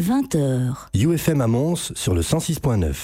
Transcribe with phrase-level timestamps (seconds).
[0.00, 0.88] 20h.
[0.94, 2.94] UFM à Mons sur le 106.9.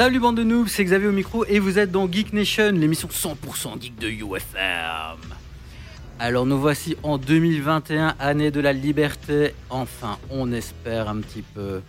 [0.00, 3.06] Salut bande de noobs, c'est Xavier au micro et vous êtes dans Geek Nation, l'émission
[3.06, 5.18] 100% geek de UFM.
[6.18, 9.52] Alors nous voici en 2021, année de la liberté.
[9.68, 11.82] Enfin, on espère un petit peu.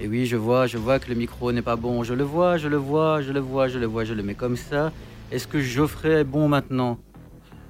[0.00, 2.02] Et oui, je vois, je vois que le micro n'est pas bon.
[2.02, 4.34] Je le vois, je le vois, je le vois, je le vois, je le mets
[4.34, 4.90] comme ça.
[5.30, 6.98] Est-ce que Geoffrey est bon maintenant?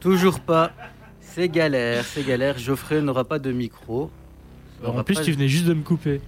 [0.00, 0.72] Toujours pas.
[1.20, 2.56] C'est galère, c'est galère.
[2.56, 4.10] Geoffrey n'aura pas de micro.
[4.82, 6.22] en plus, tu venais juste de me couper.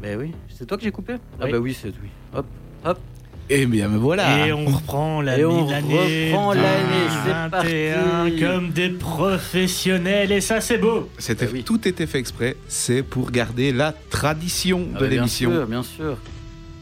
[0.00, 1.16] Ben oui, c'est toi que j'ai coupé?
[1.40, 2.08] Ah ben oui, c'est oui.
[2.32, 2.46] Hop,
[2.84, 2.98] hop.
[3.52, 4.46] Eh bien, me voilà.
[4.46, 8.40] Et on reprend Et on l'année reprend l'année, c'est 2021 parti.
[8.40, 11.08] comme des professionnels et ça c'est beau.
[11.18, 11.64] C'était Bah oui.
[11.64, 12.56] tout était fait exprès.
[12.68, 15.50] C'est pour garder la tradition Ah de bah, bien l'émission.
[15.50, 16.16] sûr, bien sûr.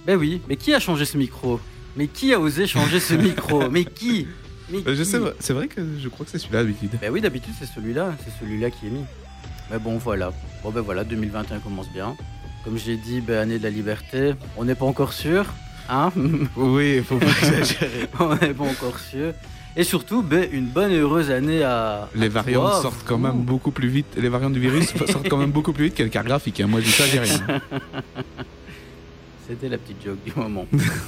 [0.06, 1.58] Ben oui, mais qui a changé ce micro?
[1.96, 3.70] Mais qui a osé changer ce micro?
[3.70, 4.26] Mais qui?
[4.70, 6.91] Mais Euh, Je sais, c'est vrai que je crois que c'est celui-là d'habitude.
[7.00, 9.04] Ben oui, d'habitude c'est celui-là, c'est celui-là qui est mis.
[9.70, 10.32] Mais bon, voilà.
[10.62, 12.14] Bon ben voilà, 2021 commence bien.
[12.64, 14.34] Comme j'ai dit, ben, année de la liberté.
[14.58, 15.46] On n'est pas encore sûr,
[15.89, 16.11] hein
[16.56, 18.08] Oui, faut pas exagérer.
[18.20, 19.33] On n'est pas encore sûr.
[19.77, 22.08] Et surtout, ben, une bonne et heureuse année à.
[22.14, 24.06] Les à variantes toi, sortent quand même beaucoup plus vite.
[24.16, 26.61] Les variantes du virus sortent quand même beaucoup plus vite que les cartes graphiques.
[26.61, 26.66] hein.
[26.66, 27.39] Moi, je dis ça, j'ai rien.
[29.48, 30.66] C'était la petite joke du moment.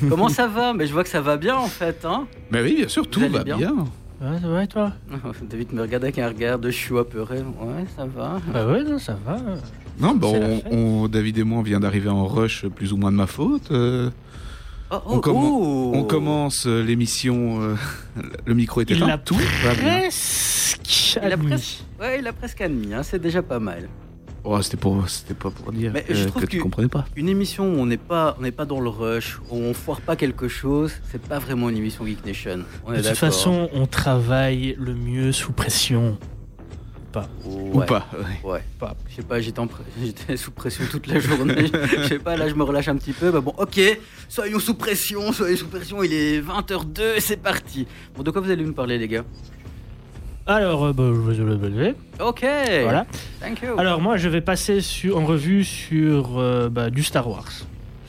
[0.08, 0.72] Comment ça va?
[0.72, 3.20] Mais je vois que ça va bien en fait, hein Mais oui, bien sûr, tout
[3.28, 3.56] va bien?
[3.56, 3.74] bien.
[4.22, 4.92] Ouais, ça va et toi?
[5.42, 7.38] David me regarde avec un regard de chou apeuré.
[7.38, 8.38] Ouais, ça va.
[8.52, 9.36] Bah ouais, non, ça va.
[9.98, 10.72] Non, bah, C'est la on, fête.
[10.72, 13.70] on- David et moi, on vient d'arriver en rush, plus ou moins de ma faute.
[13.72, 14.10] Euh,
[14.92, 15.92] Oh, On oh, oh.
[15.94, 17.60] On commence euh, l'émission.
[17.62, 17.74] euh,
[18.46, 19.06] le micro est Il éteint.
[19.06, 20.00] l'a Tout va bien.
[20.00, 21.46] presque Il a admis.
[21.48, 23.88] presque, ouais, il a presque admis, hein, c'est déjà pas mal.
[24.42, 26.88] Oh, c'était pour, c'était pas pour dire Mais que, je trouve que tu que- comprenais
[26.88, 27.04] pas.
[27.14, 30.00] Une émission où on n'est pas, on n'est pas dans le rush, où on foire
[30.00, 32.60] pas quelque chose, c'est pas vraiment une émission Geek Nation.
[32.86, 36.16] On est De toute façon, on travaille le mieux sous pression.
[37.44, 37.52] Ouais.
[37.72, 38.06] Ou pas.
[38.44, 38.50] ouais.
[38.52, 38.62] Ouais.
[38.78, 38.94] Pas.
[39.08, 41.66] Je sais pas, j'étais, en pr- j'étais sous pression toute la journée.
[41.98, 43.30] Je sais pas, là je me relâche un petit peu.
[43.30, 43.80] Bah bon, ok,
[44.28, 46.02] soyons sous pression, soyons sous pression.
[46.02, 47.86] Il est 20h02 et c'est parti.
[48.16, 49.24] Bon, de quoi vous allez me parler, les gars?
[50.46, 51.94] Alors, euh, bah, je vais le lever.
[52.20, 52.44] Ok.
[52.82, 53.06] Voilà.
[53.40, 53.78] Thank you.
[53.78, 57.50] Alors moi, je vais passer sur, en revue sur euh, bah, du Star Wars.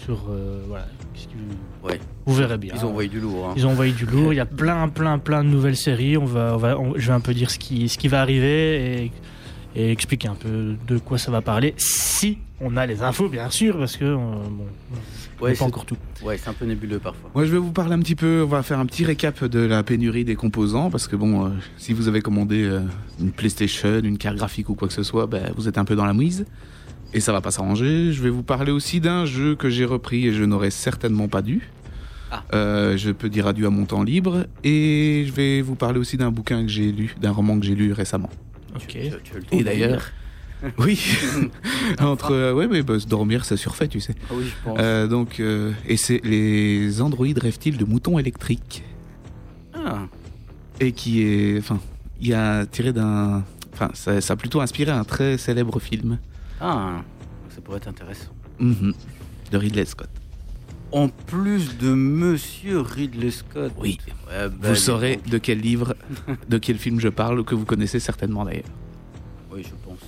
[0.03, 0.85] Sur euh, voilà.
[1.13, 1.99] qu'est-ce que vous- Ouais.
[2.25, 2.73] Vous verrez bien.
[2.75, 3.47] Ils ont envoyé du lourd.
[3.49, 3.53] Hein.
[3.57, 4.33] Ils ont envoyé du lourd.
[4.33, 6.17] Il y a plein, plein, plein de nouvelles séries.
[6.17, 8.21] On va, on va, on- je vais un peu dire ce qui, ce qui va
[8.21, 9.11] arriver et,
[9.75, 11.73] et expliquer un peu de quoi ça va parler.
[11.77, 14.65] Si on a les infos, bien sûr, parce que euh, bon,
[15.39, 15.97] on Ouais, pas c'est- encore tout.
[16.23, 17.31] Ouais, c'est un peu nébuleux parfois.
[17.33, 18.43] Moi, je vais vous parler un petit peu.
[18.43, 21.49] On va faire un petit récap de la pénurie des composants parce que bon, euh,
[21.77, 22.81] si vous avez commandé euh,
[23.19, 25.95] une PlayStation, une carte graphique ou quoi que ce soit, ben, vous êtes un peu
[25.95, 26.45] dans la mouise
[27.15, 28.11] et ça va pas s'arranger.
[28.13, 31.41] Je vais vous parler aussi d'un jeu que j'ai repris et je n'aurais certainement pas
[31.41, 31.67] dû.
[32.31, 32.43] Ah.
[32.53, 36.15] Euh, je peux dire adieu à mon temps libre et je vais vous parler aussi
[36.17, 38.29] d'un bouquin que j'ai lu, d'un roman que j'ai lu récemment.
[38.75, 38.87] Ok.
[38.87, 40.01] Tu- tu- tu as le temps Et d'ailleurs,
[40.77, 40.97] oui,
[41.99, 44.15] entre euh, ouais, mais bah, se dormir, ça surfait, tu sais.
[44.29, 44.77] Ah oui, je pense.
[44.79, 48.83] Euh, donc, euh, et c'est les androïdes rêvent-ils de moutons électriques?
[49.73, 50.03] Ah,
[50.79, 51.79] et qui est, enfin,
[52.21, 53.43] il a tiré d'un,
[53.73, 56.17] enfin, ça, ça a plutôt inspiré un très célèbre film
[56.63, 57.01] ah,
[57.49, 58.29] ça pourrait être intéressant.
[58.59, 58.93] Mhm.
[59.51, 60.09] de Ridley Scott.
[60.91, 63.71] En plus de Monsieur Ridley Scott.
[63.79, 63.97] Oui.
[64.27, 65.95] Ouais, bah, Vous saurez de quel livre,
[66.49, 68.65] de quel film je parle, que vous connaissez certainement d'ailleurs.
[69.51, 69.99] Oui, je pense.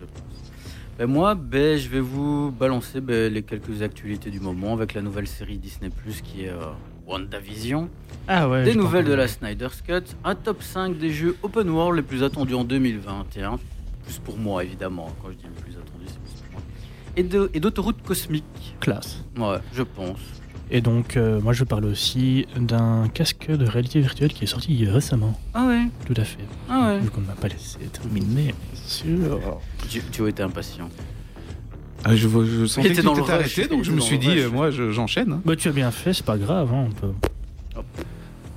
[0.00, 0.52] je pense.
[0.98, 5.02] Ben moi, ben, je vais vous balancer ben, les quelques actualités du moment avec la
[5.02, 6.72] nouvelle série Disney Plus qui est euh,
[7.06, 7.88] WandaVision.
[8.26, 8.64] Ah ouais.
[8.64, 10.02] Des nouvelles de la Snyder's Cut.
[10.24, 13.58] Un top 5 des jeux open world les plus attendus en 2021.
[14.04, 15.14] Plus pour moi, évidemment.
[15.22, 16.21] Quand je dis le plus attendu, c'est.
[17.16, 17.22] Et
[17.60, 18.76] d'autoroutes cosmiques.
[18.80, 19.22] classe.
[19.36, 20.18] Ouais, je pense.
[20.70, 24.86] Et donc, euh, moi, je parle aussi d'un casque de réalité virtuelle qui est sorti
[24.86, 25.38] récemment.
[25.52, 26.38] Ah ouais, Tout à fait.
[26.70, 27.00] ah ouais.
[27.00, 29.60] Vu qu'on ne m'a pas laissé terminer, bien sûr.
[29.90, 30.88] Tu, tu as été impatient.
[32.04, 34.02] Ah, je, vois- je sentais était que dans tu rush, arrêté, donc je me dans
[34.04, 34.38] suis dit, rush.
[34.40, 35.32] euh, moi, je- j'enchaîne.
[35.32, 35.40] hein.
[35.44, 36.72] Bah, tu as bien fait, c'est pas grave.
[36.72, 37.12] hein, peut...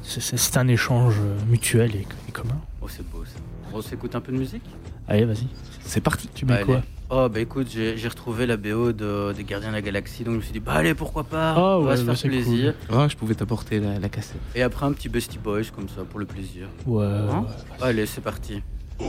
[0.04, 2.58] C'est- un échange euh, mutuel et, et commun.
[2.82, 3.40] Oh, c'est beau ça.
[3.74, 4.64] On s'écoute un peu de musique?
[5.08, 5.48] Allez, vas-y.
[5.82, 6.30] C'est parti.
[6.34, 6.64] Tu mets Allez.
[6.64, 6.82] quoi?
[7.18, 10.38] Oh bah écoute, j'ai retrouvé la BO de, des Gardiens de la Galaxie, donc je
[10.40, 11.54] me suis dit, bah allez, pourquoi pas?
[11.56, 12.74] Ah On va ouais, se bah faire plaisir.
[12.92, 14.42] Oh, je pouvais t'apporter la, la cassette.
[14.54, 16.68] Et après un petit Bestie Boys comme ça, pour le plaisir.
[16.86, 17.06] Ouais.
[17.06, 17.46] Hein
[17.80, 18.62] Allez, c'est parti.
[19.00, 19.04] I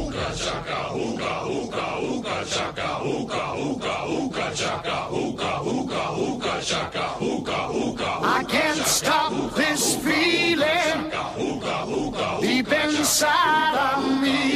[8.49, 11.11] can't stop this feeling
[12.41, 14.56] deep inside of me.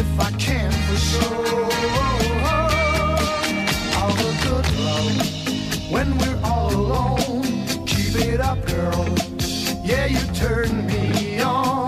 [0.00, 1.68] If I can for sure.
[4.42, 4.66] Good
[5.90, 7.42] when we're all alone.
[7.84, 9.08] Keep it up, girl.
[9.84, 11.87] Yeah, you turn me on.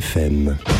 [0.00, 0.73] Me.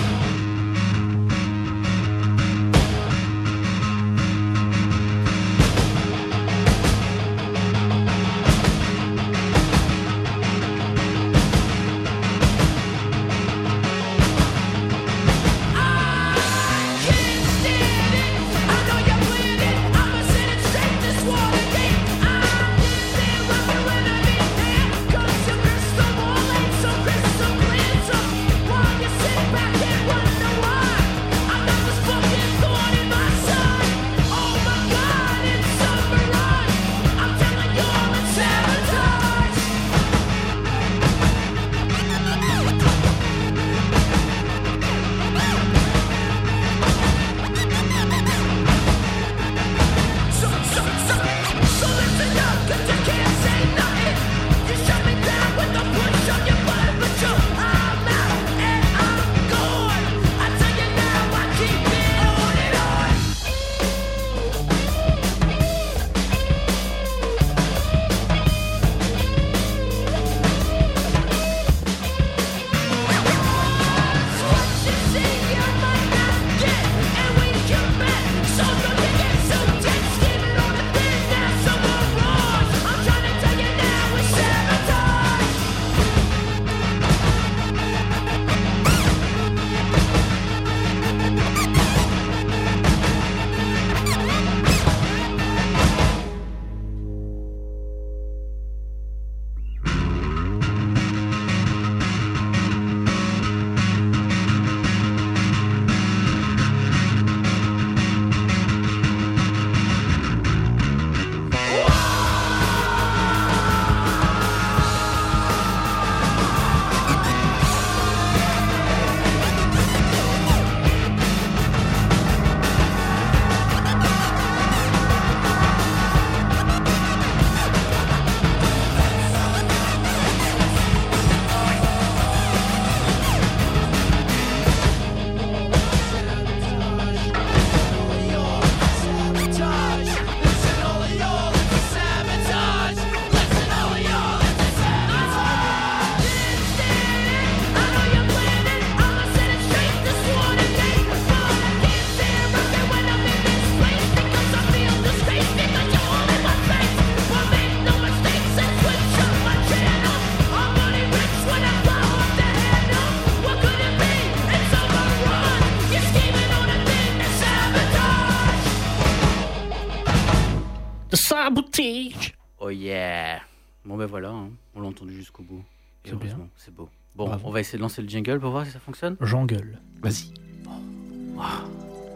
[176.64, 176.88] C'est beau.
[177.14, 177.42] Bon, Bravo.
[177.46, 179.16] on va essayer de lancer le jingle pour voir si ça fonctionne.
[179.20, 179.78] J'engueule.
[180.02, 180.32] Vas-y.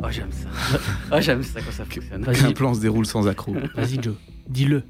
[0.01, 0.49] Oh j'aime ça.
[1.13, 2.25] oh j'aime ça quand ça fonctionne.
[2.25, 3.55] Qu'un Vas-y, plan se déroule sans accroc.
[3.75, 4.15] vas-y Joe.
[4.49, 4.85] Dis-le.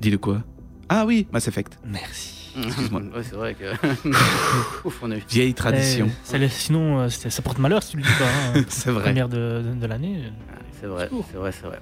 [0.00, 0.44] Dis-le quoi?
[0.88, 1.78] Ah oui, Mass Effect.
[1.84, 2.52] Merci.
[2.62, 3.00] Excuse-moi.
[3.16, 3.64] ouais, c'est vrai que.
[4.86, 5.22] Ouf, on a eu.
[5.28, 6.06] Vieille tradition.
[6.08, 8.58] Eh, ça laisse- sinon, euh, ça porte malheur si tu le dis pas.
[8.60, 8.62] hein.
[8.68, 9.02] C'est vrai.
[9.04, 10.22] Première de, de- de l'année.
[10.80, 11.26] C'est vrai, Secours.
[11.30, 11.80] c'est vrai, c'est vrai.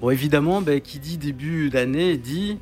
[0.00, 2.58] Bon, évidemment, ben, qui dit début d'année dit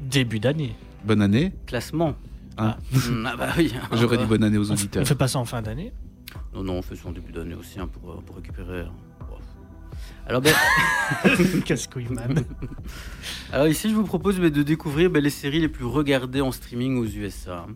[0.00, 0.74] Début d'année.
[1.04, 1.52] Bonne année.
[1.66, 2.14] classement.
[2.58, 2.76] Ah.
[3.26, 3.72] Ah bah oui.
[3.92, 5.02] J'aurais dit bonne année aux auditeurs.
[5.02, 5.92] on fait pas ça en fin d'année.
[6.54, 8.80] Non, non, on fait ça en début d'année aussi hein, pour, euh, pour récupérer.
[8.80, 8.92] hein.
[10.26, 10.52] Alors, ben,
[11.64, 12.44] Casse-couille, man.
[13.50, 16.52] alors ici, je vous propose ben, de découvrir ben, les séries les plus regardées en
[16.52, 17.66] streaming aux USA.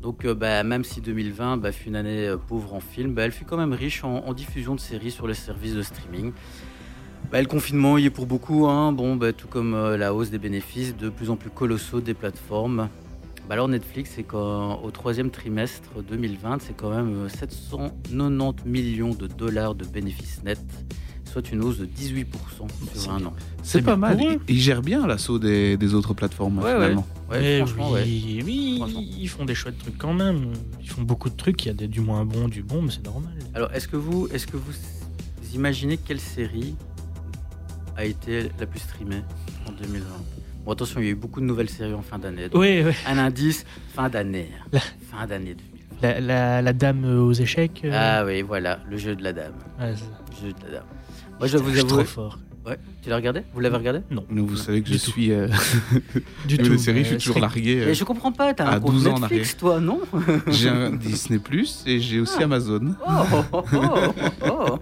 [0.00, 3.24] Donc, euh, ben, même si 2020 ben, fut une année euh, pauvre en film, ben,
[3.24, 6.32] elle fut quand même riche en, en diffusion de séries sur les services de streaming.
[7.32, 8.92] Ben, le confinement y est pour beaucoup, hein.
[8.92, 12.14] bon, ben, tout comme euh, la hausse des bénéfices de plus en plus colossaux des
[12.14, 12.88] plateformes.
[13.48, 19.26] Ben, alors Netflix, c'est qu'au troisième trimestre 2020, c'est quand même euh, 790 millions de
[19.26, 20.58] dollars de bénéfices nets,
[21.24, 22.26] soit une hausse de 18%
[22.92, 23.32] c'est sur un an.
[23.62, 24.18] C'est pas mal.
[24.20, 27.06] Ils, ils gèrent bien l'assaut des, des autres plateformes, Ouais, finalement.
[27.30, 28.02] Ouais, franchement, ouais.
[28.04, 29.00] oui, oui, Franchement.
[29.02, 30.52] ils font des chouettes trucs quand même.
[30.82, 31.64] Ils font beaucoup de trucs.
[31.64, 33.32] Il y a des, du moins bon, du bon, mais c'est normal.
[33.54, 34.72] Alors, est-ce que vous, est-ce que vous
[35.54, 36.74] imaginez quelle série
[37.96, 39.22] a été la plus streamée
[39.66, 40.04] en 2020
[40.68, 42.50] Bon, attention, il y a eu beaucoup de nouvelles séries en fin d'année.
[42.50, 42.92] donc Oui, oui.
[43.06, 44.50] Un indice, fin d'année.
[44.70, 45.56] La- Fin d'année
[46.02, 46.02] 2020.
[46.02, 47.80] La, la, la dame aux échecs.
[47.86, 49.54] euh, Ah oui, voilà, le jeu de la dame.
[49.80, 50.84] ouais, c'est- Le jeu de la dame.
[51.38, 52.04] Moi, je vous suis trop avouer.
[52.04, 52.38] fort.
[52.66, 53.44] Ouais, tu l'as regardé?
[53.54, 54.00] Vous l'avez regardé?
[54.10, 54.26] Non.
[54.28, 55.10] Mais vous savez que je tout.
[55.10, 55.32] suis.
[55.32, 55.48] euh,
[56.46, 56.76] Du les tout.
[56.76, 57.80] séries, mais je suis toujours c'est- largué.
[57.80, 60.02] euh, Mais je comprends pas, t'as un compte 12 ans en Netflix, toi, non?
[60.48, 62.44] J'ai un Disney Plus et j'ai aussi Ah.
[62.44, 62.94] Amazon.
[63.08, 63.10] Oh,
[63.54, 63.62] oh,
[64.42, 64.78] oh,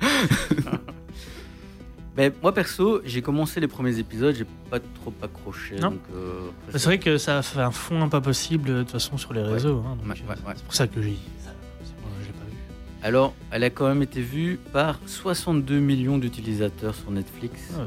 [2.42, 5.76] moi perso, j'ai commencé les premiers épisodes, j'ai pas trop accroché.
[5.76, 5.90] Non.
[5.90, 9.18] donc, euh, C'est vrai que ça a fait un fond pas possible de toute façon
[9.18, 9.52] sur les Ouais.
[9.52, 9.82] réseaux.
[9.86, 10.54] hein, donc, Ouais, ouais, euh, ouais.
[10.56, 11.16] C'est pour ça que j'ai.
[11.44, 11.50] ça-
[11.84, 12.56] c'est- moi, je l'ai pas vu.
[13.02, 17.84] Alors, elle a quand même été vue par 62 millions d'utilisateurs sur Netflix Ouais.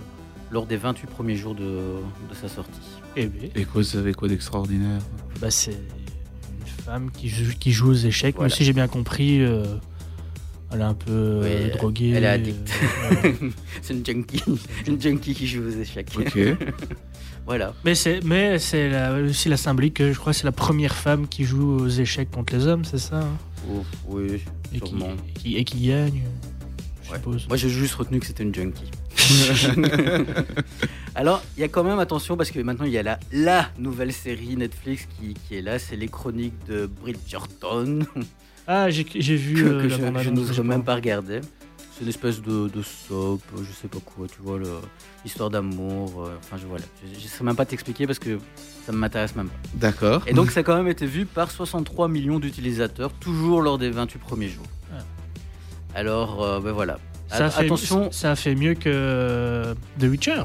[0.52, 2.80] lors des 28 premiers jours de, de sa sortie.
[3.16, 5.02] Eh bien, Et quoi, vous savez quoi d'extraordinaire?
[5.42, 8.36] Bah, c'est une femme qui joue, qui joue aux échecs.
[8.36, 8.50] Voilà.
[8.50, 9.64] Mais si j'ai bien compris, euh,
[10.72, 12.10] elle est un peu euh, Oui, droguée.
[12.16, 12.72] elle est addict.
[12.72, 13.36] euh, ouais.
[13.82, 14.44] C'est une junkie,
[14.88, 16.10] une junkie qui joue aux échecs.
[16.18, 16.38] Ok.
[17.46, 17.74] Voilà.
[17.84, 20.94] mais c'est mais c'est la- aussi la symbolique que je crois que c'est la première
[20.94, 23.38] femme qui joue aux échecs contre les hommes, c'est ça hein?
[23.68, 24.96] Ouf, oui, et, qui,
[25.34, 26.22] qui- et qui gagne,
[27.04, 27.18] je Ouais.
[27.18, 27.48] suppose.
[27.48, 28.92] Moi, j'ai juste retenu que c'était une junkie.
[31.16, 33.70] Alors, il y a quand même attention parce que maintenant il y a la, la
[33.80, 38.00] nouvelle série Netflix qui, qui est là, c'est les chroniques de Bridgerton
[38.72, 39.96] Ah, j'ai j'ai vu que, euh, que je,
[40.48, 41.42] je j'ai même pas regarder.
[41.96, 44.80] C'est une espèce de, de soap, je sais pas quoi, tu vois, le-
[45.26, 46.24] histoire d'amour.
[46.28, 48.38] euh, Enfin, je voilà, je, je sais même pas t'expliquer parce que
[48.86, 49.56] ça ne m'intéresse même pas.
[49.74, 50.22] D'accord.
[50.28, 53.90] Et donc, ça a quand même été vu par 63 millions d'utilisateurs, toujours lors des
[53.90, 54.68] 28 premiers jours.
[54.94, 54.98] Ah.
[55.96, 57.00] Alors, euh, ben voilà.
[57.28, 60.44] Ça a, fait, attention, ça a fait mieux que euh, The Witcher.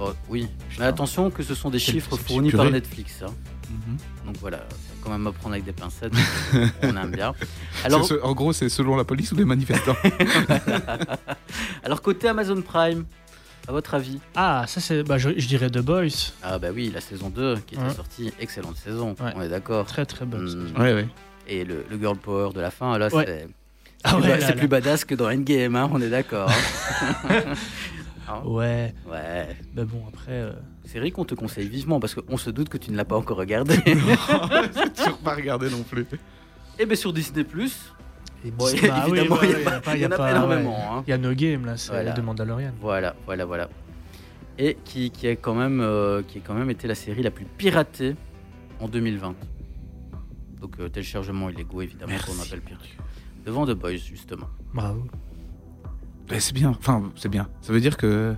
[0.00, 0.82] Oh, oui, Putain.
[0.82, 2.70] mais attention que ce sont des chiffres fournis par.
[2.70, 3.22] Netflix.
[3.22, 3.32] hein.
[3.70, 3.96] Mhm.
[4.26, 4.60] Donc voilà,
[5.08, 6.12] quand même à prendre avec des pincettes.
[6.82, 7.34] on aime bien.
[7.84, 9.96] Alors, ce- en gros, c'est selon la police ou les manifestants
[11.84, 13.04] alors côté Amazon Prime,
[13.66, 15.02] à votre avis Ah, ça c'est.
[15.02, 16.32] Bah, je, je dirais The Boys.
[16.42, 17.94] Ah bah oui, la saison 2 qui était Ouais.
[17.94, 19.32] sortie, excellente saison, Ouais.
[19.34, 19.86] on est d'accord.
[19.86, 20.44] Très très bonne.
[20.74, 20.80] Mm.
[20.80, 21.08] Ouais, ouais.
[21.46, 23.24] Et le, le girl power de la fin, là, Ouais.
[23.26, 23.48] c'est
[24.04, 24.66] Ah plus, là, là.
[24.66, 26.50] badass que dans Endgame, hein, on est d'accord.
[26.50, 27.34] hein.
[28.28, 29.56] Hein Ouais, ouais.
[29.74, 30.32] mais bon, après.
[30.32, 30.52] euh,
[30.88, 33.36] Série qu'on te conseille vivement parce qu'on se doute que tu ne l'as pas encore
[33.36, 33.74] regardé.
[33.84, 36.06] J'ai toujours pas regardé non plus.
[36.78, 37.92] Et bien sur Disney Plus,
[38.56, 40.16] Bon, bah oui, évidemment, ouais, il y a ouais, pas- pas- il y en a
[40.16, 40.30] pas ouais.
[40.30, 41.04] énormément, hein.
[41.06, 42.12] Il y a No Game là, c'est Voilà.
[42.12, 42.72] The Mandalorian.
[42.80, 43.68] Voilà, voilà, voilà.
[44.56, 47.32] Et qui, qui, a quand même, euh, qui a quand même été la série la
[47.32, 48.16] plus piratée
[48.80, 49.34] en 2020.
[50.62, 52.80] Donc euh, téléchargement illégaux évidemment qu'on appelle pirate.
[53.44, 54.48] Devant The Boys justement.
[54.72, 55.04] Bravo.
[56.38, 56.70] C'est bien.
[56.70, 57.46] Enfin, c'est bien.
[57.60, 58.34] Ça veut dire que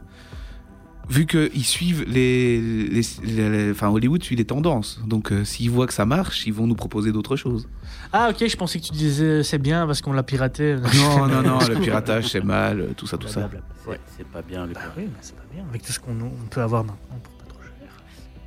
[1.11, 5.01] vu qu'ils suivent les, les, les- les- enfin Hollywood suit les tendances.
[5.07, 7.69] Donc euh, s'ils voient que ça marche, ils vont nous proposer d'autres choses.
[8.13, 10.77] Ah, ok, je pensais que tu disais c'est bien parce qu'on l'a piraté.
[10.95, 11.59] Non, non, non.
[11.59, 13.51] le piratage c'est mal, euh, tout ça, tout ça.
[13.85, 14.01] C'est Ouais.
[14.17, 15.65] c'est pas bien le Bah oui, mais c'est pas bien.
[15.69, 17.89] Avec tout ce qu'on on peut avoir maintenant pour pas trop cher.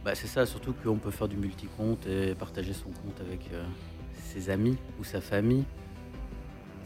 [0.05, 3.63] Bah, c'est ça, surtout qu'on peut faire du multi-compte et partager son compte avec euh,
[4.31, 5.63] ses amis ou sa famille.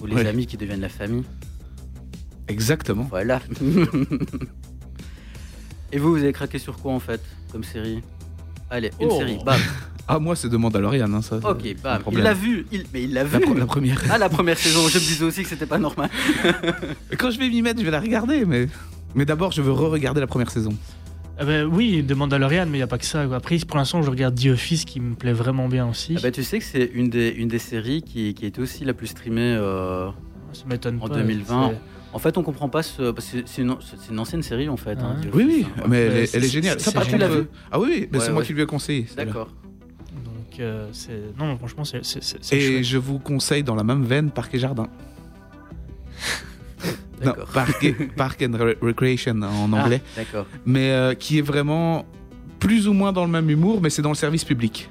[0.01, 0.27] Ou les Ouais.
[0.27, 1.24] amis qui deviennent la famille.
[2.48, 3.03] Exactement.
[3.10, 3.41] Voilà.
[5.91, 8.01] et vous, vous avez craqué sur quoi en fait comme série?
[8.70, 9.17] Allez, une Oh.
[9.17, 9.60] série, bam.
[10.10, 11.36] Ah moi c'est de Mandalorian, hein, ça.
[11.44, 12.01] Ok, bam.
[12.13, 12.86] Il l'a vu, il...
[12.94, 13.39] mais il l'a vu.
[13.46, 14.01] La, la première.
[14.10, 16.10] Ah, la première saison, je me disais aussi que c'était pas normal.
[17.17, 18.70] Quand je vais m'y mettre, je vais la regarder, mais
[19.15, 20.74] mais d'abord je veux re-regarder la première saison.
[21.38, 23.24] Ah ben oui, de Mandalorian, mais il n'y a pas que ça.
[23.36, 26.15] Après, pour l'instant, je regarde The Office qui me plaît vraiment bien aussi.
[26.17, 28.86] Ah bah, tu sais que c'est une des, une des séries qui, qui était aussi
[28.86, 30.08] la plus streamée euh,
[30.53, 31.15] ça en pas.
[31.15, 31.74] 2020.
[32.13, 33.11] En fait, on comprend pas ce.
[33.11, 34.97] Parce que c'est une, ancienne série en fait.
[34.99, 35.27] hein, Ah.
[35.33, 35.83] Oui, Office, oui, hein.
[35.87, 36.79] mais elle, est, elle est géniale.
[36.79, 37.31] c'est- Ça, contre, génial.
[37.31, 38.47] euh, Ah oui, oui, mais Ouais, c'est moi ouais.
[38.47, 39.05] qui lui ai conseillé.
[39.15, 39.47] D'accord.
[40.25, 40.87] Donc, euh.
[41.37, 41.97] Non, franchement, c'est.
[41.97, 42.01] Et
[42.61, 42.83] chouette.
[42.83, 44.87] je vous conseille dans la même veine Parc et Jardin.
[47.19, 47.47] Non, D'accord.
[47.47, 50.01] Park, et- Park and Re- Recreation en Ah, anglais.
[50.15, 50.45] D'accord.
[50.67, 52.05] Mais euh, qui est vraiment
[52.59, 54.87] plus ou moins dans le même humour, mais c'est dans le service public.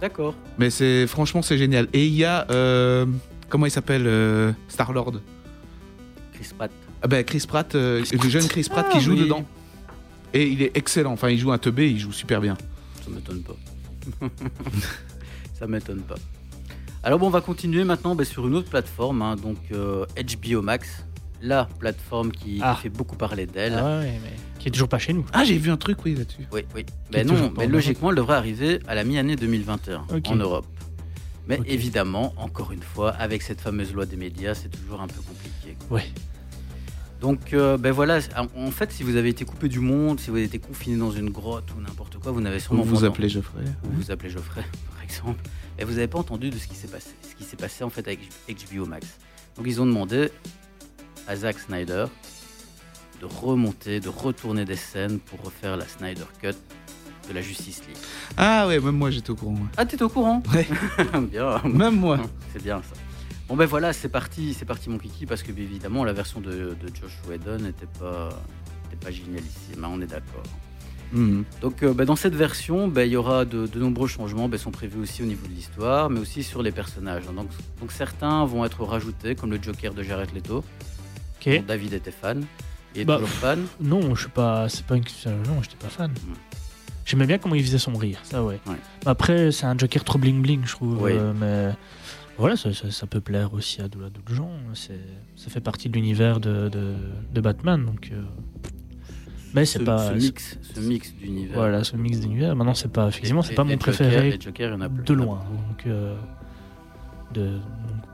[0.00, 0.34] D'accord.
[0.58, 1.88] Mais c'est franchement c'est génial.
[1.92, 3.04] Et il y a euh,
[3.50, 5.20] comment il s'appelle euh, Star Lord.
[6.40, 6.70] Chris Pratt.
[7.02, 9.20] Ah ben Chris Pratt, euh, le jeune Chris Pratt Ah, qui joue oui.
[9.20, 9.44] dedans.
[10.32, 11.12] Et il est excellent.
[11.12, 12.56] Enfin, il joue un teubé, il joue super bien.
[13.04, 13.56] Ça m'étonne pas.
[15.58, 16.14] ça m'étonne pas.
[17.02, 20.60] Alors bon, on va continuer maintenant bah, sur une autre plateforme, hein, donc euh, HBO
[20.62, 21.04] Max,
[21.42, 22.74] la plateforme qui, Ah.
[22.76, 23.74] qui fait beaucoup parler d'elle.
[23.76, 25.24] Ah ouais, mais qui est toujours pas chez nous.
[25.32, 26.46] Ah, j'ai vu un truc, oui, là-dessus.
[26.52, 26.84] Oui, oui.
[26.84, 30.28] Qui Mais non, mais en logiquement, elle devrait arriver à la mi-année 2021 Ok.
[30.28, 30.66] en Europe.
[31.48, 35.20] Mais évidemment, encore une fois, avec cette fameuse loi des médias, c'est toujours un peu
[35.22, 35.76] compliqué.
[35.90, 36.04] Ouais.
[37.20, 38.18] Donc, euh, ben voilà,
[38.56, 41.10] en fait, si vous avez été coupé du monde, si vous avez été confiné dans
[41.10, 43.62] une grotte ou n'importe quoi, vous n'avez sûrement Vous vous appelez Geoffrey.
[43.82, 45.42] vous vous appelez Geoffrey, par exemple,
[45.78, 47.90] et vous n'avez pas entendu de ce qui s'est passé, ce qui s'est passé en
[47.90, 49.06] fait avec HBO Max.
[49.56, 50.30] Donc ils ont demandé
[51.28, 52.06] à Zack Snyder
[53.20, 56.54] de remonter, de retourner des scènes pour refaire la Snyder Cut
[57.28, 57.98] de la Justice League.
[58.38, 59.52] Ah ouais, même moi j'étais au courant.
[59.54, 59.68] ouais.
[59.76, 60.42] Ah, t'es au courant?
[60.54, 60.66] Ouais.
[61.30, 61.60] Bien.
[61.64, 62.18] Même moi.
[62.52, 62.99] C'est bien ça.
[63.50, 66.50] Bon ben voilà, c'est parti, c'est parti mon kiki parce que évidemment la version de,
[66.50, 68.28] de Josh Whedon n'était pas,
[68.84, 70.44] n'était pas génialissime, hein, on est d'accord.
[71.12, 71.44] Mhm.
[71.60, 74.56] Donc euh, bah, dans cette version, bah, il y aura de, de nombreux changements qui
[74.58, 77.24] sont prévus aussi au niveau de l'histoire, mais aussi sur les personnages.
[77.28, 77.32] hein.
[77.34, 77.48] Donc,
[77.80, 80.58] donc certains vont être rajoutés, comme le Joker de Jared Leto,
[81.40, 81.56] Ok.
[81.56, 82.44] dont David était fan.
[82.94, 83.66] Est Bah, toujours fan.
[83.80, 84.68] Non, je suis pas.
[84.68, 85.02] C'est pas une.
[85.48, 86.12] Non, j'étais pas fan.
[87.04, 88.60] J'aimais bien comment il faisait son rire, ça ouais.
[88.68, 88.76] Ouais.
[89.06, 91.02] Après, c'est un Joker trop bling bling, je trouve.
[91.02, 91.12] Oui.
[91.14, 91.74] euh, mais
[92.40, 94.50] voilà, ça, ça- ça peut plaire aussi à d'autres gens.
[94.74, 94.98] C'est,
[95.36, 96.94] ça fait partie de l'univers de, de,
[97.32, 98.10] de Batman, donc.
[98.12, 98.22] euh,
[99.54, 100.08] Mais c'est ce, pas.
[100.08, 101.54] ce mix, ce mix d'univers.
[101.56, 102.54] Voilà, ce mix d'univers.
[102.56, 103.08] Maintenant, c'est pas.
[103.08, 105.04] Effectivement, c'est pas mon Joker- préféré Joker, il y en a plus.
[105.04, 105.42] de loin.
[105.68, 105.86] Donc.
[105.86, 106.16] euh,
[107.32, 107.58] de,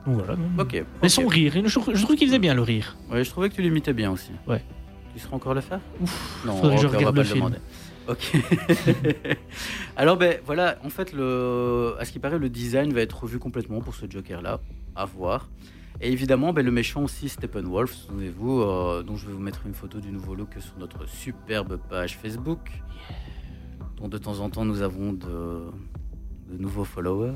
[0.07, 0.37] donc, voilà.
[0.37, 0.63] non.
[0.63, 0.85] Ok.
[1.03, 2.97] Mais son rire, je, trouve- je trouve qu'il faisait bien le rire.
[3.11, 4.31] Ouais, je trouvais que tu l'imitais bien aussi.
[4.47, 4.63] Ouais.
[5.15, 5.81] Tu seras encore le faire?
[6.45, 7.51] Non, faudrait que je regarde le film.
[8.09, 8.33] Ok.
[9.97, 13.39] Alors ben voilà, en fait, le, à ce qui paraît, le design va être revu
[13.39, 14.61] complètement pour ce Joker-là,
[14.95, 15.49] à voir.
[16.01, 19.73] Et évidemment, ben, le méchant aussi, Steppenwolf, souvenez-vous, euh, dont je vais vous mettre une
[19.75, 22.71] photo du nouveau look sur notre superbe page Facebook,
[23.97, 25.27] dont de temps en temps nous avons de,
[26.51, 27.33] de nouveaux followers.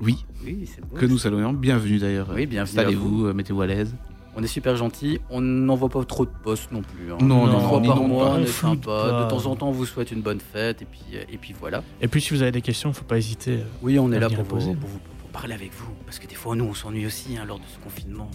[0.00, 0.96] Oui, Oui, c'est beau.
[0.96, 1.52] que nous saluons.
[1.52, 2.28] Bienvenue d'ailleurs.
[2.32, 3.96] Oui, bienvenue Installez-vous, euh, mettez-vous à l'aise.
[4.40, 5.18] On est super gentil.
[5.30, 7.12] On n'envoie pas trop de posts non plus.
[7.12, 7.16] hein.
[7.20, 8.34] Non, non, non, par non, mois, pas.
[8.36, 8.84] on est sympa.
[8.86, 9.24] pas.
[9.24, 11.54] De temps en temps, on vous souhaite une bonne fête et puis euh, et puis
[11.58, 11.82] voilà.
[12.00, 13.58] Et puis, si vous avez des questions, faut pas hésiter.
[13.82, 16.36] Oui, on est là pour, vous- pour, vous- pour parler avec vous parce que des
[16.36, 18.30] fois, nous, on s'ennuie aussi hein, lors de ce confinement.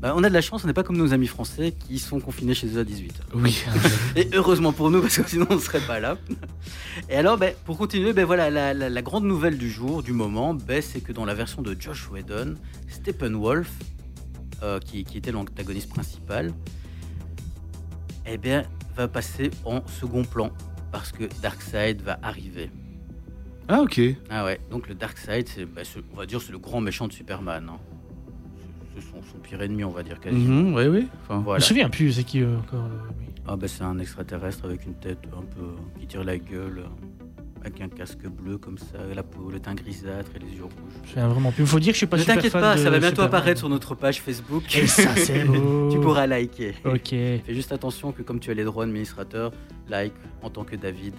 [0.00, 2.18] Bah, on a de la chance, on n'est pas comme nos amis français qui sont
[2.18, 3.12] confinés chez eux à 18h.
[3.34, 3.62] Oui.
[4.16, 6.16] Et heureusement pour nous, parce que sinon on ne serait pas là.
[7.08, 10.12] Et alors, ben, pour continuer, ben, voilà, la, la- la grande nouvelle du jour, du
[10.12, 12.56] moment, ben, c'est que dans la version de Josh Whedon,
[12.88, 13.70] Steppenwolf,
[14.62, 16.52] euh, qui, qui était l'antagoniste principal,
[18.26, 18.62] eh bien,
[18.96, 20.50] va passer en second plan,
[20.90, 22.70] parce que Darkseid va arriver.
[23.68, 24.00] Ah ok.
[24.30, 27.12] Ah ouais, donc le Darkseid, c'est, c'est- on va dire, c'est le grand méchant de
[27.12, 27.68] Superman.
[27.70, 27.78] hein.
[28.94, 30.62] C'est son, son pire ennemi, on va dire quasiment.
[30.64, 31.08] Mhm, ouais, oui.
[31.22, 31.60] Enfin, Je Voilà.
[31.60, 32.98] me souviens plus, c'est qui euh, encore le-
[33.46, 35.64] Ah bah c'est un extraterrestre avec une tête un peu
[35.98, 37.21] qui tire la gueule, euh,
[37.64, 40.72] avec un casque bleu comme ça, la peau, le teint grisâtre et les yeux rouges.
[41.06, 41.62] Souviens vraiment plus.
[41.62, 43.26] Il faut dire que je suis pas ne super t'inquiète pas, ça va bientôt Superman.
[43.26, 44.64] apparaître sur notre page Facebook.
[44.76, 45.88] Et ça, c'est beau.
[45.92, 46.74] tu pourras liker.
[46.84, 47.08] Ok.
[47.10, 49.52] Fais juste attention que comme tu as les droits administrateurs,
[49.88, 51.14] like en tant que David.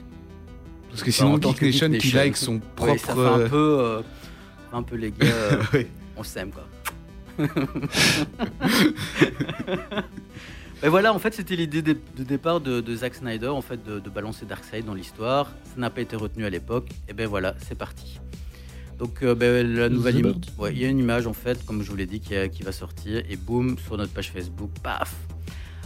[0.89, 2.99] Parce que sinon, en tant Geek que Nation Geek qui like son propre.
[2.99, 4.01] ça fait un peu, euh,
[4.71, 5.87] un peu les gars, euh, Ouais.
[6.17, 6.67] on s'aime quoi.
[10.83, 13.81] Ben voilà, en fait, c'était l'idée de, de départ de, de Zack Snyder, en fait,
[13.85, 15.49] de, de balancer Darkseid dans l'histoire.
[15.63, 16.89] Ça n'a pas été retenu à l'époque.
[17.07, 18.19] Et ben voilà, c'est parti.
[18.99, 21.81] Donc, euh, ben, la nouvelle image, ouais, il y a une image en fait, comme
[21.83, 24.71] je vous l'ai dit, qui, a- qui va sortir et boum sur notre page Facebook,
[24.83, 25.15] paf.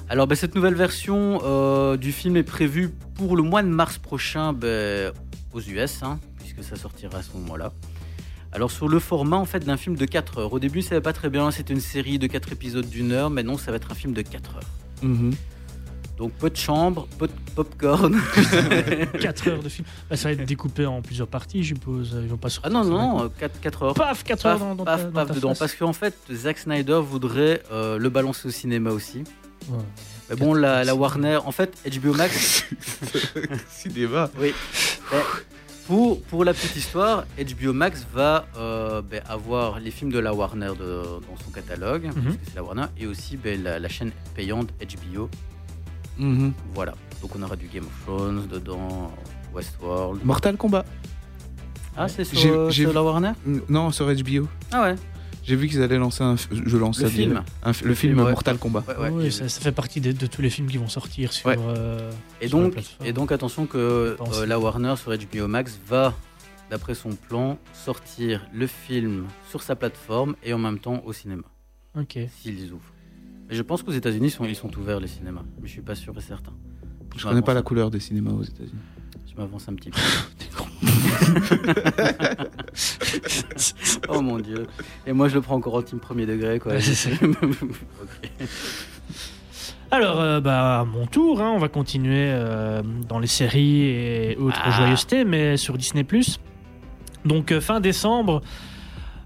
[0.09, 3.99] Alors, ben, cette nouvelle version euh, du film est prévue pour le mois de mars
[3.99, 5.13] prochain ben,
[5.53, 7.71] aux US, hein, puisque ça sortira à ce moment-là.
[8.51, 10.53] Alors sur le format en fait d'un film de 4 heures.
[10.53, 11.51] Au début, ça va pas très bien.
[11.51, 13.29] C'était une série de 4 épisodes d'une heure.
[13.29, 14.63] Maintenant, ça va être un film de 4 heures.
[15.01, 15.33] Mhm.
[16.17, 18.19] Donc peu de chambre, peu de popcorn.
[19.21, 19.87] 4 heures de film.
[20.09, 22.17] Bah, ça va être découpé en plusieurs parties, je suppose.
[22.23, 23.33] Ils vont pas ah non, non, d'un coup.
[23.39, 23.93] 4, 4 heures.
[23.93, 25.49] Paf, 4 Paf, heures dans, dans paf, dans paf ta dedans.
[25.49, 25.59] face.
[25.59, 29.23] Parce qu'en fait, Zack Snyder voudrait euh, le balancer au cinéma aussi.
[29.69, 29.77] Ouais.
[30.31, 32.65] Mais bon, la, la Warner, en fait, HBO Max,
[33.69, 34.29] Cinéma.
[34.39, 34.53] oui.
[35.87, 40.33] Pour, pour la petite histoire, HBO Max va euh, ben, avoir les films de la
[40.33, 43.87] Warner de- dans son catalogue, parce que c'est la Warner, et aussi ben, la, la
[43.87, 45.29] chaîne payante HBO.
[46.17, 46.51] Mhm.
[46.73, 46.93] Voilà.
[47.21, 49.11] Donc on aura du Game of Thrones dedans,
[49.53, 50.25] Westworld.
[50.25, 50.85] Mortal Kombat.
[51.95, 53.31] Ah, c'est sur, la Warner?
[53.69, 54.47] Non, sur HBO.
[54.71, 54.95] Ah ouais,
[55.47, 56.35] J'ai vu qu'ils allaient lancer un.
[56.51, 57.41] Je lance le film.
[57.63, 58.31] Un le Le film film, ouais.
[58.31, 58.83] Mortal Kombat.
[58.87, 61.47] Ouais, ouais, oui, ça, fait partie de tous les films qui vont sortir sur.
[61.47, 61.55] Ouais.
[61.57, 62.73] euh, Et sur donc,
[63.05, 63.77] et donc attention que
[64.19, 66.13] euh, la Warner sur HBO Max va,
[66.69, 71.43] d'après son plan, sortir le film sur sa plateforme et en même temps au cinéma,
[71.97, 72.19] Ok.
[72.41, 72.91] s'ils les ouvrent.
[73.49, 75.81] Mais je pense qu'aux États-Unis, ils sont, ils sont ouverts les cinémas, mais je suis
[75.81, 76.51] pas sûr et certain.
[77.15, 78.73] Je connais pas la couleur des cinémas aux États-Unis.
[79.37, 79.99] Je m'avance un petit peu.
[84.09, 84.65] oh mon dieu.
[85.05, 86.73] Et moi, je le prends encore en team premier degré, quoi.
[89.91, 94.35] Alors, euh, bah, à mon tour, hein, on va continuer euh, dans les séries et
[94.37, 94.71] autres Ah.
[94.71, 96.05] joyeusetés, mais sur Disney+.
[97.25, 98.41] Donc, euh, fin décembre,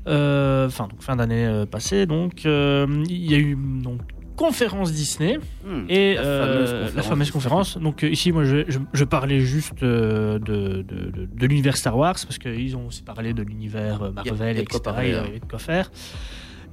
[0.08, 4.02] euh, fin, donc, fin d'année euh, passée, donc, euh, il y a eu donc,
[4.36, 7.78] conférence Disney Hmm, et la euh, fameuse la fameuse conférence.
[7.78, 11.78] Donc, euh, ici, moi, je, je, je parlais juste euh, de, de, de- de l'univers
[11.78, 14.80] Star Wars, parce qu'ils ont aussi parlé de l'univers Marvel, quoi etc.
[14.84, 15.24] parler, il y hein.
[15.28, 15.92] avait de quoi faire.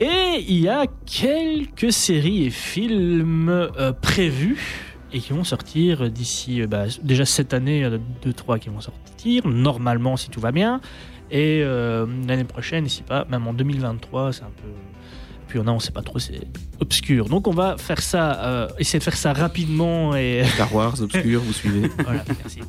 [0.00, 4.58] Et il y a quelques séries et films euh, prévus
[5.12, 8.58] et qui vont sortir d'ici bah, déjà cette année, il y en a deux trois
[8.58, 10.80] qui vont sortir normalement si tout va bien
[11.30, 14.68] et euh, l'année prochaine ici pas même en 2023 c'est un peu
[15.48, 16.40] puis on a on sait pas trop c'est
[16.80, 21.00] obscur donc on va faire ça euh, essayer de faire ça rapidement et Star Wars,
[21.00, 21.90] obscur, vous suivez.
[22.04, 22.60] voilà merci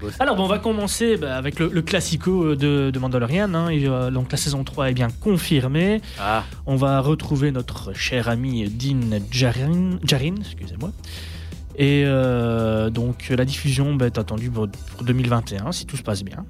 [0.00, 3.68] beau, alors bon, on va commencer bah, avec le, le classico de, de Mandalorian hein.
[3.68, 8.28] Et, euh, donc la saison 3 est bien confirmée Ah, on va retrouver notre cher
[8.28, 10.92] ami Dean Jarin, Jarin excusez-moi.
[11.76, 16.22] Et euh, donc la diffusion bah, est attendue pour, pour 2021 si tout se passe
[16.22, 16.44] bien.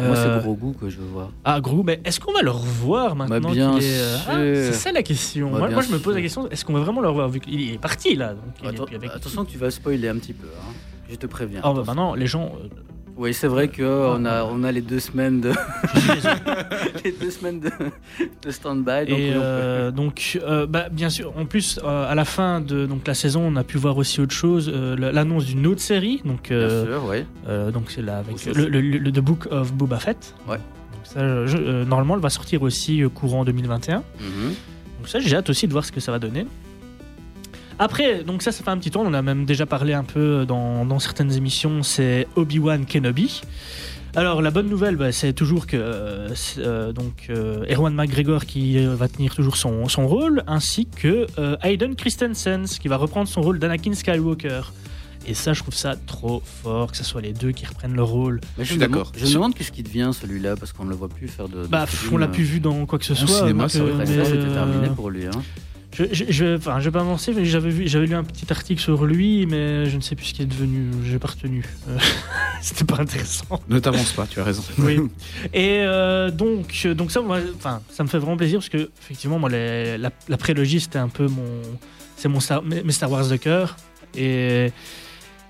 [0.00, 1.30] Moi, Euh, c'est gros goût que je veux voir.
[1.44, 4.32] Ah Grou, mais est-ce qu'on va le revoir maintenant Bah, bien qu'il est, euh, ah.
[4.66, 5.50] C'est ça la question.
[5.50, 7.28] Bah, moi, bien moi, je me pose la question est-ce qu'on va vraiment le revoir
[7.28, 10.08] vu qu'il est parti là donc, il est Attends- plus avec- attention, tu vas spoiler
[10.08, 10.46] un petit peu.
[10.46, 10.72] hein.
[11.10, 11.60] Je te préviens.
[11.64, 12.52] Ah, bah, maintenant les gens.
[13.20, 15.52] Euh, Oui, c'est vrai qu'on a, on a les deux semaines de,
[17.04, 17.70] les deux semaines de,
[18.42, 19.06] de stand-by.
[19.06, 22.86] Donc Et euh, donc, euh, bah, bien sûr, en plus, euh, à la fin de
[22.86, 26.20] donc, la saison, on a pu voir aussi autre chose, euh, l'annonce d'une autre série.
[26.24, 27.24] Donc, bien euh, sûr, oui.
[27.48, 30.34] euh, donc c'est là avec le, le- le- The Book of Boba Fett.
[30.48, 30.56] Ouais.
[30.56, 33.96] Donc ça, je- euh, normalement, elle va sortir aussi euh, courant 2021.
[33.98, 34.02] Mhm.
[34.98, 36.46] Donc ça, j'ai hâte aussi de voir ce que ça va donner.
[37.82, 40.04] Après, donc ça, ça fait un petit temps, on en a même déjà parlé un
[40.04, 43.40] peu dans, dans certaines émissions, c'est Obi-Wan Kenobi.
[44.14, 48.44] Alors la bonne nouvelle, bah, c'est toujours que euh, c'est, euh, donc euh, Erwan McGregor
[48.44, 52.96] qui euh, va tenir toujours son, son rôle, ainsi que euh, Hayden Christensen qui va
[52.98, 54.60] reprendre son rôle d'Anakin Skywalker.
[55.26, 58.02] Et ça, je trouve ça trop fort que ce soit les deux qui reprennent le
[58.02, 58.40] rôle.
[58.58, 59.12] Mais Je suis d'accord.
[59.16, 61.62] Je me demande qu'est-ce qui devient celui-là parce qu'on ne le voit plus faire de.
[61.62, 62.14] de Bah, film.
[62.14, 63.38] on l'a plus vu dans quoi que ce Au soit.
[63.38, 63.90] cinéma, donc, c'est vrai.
[63.92, 65.26] euh, Après, mais, ça, c'était euh, terminé pour lui.
[65.26, 65.42] Hein.
[65.92, 68.46] Je, je, je, enfin, je vais pas avancer, mais j'avais vu, j'avais lu un petit
[68.52, 70.90] article sur lui, mais je ne sais plus ce qui est devenu.
[71.04, 71.64] J'ai pas retenu.
[71.88, 71.98] Euh,
[72.62, 73.60] C'était pas intéressant.
[73.68, 74.62] Ne t'avance pas, tu as raison.
[74.78, 74.98] Oui.
[75.52, 79.38] Et euh, donc, donc ça, moi, enfin, ça me fait vraiment plaisir parce que effectivement,
[79.38, 81.60] moi, les- la, la prélogie, c'était un peu mon,
[82.16, 83.76] c'est mon Star, mes Star Wars de cœur.
[84.16, 84.72] Et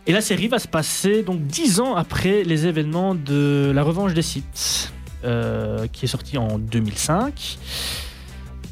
[0.06, 4.14] et la série va se passer donc dix ans après les événements de La Revanche
[4.14, 4.92] des Sith,
[5.24, 7.58] euh, qui est sorti en 2005.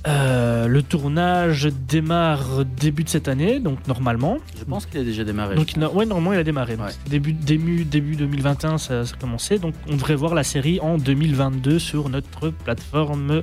[0.07, 4.39] Euh, le tournage démarre début de cette année, donc normalement.
[4.59, 5.57] Je pense qu'il a déjà démarré.
[5.57, 6.77] Donc, no- ouais, normalement, il a démarré.
[6.77, 6.91] Ouais.
[7.11, 9.59] début, début, début 2021, ça, ça a commencé.
[9.59, 13.43] Donc, on devrait voir la série en 2022 sur notre plateforme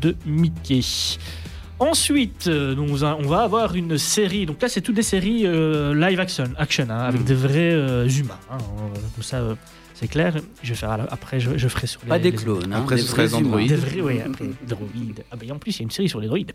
[0.00, 0.80] de Mickey.
[1.78, 4.44] Ensuite, euh, donc, on va- avoir une série.
[4.44, 7.26] Donc là, c'est toutes des séries euh, live action, action hein, avec Mhm.
[7.26, 8.38] des vrais humains.
[8.50, 8.58] hein.
[9.14, 9.54] Comme ça, euh,
[10.00, 10.34] c'est clair.
[10.62, 12.08] Je la- après, je, je ferai sur les.
[12.08, 12.72] Pas des les- clones.
[12.72, 13.70] hein, Après, des ce serait les androïdes.
[13.70, 13.80] humains.
[13.80, 15.22] des vrais, oui, après, droïdes.
[15.30, 16.52] Ah, ben, en plus, il y a une série sur les droïdes.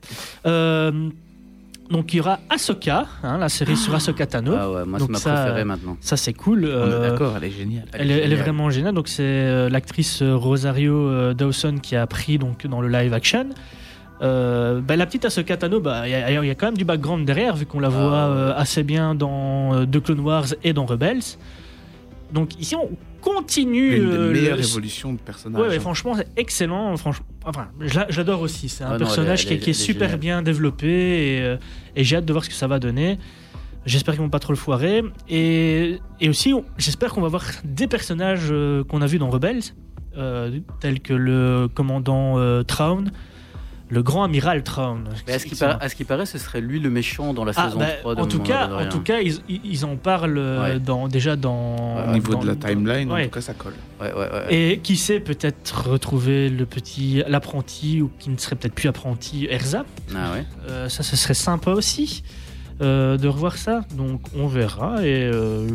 [0.47, 1.09] Euh,
[1.91, 4.53] donc, il y aura Ahsoka, hein, la série sur Ahsoka Tano.
[4.57, 5.97] Ah ouais, moi, c'est ma ça, préférée maintenant.
[6.01, 6.65] Ça, c'est cool.
[6.65, 7.85] On est Euh, d'accord, elle est géniale.
[7.93, 8.39] elle, est, elle est géniale.
[8.39, 8.93] vraiment géniale.
[8.95, 13.13] Donc, c'est euh, l'actrice euh, Rosario euh, Dawson qui a pris donc, dans le live
[13.13, 13.49] action.
[14.21, 17.25] Euh, bah, la petite Ahsoka Tano, bah, il y, y a quand même du background
[17.25, 20.73] derrière, vu qu'on la Ah, voit euh, assez bien dans euh, The Clone Wars et
[20.73, 21.19] dans Rebels.
[22.35, 22.89] Donc, ici, on
[23.21, 23.95] continue.
[23.95, 25.59] Une des euh, meilleures le- évolutions de personnages.
[25.61, 25.79] Ouais, ouais, hein.
[25.79, 26.95] franchement, c'est excellent.
[26.97, 28.69] Franchement, enfin, je l'adore aussi.
[28.69, 30.87] C'est un Ah personnage qui est, qui super bien développé
[31.37, 31.57] et, euh,
[31.95, 33.17] et j'ai hâte de voir ce que ça va donner.
[33.85, 35.01] J'espère qu'ils vont pas trop le foirer.
[35.29, 39.61] Et, et aussi, j'espère qu'on va voir des personnages euh, qu'on a vus dans Rebels,
[40.17, 43.11] euh, tels que le commandant euh, Traun,
[43.89, 45.03] le grand amiral Traun.
[45.27, 47.51] Mais à ce qui paraît, ce qui paraît, ce serait lui le méchant dans la
[47.55, 50.61] Ah, saison bah, 3 de en tout cas, en tout cas, ils, en parlent euh,
[50.75, 50.79] Ouais.
[50.79, 53.73] dans, déjà dans Au niveau dans- de la dans- timeline, en tout cas, ça colle.
[54.01, 54.45] Ouais, ouais, ouais.
[54.55, 59.45] Et qui sait peut-être retrouver le petit l'apprenti ou qui ne serait peut-être plus apprenti
[59.49, 59.85] Erza.
[60.15, 60.45] Ah ouais.
[60.67, 62.23] Euh, ça, ce serait sympa aussi
[62.81, 63.81] euh, de revoir ça.
[63.93, 65.67] Donc on verra et euh,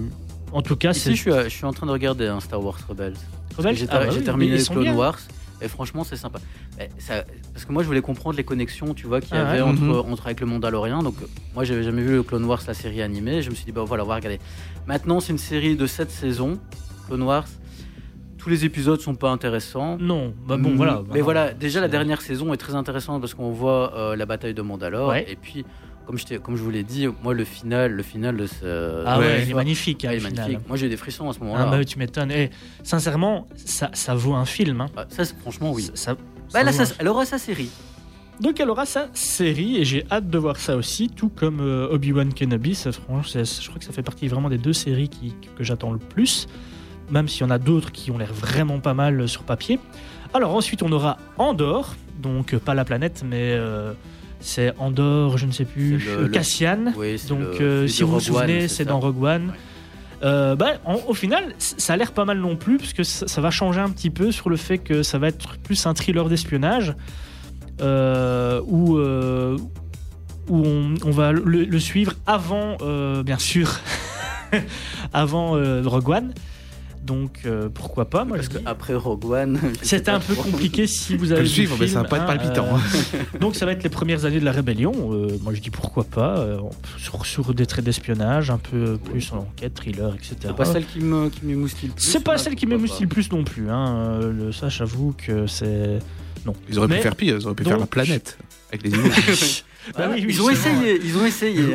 [0.52, 2.62] en tout cas, c'est je suis, à- je suis en train de regarder hein, Star
[2.62, 3.14] Wars Rebels.
[3.56, 3.76] Rebelle.
[3.76, 4.94] J'ai Ah, bah terminé Clone bien.
[4.94, 5.18] Wars.
[5.62, 6.38] Et franchement, c'est sympa.
[6.98, 9.60] Ça- parce que moi, je voulais comprendre les connexions, tu vois, qu'il y Ah avait
[9.62, 9.68] ouais.
[9.68, 10.12] entre, Mhm.
[10.12, 11.02] entre avec le Mandalorian.
[11.02, 11.16] Donc,
[11.54, 13.42] moi, j'avais jamais vu le Clone Wars, la série animée.
[13.42, 14.38] Je me suis dit, bah voilà, on va regarder.
[14.86, 16.58] Maintenant, c'est une série de 7 saisons,
[17.06, 17.46] Clone Wars.
[18.38, 19.98] Tous les épisodes sont pas intéressants.
[20.00, 20.94] Non, bah bon voilà.
[20.94, 21.24] bah Mais non.
[21.24, 24.62] voilà, déjà la dernière saison est très intéressante parce qu'on voit euh, la bataille de
[24.62, 25.10] Mandalore.
[25.10, 25.26] Ouais.
[25.30, 25.66] Et puis,
[26.10, 29.04] comme je, comme je vous l'ai dit, moi, le final, le final de ce.
[29.06, 29.42] Ah ouais, Ouais.
[29.44, 30.34] il est magnifique, hein, Ah, le final.
[30.46, 30.68] magnifique.
[30.68, 31.66] Moi, j'ai des frissons à ce Ah moment-là.
[31.66, 32.32] bah oui, tu m'étonnes.
[32.32, 32.50] Et
[32.82, 34.80] sincèrement, ça, ça vaut un film.
[34.80, 34.86] hein.
[34.96, 35.82] Ah, ça, franchement, oui.
[35.84, 36.16] Ça- ça-
[36.52, 37.70] Bah, là, elle aura sa série.
[38.40, 41.92] Donc elle aura sa série et j'ai hâte de voir ça aussi, tout comme euh,
[41.92, 42.74] Obi-Wan Kenobi.
[42.74, 45.92] Ça, franchement, je crois que ça fait partie vraiment des deux séries qui- que j'attends
[45.92, 46.48] le plus,
[47.10, 49.78] même s'il y en a d'autres qui ont l'air vraiment pas mal sur papier.
[50.32, 53.92] Alors ensuite on aura Andorre, donc euh, pas la planète, mais euh,
[54.40, 56.92] c'est Andorre, je ne sais plus, le- euh, Cassian.
[56.96, 59.46] Oui, Donc le- euh, si vous vous souvenez, c'est dans Rogue One.
[59.48, 59.54] Ouais.
[60.22, 63.26] Euh, bah, en- au final, ça a l'air pas mal non plus, parce que ça,
[63.26, 65.94] ça va changer un petit peu sur le fait que ça va être plus un
[65.94, 66.94] thriller d'espionnage,
[67.80, 69.56] euh, où, euh,
[70.48, 72.76] où on, on va le, le suivre avant,
[73.24, 73.78] bien sûr,
[75.12, 75.52] avant
[75.84, 76.34] Rogue One.
[77.02, 78.64] Donc euh, pourquoi pas moi, Parce je dis.
[78.64, 79.58] qu'après Rogue One.
[79.80, 82.16] je C'était un peu compliqué si vous avez le vu suivre, mais ça va pas
[82.18, 82.66] être hein, palpitant.
[83.14, 84.92] euh, donc ça va être les premières années de la rébellion.
[85.14, 86.58] Euh, moi je dis pourquoi pas, euh,
[86.98, 90.36] sur, sur des traits d'espionnage, un peu plus en enquête, thriller, etc.
[90.42, 92.04] C'est pas celle qui me, qui m'émoustille le plus.
[92.04, 93.70] C'est pas celle qui m'émoustille le plus non plus.
[93.70, 94.20] Hein.
[94.20, 95.98] Le, ça j'avoue que c'est...
[96.44, 96.54] Non.
[96.68, 98.38] Ils auraient Mais- pu faire pire, ils auraient pu donc- faire la planète.
[98.72, 99.64] Avec les images.
[99.96, 101.74] Bah oui, oui, ils ont essayé, ils ont essayé.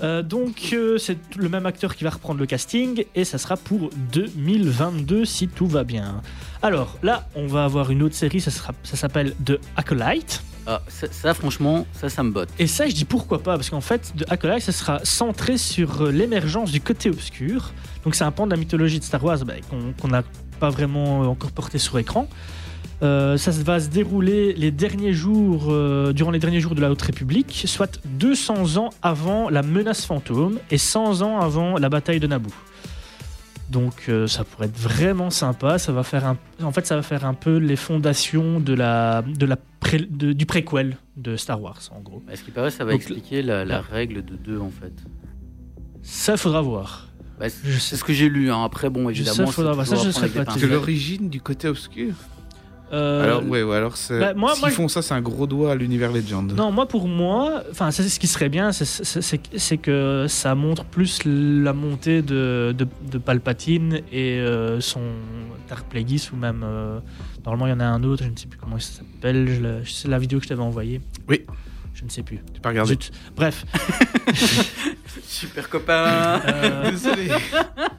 [0.00, 3.56] Euh, donc euh, c'est le même acteur qui va reprendre le casting et ça sera
[3.56, 6.22] pour 2022 si tout va bien.
[6.62, 10.42] Alors là on va avoir une autre série, ça, sera, ça s'appelle The Acolyte.
[10.70, 12.50] Ah, ça, ça, franchement, ça, ça me botte.
[12.58, 16.02] Et ça, je dis pourquoi pas, parce qu'en fait, The Acolyte, ça sera centré sur
[16.02, 17.72] euh, l'émergence du côté obscur.
[18.04, 20.22] Donc, c'est un pan de la mythologie de Star Wars bah, qu'on qu'on n'a
[20.60, 22.28] pas vraiment encore porté sur écran.
[23.02, 26.90] Euh, ça va se dérouler les derniers jours, euh, durant les derniers jours de la
[26.90, 32.18] Haute République, soit 200 ans avant la menace fantôme et 100 ans avant la bataille
[32.18, 32.50] de Naboo.
[33.70, 35.78] Donc euh, ça pourrait être vraiment sympa.
[35.78, 39.22] Ça va faire un, en fait, ça va faire un peu les fondations de la,
[39.22, 42.22] de la pré- de- du préquel de Star Wars, en gros.
[42.32, 44.92] À ce qui paraît, ça va Donc, expliquer la, règle de deux, en fait.
[46.02, 47.08] Ça, faudra voir.
[47.38, 48.50] Bah, c'est ce que j'ai lu.
[48.50, 48.64] hein.
[48.64, 49.86] Après, bon, évidemment, sais, faudra c'est voir.
[49.86, 50.68] Ça, toujours je serais pas pincettes.
[50.70, 52.14] l'origine du côté obscur.
[52.92, 54.18] Euh, Alors, ouais, ouais, alors c'est.
[54.18, 56.52] bah, moi- font ça, c'est un gros doigt à l'univers Legend.
[56.54, 58.84] Non, moi pour moi, enfin, c'est ce qui serait bien, c'est-
[59.78, 65.00] que ça montre plus la montée de, de, de Palpatine et euh, son
[65.68, 66.98] Dark Plagueis ou même euh,
[67.44, 70.08] normalement il y en a un autre, je ne sais plus comment il s'appelle, c'est
[70.08, 71.00] la vidéo que je t'avais envoyée.
[71.28, 71.44] Oui.
[71.98, 72.38] Je ne sais plus.
[72.54, 72.92] Tu peux regarder.
[72.92, 73.10] Zut.
[73.34, 73.64] Bref,
[75.22, 76.40] Super copain.
[76.46, 77.28] euh, Désolé.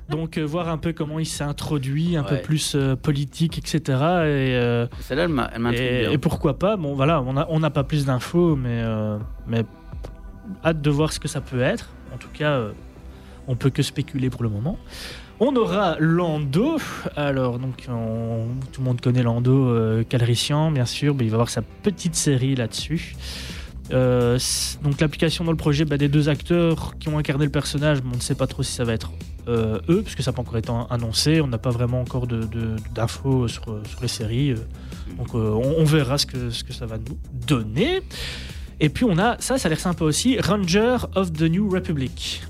[0.09, 3.81] donc euh, voir un peu comment il s'est introduit, un peu plus euh, politique, etc.
[3.81, 6.11] Et, euh, Celle-là, elle m'a- elle m'intrigue Et, bien.
[6.11, 6.77] et pourquoi pas?
[6.77, 9.63] Bon, voilà, on n'a on n'a pas plus d'infos, mais, euh, mais
[10.63, 11.89] hâte de voir ce que ça peut être.
[12.13, 12.71] En tout cas, euh,
[13.47, 14.77] on peut que spéculer pour le moment.
[15.41, 16.77] On aura Lando.
[17.15, 21.35] Alors, donc, on- tout le monde connaît Lando euh, Calrissian, bien sûr, mais il va
[21.35, 23.15] avoir sa petite série là-dessus.
[23.91, 24.37] Euh,
[24.83, 28.15] donc, l'application dans le projet bah, des deux acteurs qui ont incarné le personnage, on
[28.15, 29.11] ne sait pas trop si ça va être
[29.47, 31.41] euh, eux, puisque ça n'a pas encore été annoncé.
[31.41, 34.51] On n'a pas vraiment encore d'infos sur, les séries.
[34.51, 34.57] euh.
[35.17, 38.01] Donc euh, on, verra ce que, ça va nous donner.
[38.79, 42.43] Et puis on a, ça, ça a l'air sympa aussi, Ranger of the New Republic.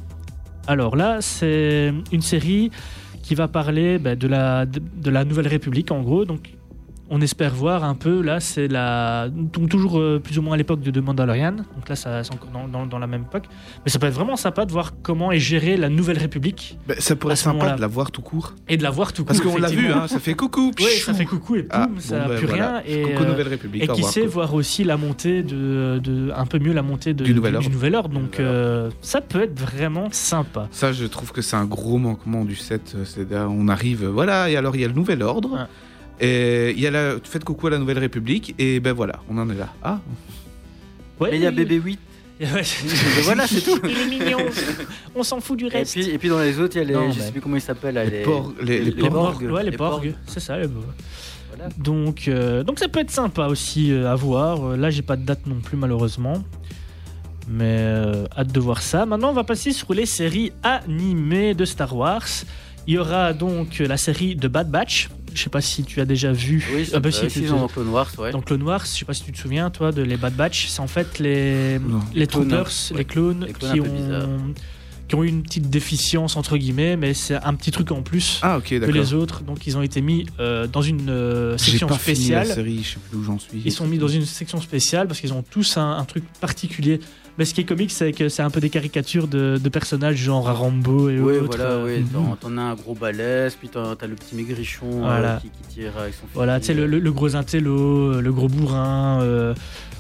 [0.68, 2.70] Alors là, c'est une série
[3.24, 4.66] qui va parler bah, de, la,
[5.26, 6.26] Nouvelle République en gros.
[7.12, 9.30] On espère voir un peu, là c'est la...
[9.30, 11.54] donc, toujours euh, plus ou moins à l'époque de The Mandalorian.
[11.54, 13.46] Donc là ça- c'est encore dans, dans- dans la même époque.
[13.86, 16.94] Mais ça peut être vraiment sympa de voir comment est gérée la Nouvelle République Bah,
[17.00, 18.54] ça pourrait être sympa de la voir tout court.
[18.68, 20.72] et de la voir tout Parce court, qu'on l'a vu, hein, ça fait coucou.
[20.80, 22.80] Oui, ça fait coucou et poum, Ah, ça n'a bah, plus voilà.
[22.80, 22.84] rien.
[22.86, 23.84] Et, Coucou euh, Nouvelle République.
[23.84, 24.30] et qui sait quoi.
[24.30, 27.68] voir aussi la montée de, de- un peu mieux la montée de, Du nouvel ordre.
[27.98, 28.10] ordre.
[28.10, 30.68] Donc Du nouvel euh, ça peut être vraiment sympa.
[30.72, 32.96] Ça, je trouve que c'est un gros manquement du set.
[33.32, 35.68] on arrive, voilà, et alors il y a le nouvel ordre.
[36.20, 39.38] Et il y a la, faites coucou à la Nouvelle République, et ben voilà, on
[39.38, 39.70] en est là.
[39.84, 40.00] Ah,
[41.20, 41.98] Ouais, Mais il y a BB-8.
[42.42, 42.48] Ouais.
[42.86, 43.78] Mais voilà, c'est tout.
[43.84, 44.38] Il est mignon.
[45.14, 45.92] On s'en fout du Et reste.
[45.92, 46.94] puis, et puis dans les autres, il y a les.
[46.94, 47.96] Non, je sais plus comment ils s'appellent.
[47.96, 48.24] Les
[48.64, 49.42] les- les les porgs.
[49.42, 50.14] Ouais, les, porgs.
[50.26, 50.58] c'est ça.
[50.58, 50.86] les porgs.
[51.54, 51.68] Voilà.
[51.78, 54.64] Donc, euh, donc ça peut être sympa aussi euh, à voir.
[54.72, 56.42] Euh, Là, j'ai pas de date non plus malheureusement,
[57.50, 59.06] mais euh, hâte de voir ça.
[59.06, 62.26] Maintenant, on va passer sur les séries animées de Star Wars.
[62.88, 65.10] Il y aura donc la série de Bad Batch.
[65.34, 66.66] Je sais pas si tu as déjà vu.
[66.74, 68.32] Oui, Ah c'est bah euh, si, tu- si, dans Clone Wars, ouais.
[68.32, 70.68] dans Clone Wars, je sais pas si tu te souviens, toi, de les Bad Batch.
[70.68, 72.00] C'est en fait les, Non.
[72.14, 72.98] les clones, troopers, ouais.
[72.98, 74.54] les clones, Les clones qui, ont,
[75.08, 78.40] qui ont eu une petite déficience, entre guillemets, mais c'est un petit truc en plus
[78.44, 79.42] Ah, que les autres.
[79.44, 82.48] Donc, ils ont été mis euh, dans une euh, J'ai section pas fini la spéciale.
[82.66, 83.62] série, je sais plus où j'en suis.
[83.66, 87.00] Ils sont mis dans une section spéciale parce qu'ils ont tous un, un truc particulier.
[87.40, 90.18] Mais ce qui est comique, c'est que c'est un peu des caricatures de, de personnages
[90.18, 91.56] genre Rambo et Oui, autres.
[91.58, 92.06] voilà, euh, oui.
[92.14, 95.98] T'en- T'en as un gros balèze, puis t'as le petit maigrichon euh, qui, qui tire
[95.98, 99.22] avec son Voilà, tu sais, le, le- le gros intello, euh, le gros bourrin.
[99.22, 99.56] euh.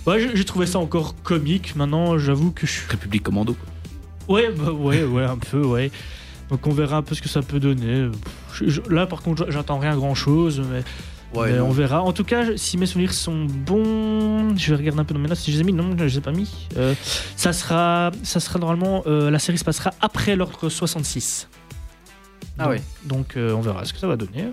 [0.05, 1.75] Ouais, j'ai- trouvé ça encore comique.
[1.77, 2.87] Maintenant, j'avoue que je suis.
[2.89, 3.53] République Commando.
[3.53, 4.35] quoi.
[4.35, 5.91] Ouais, bah, ouais, ouais, un peu, ouais.
[6.49, 8.09] Donc on verra un peu ce que ça peut donner.
[8.53, 10.83] Je- je- là, par contre, j'attends rien grand chose, mais,
[11.35, 12.01] Ouais, mais on verra.
[12.01, 15.27] En tout cas, si mes souvenirs sont bons, je vais regarder un peu dans mes
[15.29, 15.73] notes si je les ai mis.
[15.73, 16.49] Non, je les ai pas mis.
[16.77, 16.93] Euh,
[17.35, 21.47] ça sera, ça sera normalement, euh, la série se passera après l'ordre 66.
[22.57, 22.81] Ah donc, ouais.
[23.05, 24.47] Donc euh, on verra ce que ça va donner.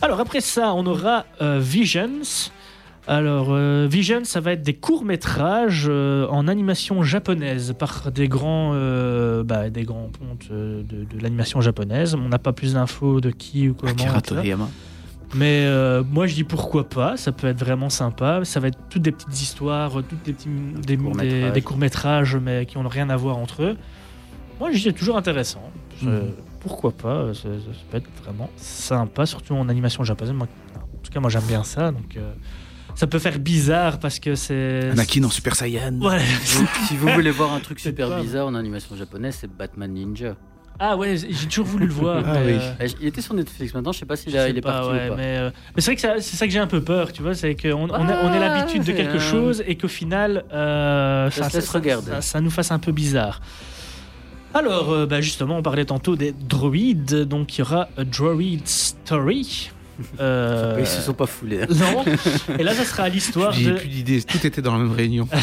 [0.00, 2.50] Alors après ça, on aura euh, Visions.
[3.08, 8.72] Alors, euh, Vision, ça va être des courts-métrages euh, en animation japonaise par des grands,
[8.74, 12.14] euh, bah, des grands pontes euh, de, de l'animation japonaise.
[12.14, 13.92] On n'a pas plus d'infos de qui ou comment.
[13.92, 14.20] Akira.
[14.20, 14.68] Toriyama.
[15.34, 17.16] Mais euh, moi, je dis pourquoi pas.
[17.16, 18.40] Ça peut être vraiment sympa.
[18.44, 20.48] Ça va être toutes des petites histoires, euh, toutes des petits,
[20.86, 20.96] des,
[21.50, 23.76] des courts-métrages, mais qui n'ont rien à voir entre eux.
[24.58, 25.70] Moi, je dis c'est toujours intéressant.
[26.02, 26.32] Mhm.
[26.60, 30.34] Pourquoi pas ça, ça- ça peut être vraiment sympa, surtout en animation japonaise.
[30.34, 31.92] Moi, en tout cas, moi, j'aime bien ça.
[31.92, 32.32] Donc, euh,
[32.94, 34.90] ça peut faire bizarre parce que c'est.
[34.90, 36.00] Anakin en Super Saiyan.
[36.00, 36.18] Ouais.
[36.58, 40.34] Donc, si vous voulez voir un truc super bizarre en animation japonaise, c'est Batman Ninja.
[40.80, 42.22] Ah ouais, j'ai toujours voulu le voir.
[42.24, 42.60] Ah mais, oui.
[42.80, 44.90] euh, Il était sur Netflix maintenant, je sais pas s'il sais il est pas, parti
[44.90, 45.16] ouais, ou pas.
[45.16, 47.34] Mais, euh, mais c'est vrai que c'est ça que j'ai un peu peur, tu vois,
[47.34, 52.50] c'est qu'on on a Ah, l'habitude de quelque chose et qu'au final, euh, Ça nous
[52.50, 53.40] fasse un peu bizarre.
[54.54, 58.66] Alors, euh, bah, justement, on parlait tantôt des droïdes, donc il y aura a Droid
[58.66, 59.70] Story.
[60.20, 61.62] Euh, Ils se sont pas foulés.
[61.62, 61.66] hein.
[61.70, 62.04] Non,
[62.58, 63.76] et là, ça sera l'histoire J'ai de.
[63.76, 65.28] plus d'idées, tout était dans la même réunion.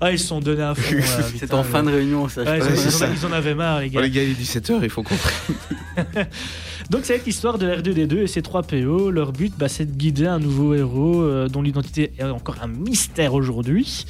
[0.00, 0.94] Ah, ils se sont donnés à fond.
[0.96, 2.42] euh, C'est en fin de réunion, ça.
[2.42, 3.08] Ouais, ils, en- ça.
[3.14, 4.00] ils en avaient marre, les gars.
[4.00, 6.26] Bon, les gars, il est 17h, il faut qu'on prenne.
[6.90, 9.10] Donc c'est l'histoire de R2D2 et ses 3 PO.
[9.10, 12.66] Leur but, bah, c'est de guider un nouveau héros euh, dont l'identité est encore un
[12.66, 14.04] mystère aujourd'hui.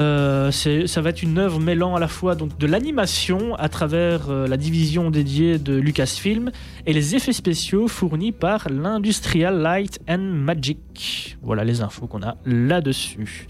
[0.00, 4.28] Euh, ça va être une œuvre mêlant à la fois donc, de l'animation à travers
[4.28, 6.50] euh, la division dédiée de Lucasfilm
[6.86, 11.36] et les effets spéciaux fournis par l'Industrial Light and Magic.
[11.42, 13.46] Voilà les infos qu'on a là-dessus.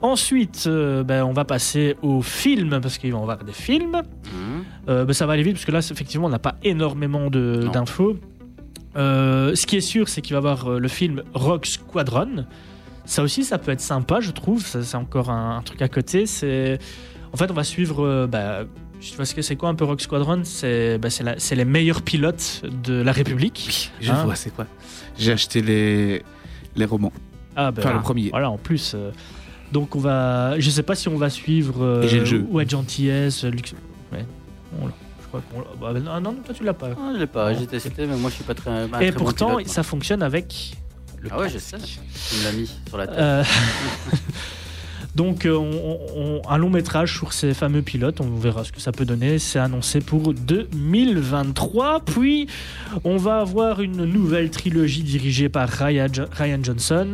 [0.00, 4.02] Ensuite, euh, ben, on va passer au film parce qu'il va y avoir des films.
[4.88, 8.16] Euh, bah, ça va aller vite parce que là, effectivement, on n'a pas énormément d'infos.
[8.96, 12.46] Ce qui est sûr, c'est qu'il va y avoir le film Rock Squadron.
[13.06, 14.64] Ça aussi, ça peut être sympa, je trouve.
[14.64, 16.26] Ça, C'est encore un, un truc à côté.
[16.26, 16.78] C'est
[17.32, 18.04] en fait, on va suivre.
[18.04, 18.60] euh, bah,
[19.00, 20.40] je sais pas ce que c'est quoi un peu Rock Squadron.
[20.44, 23.92] C'est bah, c'est la- c'est les meilleurs pilotes de la République.
[24.00, 24.66] Je Hein vois, c'est quoi
[25.18, 26.22] J'ai acheté les,
[26.76, 27.12] les romans.
[27.56, 28.30] Ah, bah, Enfin, le premier.
[28.30, 28.92] Voilà, en plus.
[28.94, 29.10] euh,
[29.72, 30.58] donc on va.
[30.58, 31.84] Je sais pas si on va suivre.
[31.84, 32.46] euh, Et j'ai le jeu.
[32.50, 33.44] Ouais, Gentillesse.
[33.44, 33.74] Lux...
[34.12, 34.24] Ouais.
[34.80, 34.92] On l'a.
[35.22, 35.92] Je crois qu'on l'a.
[35.92, 36.90] bah, non, non, toi tu l'as pas.
[36.96, 37.58] Ah, je l'ai pas, Non.
[37.58, 38.86] j'ai testé, mais moi je suis pas très.
[38.86, 40.72] Et très bon pourtant, pilote, ça fonctionne avec
[41.24, 41.76] le Ah ouais, je sais.
[41.78, 41.98] Tu
[42.38, 43.16] me l'as mis sur la tête.
[43.18, 43.44] Euh,
[45.14, 48.80] Donc, euh, on- on- un long métrage sur ces fameux pilotes, on verra ce que
[48.80, 49.38] ça peut donner.
[49.38, 52.00] C'est annoncé pour 2023.
[52.00, 52.48] Puis,
[53.04, 57.12] on va avoir une nouvelle trilogie dirigée par Ryan, Jo- Ryan Johnson,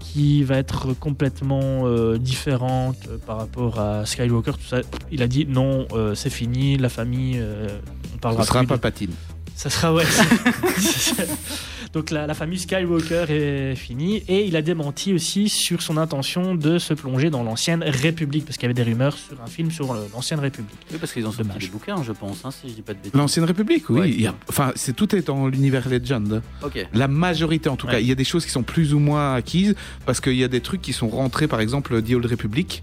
[0.00, 2.96] qui va être complètement euh, différente
[3.26, 4.52] par rapport à Skywalker.
[4.54, 4.78] Tout ça.
[5.12, 7.68] Il a dit non, euh, c'est fini, la famille, euh,
[8.14, 9.10] on parlera Ce sera plus de- pas patine.
[9.56, 10.04] Ça sera ouais.
[11.92, 16.54] Donc la, la famille Skywalker est finie et il a démenti aussi sur son intention
[16.54, 19.70] de se plonger dans l'ancienne République parce qu'il y avait des rumeurs sur un film
[19.70, 20.76] sur le- l'ancienne République.
[20.92, 22.98] Oui, parce qu'ils ont sorti des bouquins, je pense, hein, si je dis pas de
[22.98, 23.14] bêtises.
[23.14, 24.00] L'ancienne République, oui.
[24.00, 24.10] Ouais.
[24.10, 26.42] il y a- enfin, c'est tout est dans l'univers Legend.
[26.62, 26.86] Ok.
[26.92, 27.92] La majorité, en tout Ouais.
[27.94, 27.98] cas.
[28.00, 30.48] Il y a des choses qui sont plus ou moins acquises parce qu'il y a
[30.48, 32.82] des trucs qui sont rentrés, par exemple, The Old Republic.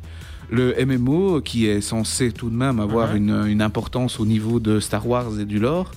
[0.50, 3.18] Le MMO, qui est censé tout de même avoir Ouais.
[3.18, 5.92] une, une importance au niveau de Star Wars et du lore,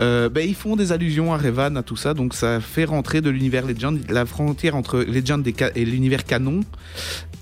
[0.00, 3.20] euh, ben, ils font des allusions à Revan, à tout ça, donc ça fait rentrer
[3.20, 4.00] de l'univers Legend.
[4.10, 6.60] La frontière entre Legend et, et l'univers canon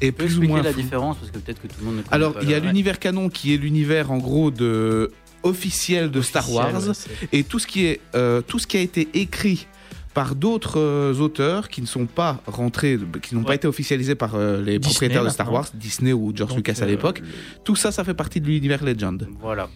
[0.00, 2.36] peux plus ou moins la différence parce que peut-être que tout le monde ne Alors,
[2.42, 5.10] il y a l'univers canon qui est l'univers en gros de
[5.42, 6.92] officiel de Star Wars ouais,
[7.32, 9.68] et tout ce qui est euh, tout ce qui a été écrit
[10.12, 14.34] par d'autres euh, auteurs qui ne sont pas rentrés, qui n'ont pas été officialisés par
[14.34, 15.52] euh, les Disney, propriétaires de Star.
[15.52, 17.22] Wars, Disney ou George Donc, Lucas à l'époque.
[17.64, 19.28] Tout ça, ça fait partie de l'univers Legend.
[19.40, 19.68] Voilà.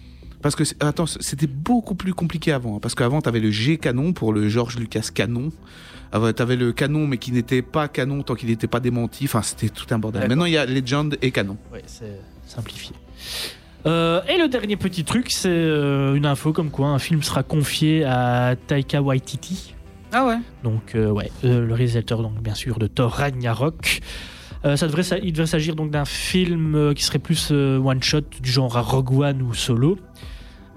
[0.42, 2.76] Parce que, c'est- attends, c'était beaucoup plus compliqué avant.
[2.76, 5.50] hein, parce qu'avant, t'avais le G canon pour le George Lucas canon.
[6.12, 9.24] Avant, T'avais le canon, mais qui n'était pas canon tant qu'il n'était pas démenti.
[9.26, 10.26] Enfin, c'était tout un bordel.
[10.28, 11.56] Maintenant, il y a Legend et canon.
[11.72, 12.96] Ouais, c'est simplifié.
[13.86, 17.42] Euh, et le dernier petit truc, c'est euh, une info comme quoi un film sera
[17.42, 19.74] confié à Taika Waititi.
[20.12, 24.00] Ah ouais Donc, euh, ouais, euh, le réalisateur, donc bien sûr, de Thor Ragnarok.
[24.66, 28.02] Euh, ça devrait, ça- il devrait s'agir donc d'un film qui serait plus euh, one
[28.02, 29.96] shot du genre à Rogue One ou Solo.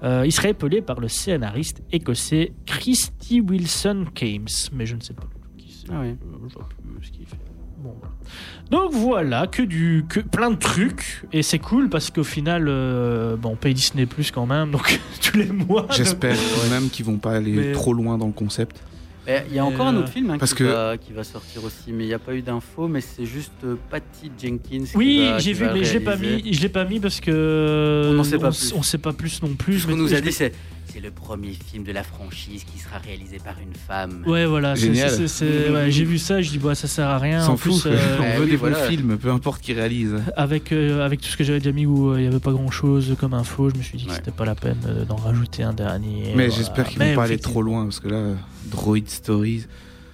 [0.02, 5.14] Euh, il serait épelé par le scénariste écossais Christy Wilson Kames, mais je ne sais
[5.14, 5.86] pas du tout qui c'est.
[5.92, 6.08] Ah oui.
[6.10, 6.68] Euh, je vois
[6.98, 7.36] plus ce qu'il fait.
[7.78, 8.14] Bon, voilà.
[8.70, 13.36] Donc voilà, que du, que plein de trucs et c'est cool parce qu'au final, euh,
[13.36, 15.86] bon, on paye Disney Plus quand même, donc tous les mois.
[15.90, 18.82] J'espère quand même qu'ils vont pas aller Mais- trop loin dans le concept.
[19.26, 21.12] Eh, Il y a encore Euh, un autre film hein, parce qui, que- va, qui
[21.12, 24.30] va sortir aussi, mais il n'y a pas eu d'infos, mais c'est juste euh, Patty
[24.40, 24.84] Jenkins.
[24.94, 26.42] Oui, j'ai vu, mais je l'ai pas réaliser.
[26.42, 26.52] mis.
[26.54, 28.72] Je l'ai pas mis parce que On n'en sait pas on, plus.
[28.76, 29.80] on sait pas plus non plus.
[29.80, 30.52] Ce qu'on nous a dit, c'est
[30.94, 34.22] c'est le premier film de la franchise qui sera réalisé par une femme.
[34.28, 34.76] Ouais, voilà.
[34.76, 35.10] Génial.
[35.12, 36.40] ouais, j'ai vu ça.
[36.40, 37.40] Je dis bah ça sert à rien.
[37.44, 37.86] S'en en plus, fout.
[37.86, 38.78] euh, On veut oui, des voilà.
[38.78, 40.14] bons films, peu importe qui réalise.
[40.36, 42.52] avec euh, avec tout ce que j'avais déjà mis où euh, il y avait pas
[42.52, 44.16] grand chose comme info, je me suis dit que Ouais.
[44.16, 44.78] c'était pas la peine
[45.08, 46.26] d'en rajouter un dernier.
[46.36, 46.48] Mais voilà.
[46.50, 48.34] j'espère qu'ils vont pas aller trop loin parce que là,
[48.66, 49.64] Droid Stories.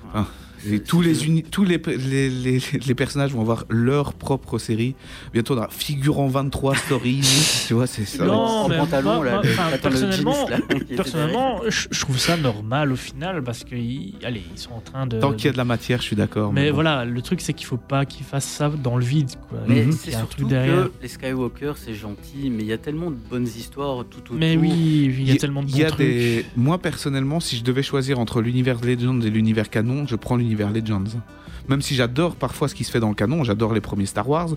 [0.08, 0.26] enfin,
[0.68, 4.94] et tous les, uni- tous les, les, les, les personnages vont avoir leur propre série.
[5.32, 7.22] Bientôt, on aura Figurant 23 Stories.
[7.68, 8.24] tu vois, c'est ça.
[8.24, 9.42] Non, mais pantalon, moi- là, moi,
[9.72, 14.14] le- personnellement- jeans, là, Personnellement, je, je trouve ça normal au final parce que ils,
[14.24, 15.18] allez, ils sont en train de.
[15.20, 16.52] Tant qu'il y a de la matière, je suis d'accord.
[16.52, 16.74] Mais bon.
[16.76, 19.30] voilà, le truc c'est qu'il faut pas qu'ils fassent ça dans le vide.
[19.48, 19.58] Quoi.
[19.68, 19.92] Mais Mhm.
[19.92, 20.84] c'est surtout truc derrière.
[20.84, 24.36] que les Skywalker, c'est gentil, mais il y a tellement de bonnes histoires tout autour.
[24.36, 24.70] Mais oui,
[25.18, 26.06] il y a tellement de Il bons y a trucs.
[26.06, 26.44] des...
[26.56, 30.49] Moi, personnellement, si je devais choisir entre l'univers Legends et l'univers canon, je prends l'univers
[30.56, 31.04] Legends.
[31.68, 34.28] Même si j'adore parfois ce qui se fait dans le canon, j'adore les premiers Star
[34.28, 34.48] Wars,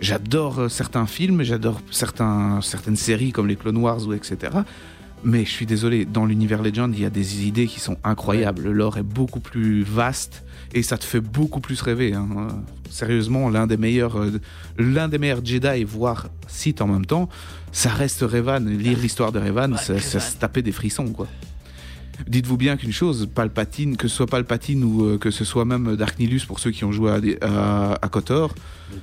[0.00, 4.52] j'adore euh, certains films, j'adore certains, certaines séries comme les Clone Wars ou etc.
[5.24, 8.62] Mais je suis désolé, dans l'univers Legend, il y a des idées qui sont incroyables.
[8.64, 10.44] Le lore est beaucoup plus vaste
[10.74, 12.12] et ça te fait beaucoup plus rêver.
[12.14, 12.26] hein.
[12.90, 14.40] Sérieusement, l'un des meilleurs, euh,
[14.78, 17.28] l'un des meilleurs Jedi, voire Sith en même temps,
[17.72, 18.60] ça reste Revan.
[18.64, 21.26] Lire l'histoire de Revan, Ouais, ça, ça se tapait des frissons, quoi.
[22.26, 25.96] Dites-vous bien qu'une chose, Palpatine, que ce soit Palpatine ou euh, que ce soit même
[25.96, 28.54] Dark Nihilus pour ceux qui ont joué à, des- à, à KOTOR,
[28.90, 29.00] de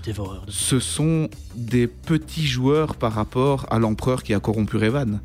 [0.51, 5.20] ce sont des petits joueurs par rapport à l'empereur qui a corrompu Revan.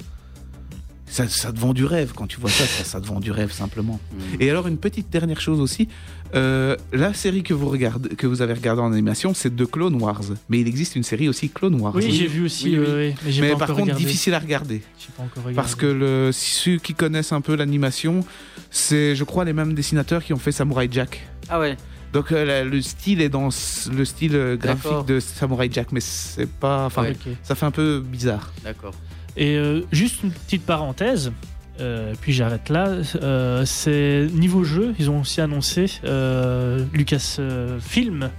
[1.10, 3.30] Ça, ça te vend du rêve quand tu vois ça, ça, ça te vend du
[3.30, 3.98] rêve simplement.
[4.12, 4.16] Mm.
[4.40, 5.88] Et alors une petite dernière chose aussi,
[6.34, 9.94] euh, la série que vous regardez, que vous avez regardée en animation, c'est de Clone
[10.00, 11.94] Wars, mais il existe une série aussi Clone Wars.
[11.94, 12.84] Oui, j'ai vu aussi, Oui, oui.
[12.86, 14.04] euh, ouais, mais j'ai mais pas par contre regardé.
[14.04, 15.54] difficile à regarder J'ai pas encore regardé.
[15.56, 18.24] parce que le, ceux qui connaissent un peu l'animation,
[18.70, 21.26] c'est je crois les mêmes dessinateurs qui ont fait Samurai Jack.
[21.48, 21.78] Ah ouais,
[22.12, 23.48] Donc euh, le style est dans
[23.90, 27.16] le style euh, graphique de Samurai Jack, mais c'est pas, enfin Ouais.
[27.42, 28.52] Ça fait un peu bizarre.
[28.62, 28.92] d'accord.
[29.38, 31.32] Et euh, juste une petite parenthèse,
[31.80, 32.88] euh, puis j'arrête là.
[33.22, 37.38] euh, c'est niveau jeu, ils ont aussi annoncé euh, Lucas
[37.80, 38.30] Film.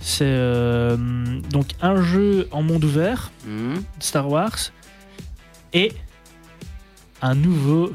[0.00, 0.96] C'est euh,
[1.50, 3.76] donc un jeu en monde ouvert Mm.
[3.98, 4.56] Star Wars
[5.72, 5.92] et
[7.22, 7.92] un nouveau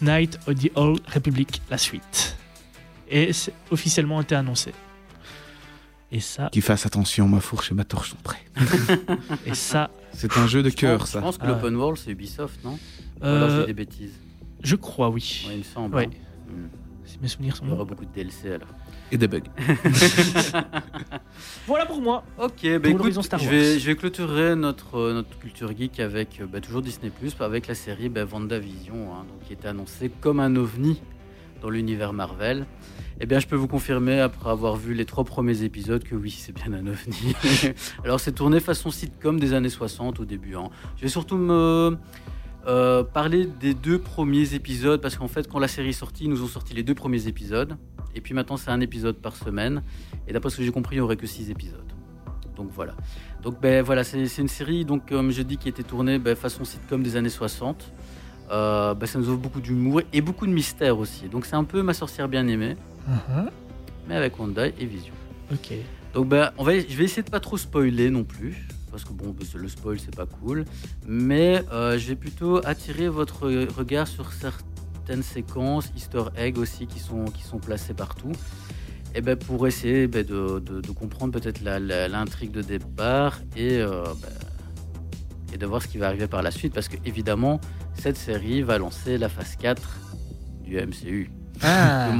[0.00, 2.36] Knight of the Old Republic, la suite.
[3.10, 4.72] Et c'est officiellement été annoncé.
[6.12, 8.42] Et ça, Qui fasse attention, ma fourche et ma torche sont prêts.
[9.46, 9.90] et ça,
[10.20, 11.20] C'est un jeu de Je cœur, pense- Je ça.
[11.20, 11.48] pense que Ah.
[11.48, 14.12] l'open world, c'est Ubisoft, non Ou alors euh, j'ai des bêtises.
[14.62, 15.44] je crois oui.
[15.46, 15.94] Ouais, il me semble.
[15.94, 16.06] Ouais.
[16.12, 16.52] hein.
[16.52, 16.66] Mm.
[17.04, 17.90] Si mes souvenirs sont Il y aura bons.
[17.90, 18.68] beaucoup de DLC alors.
[19.10, 19.40] Et des bugs.
[21.66, 22.24] Voilà pour moi.
[22.38, 23.54] Ok, bah Pour écoute, l'horizon Star je Wars.
[23.54, 27.34] vais, je vais clôturer notre, euh, notre culture geek avec euh, bah, toujours Disney Plus,
[27.40, 31.00] avec la série bah, WandaVision, hein, donc, qui était annoncée comme un ovni
[31.62, 32.66] dans l'univers Marvel.
[33.20, 36.30] Eh bien, je peux vous confirmer, après avoir vu les trois premiers épisodes, que oui,
[36.30, 37.34] c'est bien un ovni.
[38.04, 40.54] Alors, c'est tourné façon sitcom des années 60 au début.
[40.56, 40.70] hein.
[40.96, 41.96] Je vais surtout me
[42.66, 46.30] euh, parler des deux premiers épisodes, parce qu'en fait, quand la série est sortie, ils
[46.30, 47.76] nous ont sorti les deux premiers épisodes.
[48.14, 49.82] Et puis maintenant, c'est un épisode par semaine.
[50.26, 51.92] Et d'après ce que j'ai compris, il n'y aurait que six épisodes.
[52.56, 52.94] Donc voilà.
[53.42, 56.64] Donc ben voilà, c'est une série donc comme je dis qui était tournée ben, façon
[56.64, 57.92] sitcom des années 60.
[58.50, 61.28] Euh, ben, ça nous offre beaucoup d'humour et beaucoup de mystère aussi.
[61.28, 62.76] Donc c'est un peu ma sorcière bien aimée,
[64.08, 65.12] mais avec Wanda et Vision.
[65.52, 65.72] Ok.
[66.14, 69.12] Donc ben on va, je vais essayer de pas trop spoiler non plus parce que
[69.12, 70.64] bon ben, le spoil c'est pas cool,
[71.06, 73.46] mais euh, je vais plutôt attirer votre
[73.76, 78.32] regard sur certaines séquences, Easter egg aussi qui sont qui sont placées partout.
[79.14, 84.04] Et ben pour essayer ben, de, de- de comprendre peut-être l'intrigue de départ et, euh,
[85.58, 87.60] et de voir ce qui va arriver par la suite parce que évidemment
[87.94, 89.82] cette série va lancer la phase 4
[90.62, 91.30] du MCU.
[91.62, 92.10] Ah.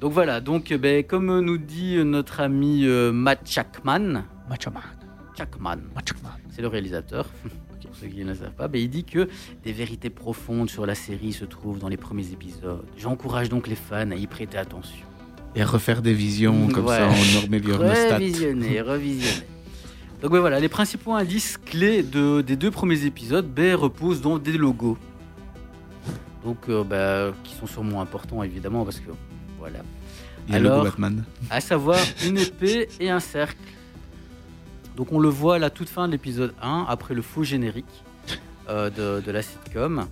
[0.00, 4.24] Donc voilà, donc ben, comme nous dit notre ami euh, Matt Chapman,
[6.50, 7.26] c'est le réalisateur,
[7.82, 9.28] pour ceux qui ne le savent pas, ben, il dit que
[9.62, 12.84] des vérités profondes sur la série se trouvent dans les premiers épisodes.
[12.98, 15.09] J'encourage donc les fans à y prêter attention.
[15.56, 16.96] Et refaire des visions, comme Ouais.
[16.98, 18.14] ça on améliore nos stats.
[18.16, 19.46] Revisionner, revisionner.
[20.22, 24.38] Donc ben voilà, les principaux indices clés de, des deux premiers épisodes ben, reposent dans
[24.38, 24.98] des logos.
[26.44, 29.10] Donc euh, ben, qui sont sûrement importants évidemment parce que
[29.58, 29.80] voilà.
[30.48, 31.24] Il y a le Alors- logo Batman.
[31.50, 33.56] À savoir une épée et un cercle.
[34.96, 37.86] Donc on le voit à la toute fin de l'épisode 1, après le faux générique
[38.68, 40.06] euh, de, de la sitcom,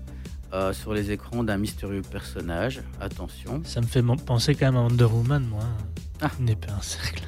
[0.52, 2.82] euh, sur les écrans d'un mystérieux personnage.
[3.00, 3.60] Attention.
[3.64, 5.60] Ça me fait penser quand même à Wonder Woman, moi.
[6.20, 6.30] Ah.
[6.40, 7.22] Une épée, un cercle.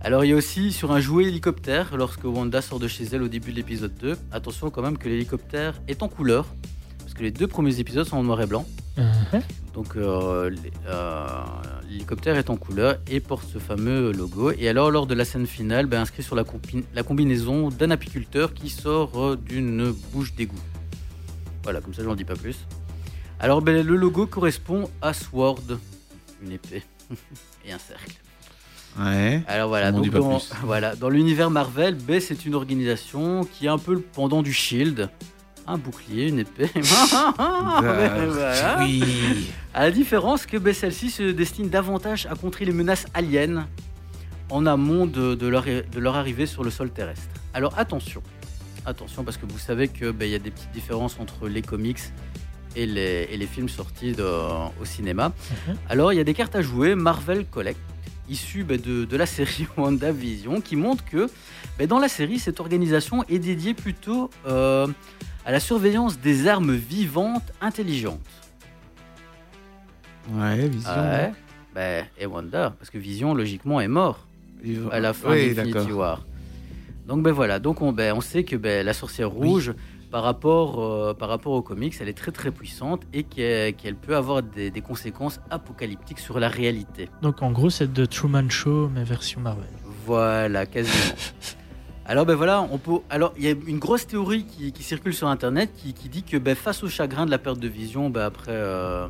[0.00, 3.22] Alors il y a aussi sur un jouet hélicoptère, lorsque Wanda sort de chez elle
[3.22, 6.46] au début de l'épisode 2, attention quand même que l'hélicoptère est en couleur,
[7.00, 8.64] parce que les deux premiers épisodes sont en noir et blanc.
[8.96, 9.42] Mhm.
[9.74, 10.50] Donc euh,
[10.86, 11.26] euh,
[11.88, 14.52] l'hélicoptère est en couleur et porte ce fameux logo.
[14.52, 17.90] Et alors lors de la scène finale, ben, inscrit sur la, combi- la combinaison d'un
[17.90, 20.56] apiculteur qui sort d'une bouche d'égout.
[21.68, 22.56] Voilà, comme ça je n'en dis pas plus.
[23.38, 25.60] Alors ben, le logo correspond à Sword,
[26.42, 26.82] une épée
[27.66, 28.16] et un cercle.
[28.98, 29.42] Ouais.
[29.46, 33.76] Alors voilà, donc dans, voilà, dans l'univers Marvel, B c'est une organisation qui est un
[33.76, 35.10] peu le pendant du Shield.
[35.66, 36.70] Un bouclier, une épée.
[37.36, 38.78] Voilà.
[38.78, 39.04] Oui.
[39.74, 43.68] À la différence que ben, celle-ci se destine davantage à contrer les menaces aliens
[44.48, 47.28] en amont de, de leur, de leur arrivée sur le sol terrestre.
[47.52, 48.22] Alors attention,
[48.88, 51.98] attention parce que vous savez qu'il y a des petites différences entre les comics
[52.76, 54.22] et les, et les films sortis de-
[54.80, 55.28] au cinéma.
[55.68, 55.76] Mhm.
[55.88, 57.80] Alors il y a des cartes à jouer Marvel Collect
[58.28, 61.28] issues ben, de, de la série WandaVision qui montrent que
[61.78, 64.86] ben, dans la série cette organisation est dédiée plutôt euh,
[65.46, 68.20] à la surveillance des armes vivantes intelligentes.
[70.30, 70.90] Ouais, vision.
[70.92, 71.32] Ouais.
[71.74, 74.26] Ben, et Wanda, parce que Vision, logiquement, est mort
[74.90, 75.92] à la fin Oui, d'Infinity.
[75.92, 76.22] War.
[77.08, 77.58] Donc, ben voilà.
[77.58, 79.74] Donc, on, ben, on sait que ben, la sorcière rouge,
[80.10, 84.16] par, rapport, euh, par rapport aux comics, elle est très très puissante et qu'elle peut
[84.16, 87.08] avoir des, des conséquences apocalyptiques sur la réalité.
[87.22, 89.68] Donc en gros, c'est de Truman Show, mais version Marvel.
[90.06, 91.14] Voilà, quasiment.
[92.06, 93.00] Alors ben voilà, on peut.
[93.10, 96.22] Alors il y a une grosse théorie qui, qui circule sur Internet qui, qui dit
[96.22, 99.08] que ben, face au chagrin de la perte de vision ben, après euh,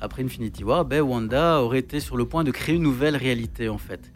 [0.00, 3.68] après Infinity War, ben, Wanda aurait été sur le point de créer une nouvelle réalité
[3.68, 4.12] en fait,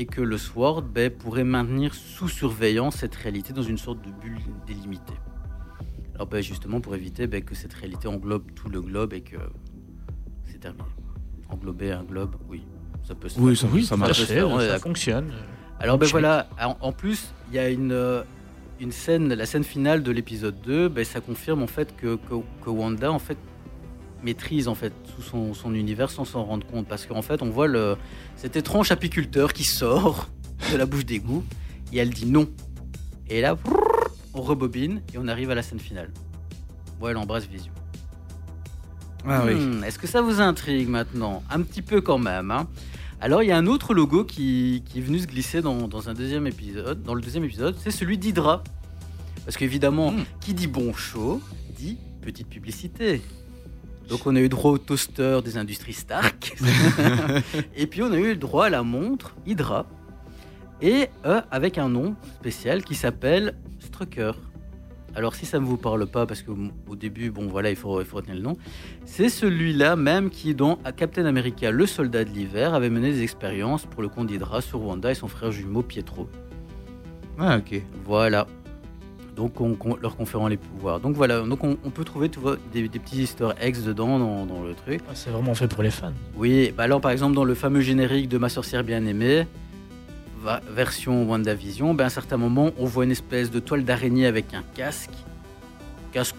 [0.00, 4.10] et que le Sword ben, pourrait maintenir sous surveillance cette réalité dans une sorte de
[4.10, 5.12] bulle délimitée.
[6.14, 9.36] Alors ben, justement pour éviter ben, que cette réalité englobe tout le globe et que
[10.46, 10.84] c'est terminé.
[11.50, 12.62] Englober un globe, oui,
[13.02, 13.68] ça peut se Oui, faire.
[13.68, 14.22] ça, ça tout à marche.
[14.24, 15.30] faire, ça fonctionne.
[15.80, 18.22] Alors ben voilà, en, en plus, il y a une, euh,
[18.80, 22.34] une scène, la scène finale de l'épisode 2, ben, ça confirme en fait que, que,
[22.64, 23.36] que Wanda en fait
[24.22, 27.50] maîtrise en fait tout son, son univers sans s'en rendre compte parce qu'en fait on
[27.50, 27.96] voit le,
[28.36, 30.28] cet étrange apiculteur qui sort
[30.72, 31.44] de la bouche d'égout
[31.92, 32.48] et elle dit non.
[33.28, 33.56] Et là,
[34.34, 36.10] on rebobine et on arrive à la scène finale.
[37.00, 37.72] Bon, elle embrasse Vision.
[39.26, 39.54] Ah oui.
[39.54, 41.42] Hmm, Est-ce que ça vous intrigue maintenant?
[41.50, 42.50] Un petit peu quand même.
[42.50, 42.66] hein.
[43.20, 46.08] Alors il y a un autre logo qui, qui est venu se glisser dans, dans
[46.08, 48.62] un deuxième épisode, dans le deuxième épisode, c'est celui d'Hydra.
[49.44, 50.22] Parce qu'évidemment, Hmm.
[50.40, 51.40] qui dit bon show
[51.76, 53.20] dit petite publicité.
[54.10, 56.56] Donc on a eu droit au toaster des industries Stark.
[57.76, 59.86] et puis on a eu le droit à la montre Hydra.
[60.82, 64.32] Et euh, avec un nom spécial qui s'appelle Strucker.
[65.14, 68.06] Alors si ça ne vous parle pas, parce qu'au début, bon voilà, il faut, il
[68.06, 68.56] faut retenir le nom,
[69.04, 73.86] c'est celui-là même qui, dans Captain America, le soldat de l'hiver, avait mené des expériences
[73.86, 76.28] pour le compte d'Hydra sur Wanda et son frère jumeau Pietro.
[77.38, 77.82] Ah, ok.
[78.04, 78.46] Voilà.
[79.36, 81.00] Donc, on, on- leur conférant les pouvoirs.
[81.00, 84.18] Donc voilà, donc on, on peut trouver tu vois, des, des petits easter eggs dedans
[84.18, 85.00] dans, dans le truc.
[85.08, 86.12] Ah, C'est vraiment fait pour les fans.
[86.36, 89.46] Oui, bah alors par exemple dans le fameux générique de Ma sorcière bien-aimée,
[90.42, 94.26] va- version WandaVision, ben à un certain moment on voit une espèce de toile d'araignée
[94.26, 95.10] avec un casque.
[96.12, 96.36] Casque,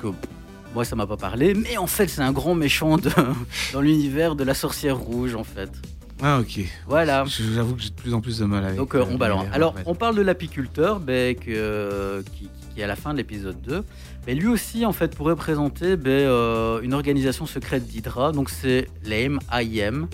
[0.76, 3.10] moi ça m'a pas parlé, mais en fait c'est un grand méchant de-
[3.74, 5.70] dans l'univers de la sorcière rouge en fait.
[6.24, 6.60] Ah, ok.
[6.88, 7.26] Voilà.
[7.26, 8.78] Je- J'avoue que j'ai de plus en plus de mal avec.
[8.78, 9.40] Donc euh, euh, on balance.
[9.40, 13.18] l'univers Alors on parle de l'apiculteur ben, euh, qui, qui est à la fin de
[13.18, 13.84] l'épisode 2.
[14.26, 18.32] Mais lui aussi en fait pourrait représenter ben, euh, une organisation secrète d'Hydra.
[18.32, 20.08] Donc c'est l'AIM, IM.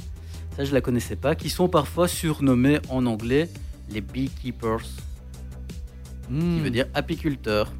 [0.55, 1.36] Ça je la connaissais pas.
[1.36, 3.49] Qui sont parfois surnommés en anglais
[3.89, 4.80] les beekeepers.
[4.82, 7.72] Qui Hmm, veut dire apiculteur.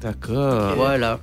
[0.00, 0.74] D'accord.
[0.76, 1.20] Voilà.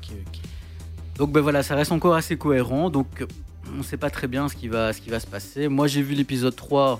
[1.17, 2.89] Donc ben voilà, ça reste encore assez cohérent.
[2.89, 3.25] Donc
[3.71, 5.67] on ne sait pas très bien ce qui va, ce qui va se passer.
[5.67, 6.99] Moi j'ai vu l'épisode 3.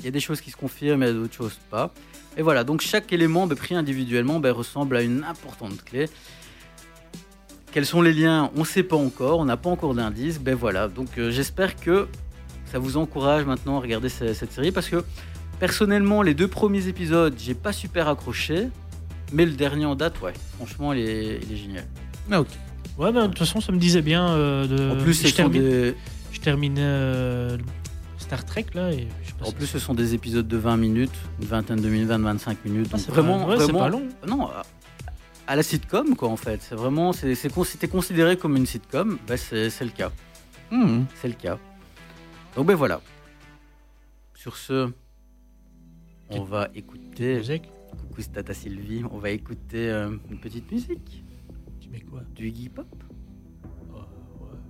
[0.00, 1.92] Il y a des choses qui se confirment, il y a d'autres choses pas.
[2.36, 6.08] Et voilà, donc chaque élément ben, pris individuellement ben, ressemble à une importante clé.
[7.72, 8.50] Quels sont les liens?
[8.56, 10.38] On ne sait pas encore, on n'a pas encore d'indice.
[10.38, 12.06] Ben voilà, donc euh, j'espère que
[12.70, 15.04] ça vous encourage maintenant à regarder ce- cette série parce que
[15.58, 18.68] personnellement, les deux premiers épisodes, j'ai pas super accroché,
[19.32, 21.84] mais le dernier en date, ouais, franchement, il est, il est génial.
[22.30, 22.48] Ah, ok.
[22.98, 24.90] Ouais, mais de toute façon, ça me disait bien euh, de.
[25.00, 25.94] En plus, je, termine- des,
[26.32, 27.56] je terminais euh,
[28.24, 30.56] Star Trek là et je sais pas en si- plus, ce sont des épisodes de
[30.56, 32.90] 20 minutes, une vingtaine de minutes, 20-25 minutes.
[32.92, 34.08] Ah, c'est vraiment, ouais, vraiment, pas long.
[34.26, 34.48] non,
[35.46, 36.60] à- la sitcom quoi en fait.
[36.62, 40.10] C'est vraiment, c'était considéré comme une sitcom, ben c'est, le cas.
[40.70, 41.02] Hmm.
[41.20, 41.58] C'est le cas.
[42.56, 43.00] Donc ben voilà.
[44.34, 44.90] Sur ce,
[46.30, 47.36] on va écouter.
[47.36, 47.68] Musique
[47.98, 49.02] Coucou c'est Tata Sylvie.
[49.10, 51.22] On va écouter euh, une petite musique.
[51.80, 52.22] Tu mets quoi?
[52.34, 52.86] Du Iggy Pop?
[53.94, 53.98] Euh,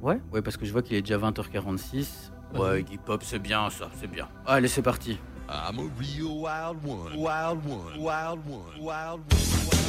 [0.02, 2.30] Ouais, ouais, parce que je vois qu'il est déjà 20h46.
[2.55, 2.80] Ouais.
[2.80, 4.28] Iggy Pop, c'est bien ça, c'est bien.
[4.46, 5.18] Allez, c'est parti.
[5.48, 7.14] I'm a real wild one.
[7.16, 7.98] Wild one.
[7.98, 8.80] Wild one.
[8.80, 9.84] Wild one.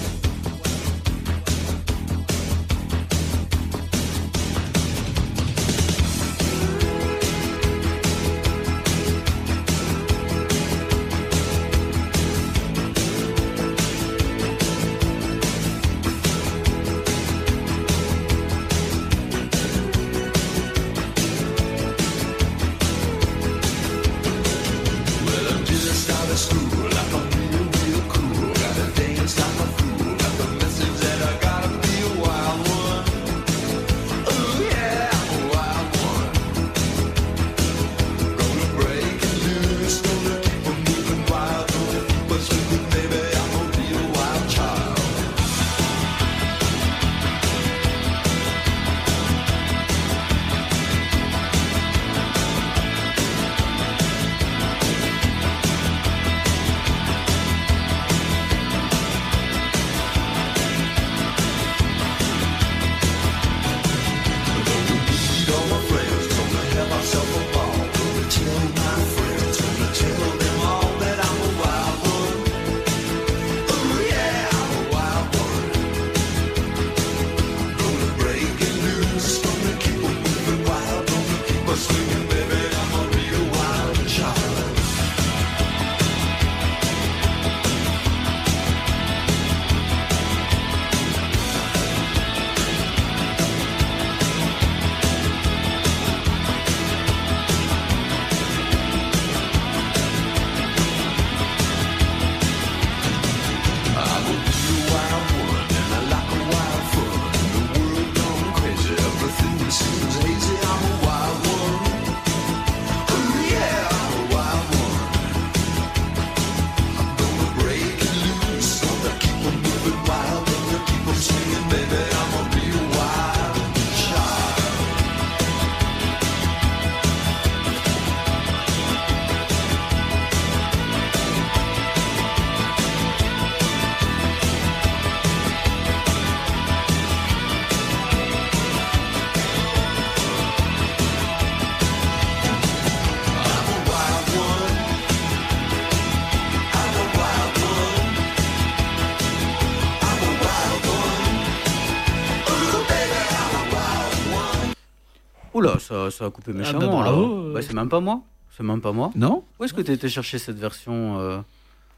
[155.56, 156.80] Oula, ça, ça a coupé méchamment.
[156.80, 157.12] bah, là.
[157.12, 157.54] bravo.
[157.54, 158.22] Bah, c'est même pas moi.
[158.56, 159.12] C'est même pas moi.
[159.16, 161.40] Non Où est-ce que tu été chercher cette version euh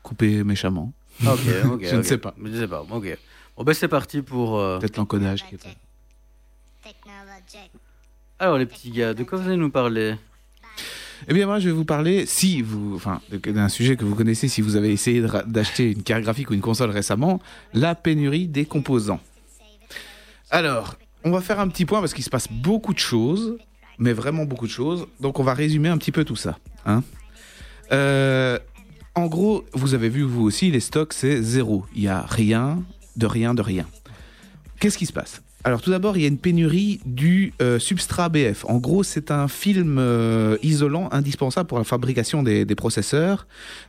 [0.04, 0.94] Coupé méchamment.
[1.26, 1.40] Ah, Ok,
[1.74, 1.84] ok.
[1.84, 2.34] Je ne sais pas.
[2.42, 2.86] Je ne sais pas.
[2.90, 3.18] Ok.
[3.58, 4.58] Bon, ben c'est parti pour.
[4.60, 5.76] euh, Peut-être l'encodage qui était.
[6.84, 7.72] Technologic.
[8.40, 10.16] Alors, les petits gars, de quoi vous allez nous parler?
[11.28, 14.48] Eh bien, moi, je vais vous parler, si vous, enfin, d'un sujet que vous connaissez,
[14.48, 17.42] si vous avez essayé d'acheter une carte graphique ou une console récemment,
[17.74, 19.20] la pénurie des composants.
[20.52, 20.96] Alors,
[21.28, 23.58] on va faire un petit point parce qu'il se passe beaucoup de choses,
[24.00, 25.08] mais vraiment beaucoup de choses.
[25.20, 26.58] Donc, on va résumer un petit peu tout ça.
[26.86, 27.04] Hein.
[27.92, 28.58] Euh,
[29.14, 31.86] en gros, vous avez vu vous aussi, les stocks, c'est zéro.
[31.96, 32.82] Il y a rien,
[33.18, 33.86] de rien, de rien.
[34.80, 35.42] Qu'est-ce qui se passe?
[35.64, 38.64] Alors tout d'abord, il y a une pénurie du euh, substrat BF.
[38.70, 43.48] En gros, c'est un film euh, isolant indispensable pour la fabrication des, processeurs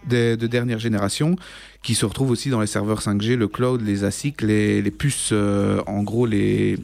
[0.09, 1.36] de dernière génération
[1.84, 6.03] qui se retrouvent aussi dans les serveurs 5G, le cloud, les ASIC, les, puces, en
[6.03, 6.78] gros les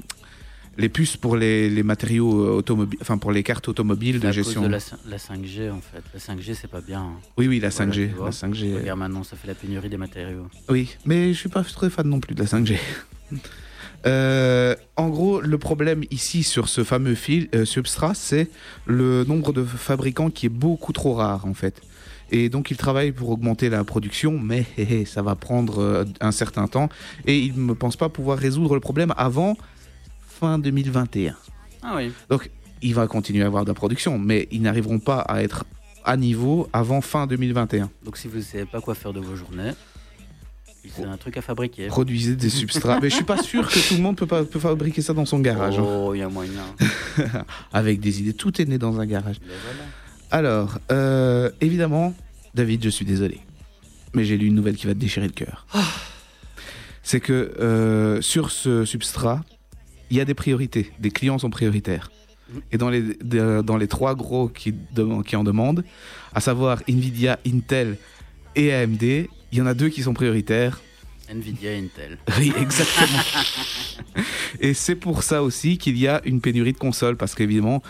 [0.76, 4.60] les puces pour les, les matériaux automobiles, enfin pour les cartes automobiles de à gestion.
[4.62, 6.02] cause de la, cin- la 5G, en fait.
[6.12, 7.00] La 5G, c'est pas bien.
[7.00, 7.12] hein.
[7.36, 8.26] Oui, oui, la Voilà, 5G, tu vois.
[8.26, 8.74] la 5G.
[8.76, 10.48] Regarde maintenant, ça fait la pénurie des matériaux.
[10.68, 12.76] Oui, mais je suis pas très fan non plus de la 5G.
[14.06, 18.50] Euh, en gros, le problème ici sur ce fameux fil euh, substrat, c'est
[18.84, 21.80] le nombre de fabricants qui est beaucoup trop rare en fait.
[22.30, 24.66] Et donc ils travaillent pour augmenter la production, mais
[25.06, 26.90] ça va prendre euh, un certain temps.
[27.26, 29.56] Et ils ne pensent pas pouvoir résoudre le problème avant
[30.38, 31.34] fin 2021.
[31.82, 32.12] Ah oui.
[32.30, 32.50] Donc,
[32.82, 35.64] il va continuer à avoir de la production, mais ils n'arriveront pas à être
[36.04, 37.88] à niveau avant fin 2021.
[38.04, 39.72] Donc si vous ne savez pas quoi faire de vos journées,
[40.94, 41.86] c'est un truc à fabriquer.
[41.86, 43.00] Produisez des substrats.
[43.00, 45.24] mais je suis pas sûr que tout le monde peut, pas, peut fabriquer ça dans
[45.24, 45.78] son garage.
[45.78, 45.82] hein.
[45.82, 46.52] Oh, il y a moyen.
[47.72, 48.34] Avec des idées.
[48.34, 49.40] Tout est né dans un garage.
[49.40, 49.84] Ben voilà.
[50.30, 52.12] Alors, euh, évidemment,
[52.54, 53.40] David, je suis désolé.
[54.12, 55.66] Mais j'ai lu une nouvelle qui va te déchirer le cœur.
[57.02, 59.40] C'est que euh, sur ce substrat,
[60.14, 60.92] il y a des priorités.
[61.00, 62.10] Des clients sont prioritaires.
[62.70, 64.72] Et dans les, de- dans les trois gros qui,
[65.26, 65.82] qui en demandent,
[66.34, 67.96] à savoir Nvidia, Intel
[68.54, 70.80] et AMD, il y en a deux qui sont prioritaires.
[71.28, 72.18] Nvidia et Intel.
[72.38, 73.22] Oui, exactement.
[74.60, 77.82] et c'est pour ça aussi qu'il y a une pénurie de consoles, parce qu'évidemment,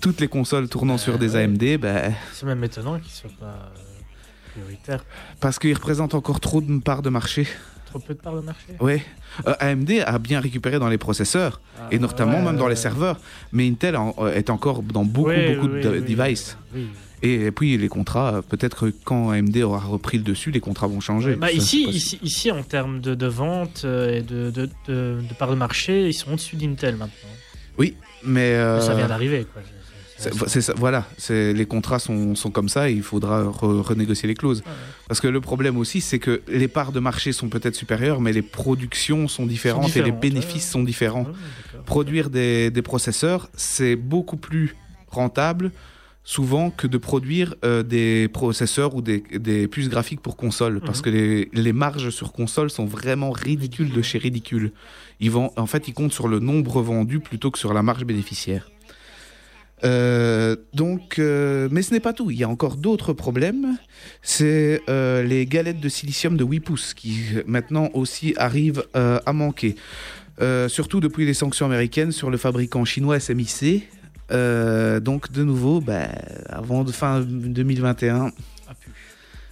[0.00, 1.44] toutes les consoles tournant Euh, sur des ouais.
[1.44, 5.04] AMD, ben, C'est même étonnant qu'il soit pas euh, prioritaire.
[5.40, 7.48] parce qu'ils représentent encore trop de parts de marché.
[7.92, 8.66] Trop peu de parts de marché.
[8.80, 9.02] Ouais.
[9.46, 13.18] Euh, AMD a bien récupéré dans les processeurs, et notamment ouais, même dans les serveurs,
[13.52, 16.56] mais Intel en- euh, est encore dans beaucoup, Oui, beaucoup oui, de oui, devices.
[16.74, 16.86] oui.
[17.24, 20.88] Et puis les contrats, euh, peut-être que quand AMD aura repris le dessus, les contrats
[20.88, 21.36] vont changer.
[21.36, 25.34] Bah, Ça, ici, ici, ici, en termes de, de vente et de, de, de, de
[25.38, 27.28] parts de marché, ils sont au-dessus d'Intel maintenant.
[27.78, 28.54] Oui, mais...
[28.54, 29.46] euh, Ça vient d'arriver.
[29.52, 29.62] quoi.
[30.46, 34.34] C'est- voilà, c'est- les contrats sont, sont comme ça et il faudra re- renégocier les
[34.34, 34.60] clauses.
[34.60, 34.72] Ouais.
[35.08, 38.32] Parce que le problème aussi, c'est que les parts de marché sont peut-être supérieures, mais
[38.32, 40.70] les productions sont différentes, et les bénéfices ouais.
[40.72, 41.24] sont différents.
[41.24, 41.80] Ouais.
[41.86, 44.76] Produire des, des processeurs, c'est beaucoup plus
[45.08, 45.72] rentable
[46.24, 51.00] souvent que de produire euh, des processeurs ou des, des puces graphiques pour console parce
[51.00, 51.04] Mhm.
[51.04, 54.70] que les, les marges sur console sont vraiment ridicules de chez ridicule.
[55.18, 58.04] Ils vont, en fait, ils comptent sur le nombre vendu plutôt que sur la marge
[58.04, 58.70] bénéficiaire.
[59.84, 62.30] Euh, donc, euh, mais ce n'est pas tout.
[62.30, 63.76] Il y a encore d'autres problèmes.
[64.22, 69.76] C'est euh, les galettes de silicium de 8 pouces qui maintenant aussi arrivent à manquer.
[70.68, 73.88] Surtout depuis les sanctions américaines sur le fabricant chinois SMIC.
[74.30, 76.08] Donc de nouveau, bah,
[76.48, 78.32] avant de fin 2021,
[78.66, 78.72] Ah,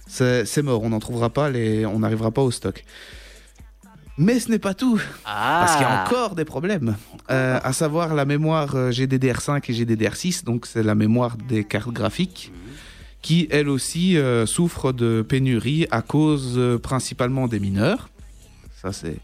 [0.07, 0.83] c'est c'est mort.
[0.83, 2.83] On n'en trouvera pas, les, on n'arrivera pas au stock.
[4.17, 6.95] Mais ce n'est pas tout, Ah parce qu'il y a encore des problèmes.
[7.31, 11.91] Euh, à savoir la mémoire euh, GDDR5 et GDDR6, donc c'est la mémoire des cartes
[11.91, 12.51] graphiques,
[13.21, 18.09] qui elle aussi euh, souffre de pénurie à cause euh, principalement des mineurs.
[18.81, 19.17] Ça c'est.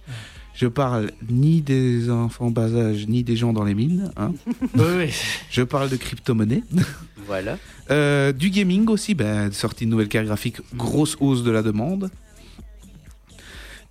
[0.56, 4.12] Je parle ni des enfants bas âge, ni des gens dans les mines.
[4.18, 4.32] hein.
[4.76, 5.14] Oui.
[5.52, 6.64] Je parle de crypto-monnaie.
[7.28, 7.58] Voilà.
[8.34, 12.10] Du gaming aussi, ben, sortie de nouvelle carte graphique, grosse hausse de la demande.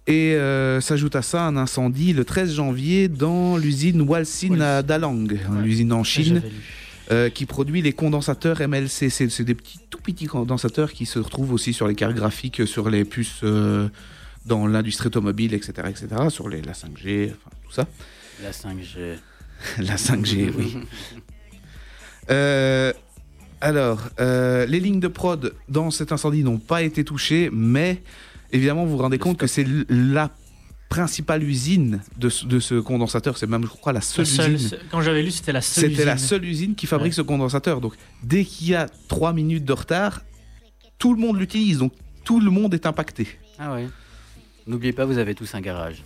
[0.08, 5.26] Et euh, s'ajoute à ça un incendie le 13 janvier dans l'usine Walsin à Dalang,
[5.32, 5.62] Ouais.
[5.64, 6.42] l'usine en Chine,
[7.10, 9.10] euh, qui produit les condensateurs MLC.
[9.10, 12.88] C'est des petits, tout petits condensateurs qui se retrouvent aussi sur les cartes graphiques, sur
[12.88, 13.88] les puces euh,
[14.44, 17.86] dans l'industrie automobile, etc., etc., sur les, la 5G, enfin, tout ça.
[18.42, 19.16] La 5G.
[19.78, 20.76] La 5G, oui.
[22.28, 22.92] Euh,
[23.60, 28.02] alors, les lignes de prod dans cet incendie n'ont pas été touchées, mais
[28.56, 30.30] évidemment, vous vous rendez compte que c'est la
[30.88, 33.36] principale usine de, ce- de ce condensateur.
[33.38, 34.78] C'est même, je crois, la La seule usine.
[34.90, 35.90] Quand j'avais lu, c'était la seule.
[35.90, 36.26] C'était la usine.
[36.28, 37.16] seule usine qui fabrique Ouais.
[37.16, 37.80] ce condensateur.
[37.80, 40.22] Donc, dès qu'il y a trois minutes de retard,
[40.98, 41.78] tout le monde l'utilise.
[41.78, 41.92] Donc,
[42.24, 43.26] tout le monde est impacté.
[43.58, 43.88] Ah ouais.
[44.66, 46.02] N'oubliez pas, vous avez tous un garage.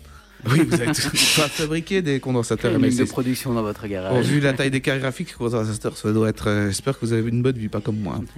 [0.50, 1.10] Oui, vous avez faut
[1.48, 4.24] fabriquer des condensateurs Une ligne de production dans votre Bon, garage.
[4.24, 6.48] vu la taille des cartes graphiques, condensateur, ça doit être.
[6.48, 8.20] euh, J'espère que vous avez une bonne vue, pas comme moi.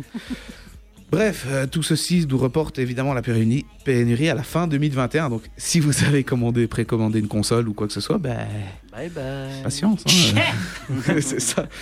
[1.13, 5.29] Bref, euh, tout ceci nous reporte évidemment la pénurie, pénurie à la fin 2021.
[5.29, 8.47] Donc, si vous avez commandé, précommandé une console ou quoi que ce soit, ben,
[8.91, 9.63] Bye bye.
[9.63, 10.03] patience.
[10.35, 10.41] hein,
[11.07, 11.21] euh.
[11.21, 11.69] C'est ça.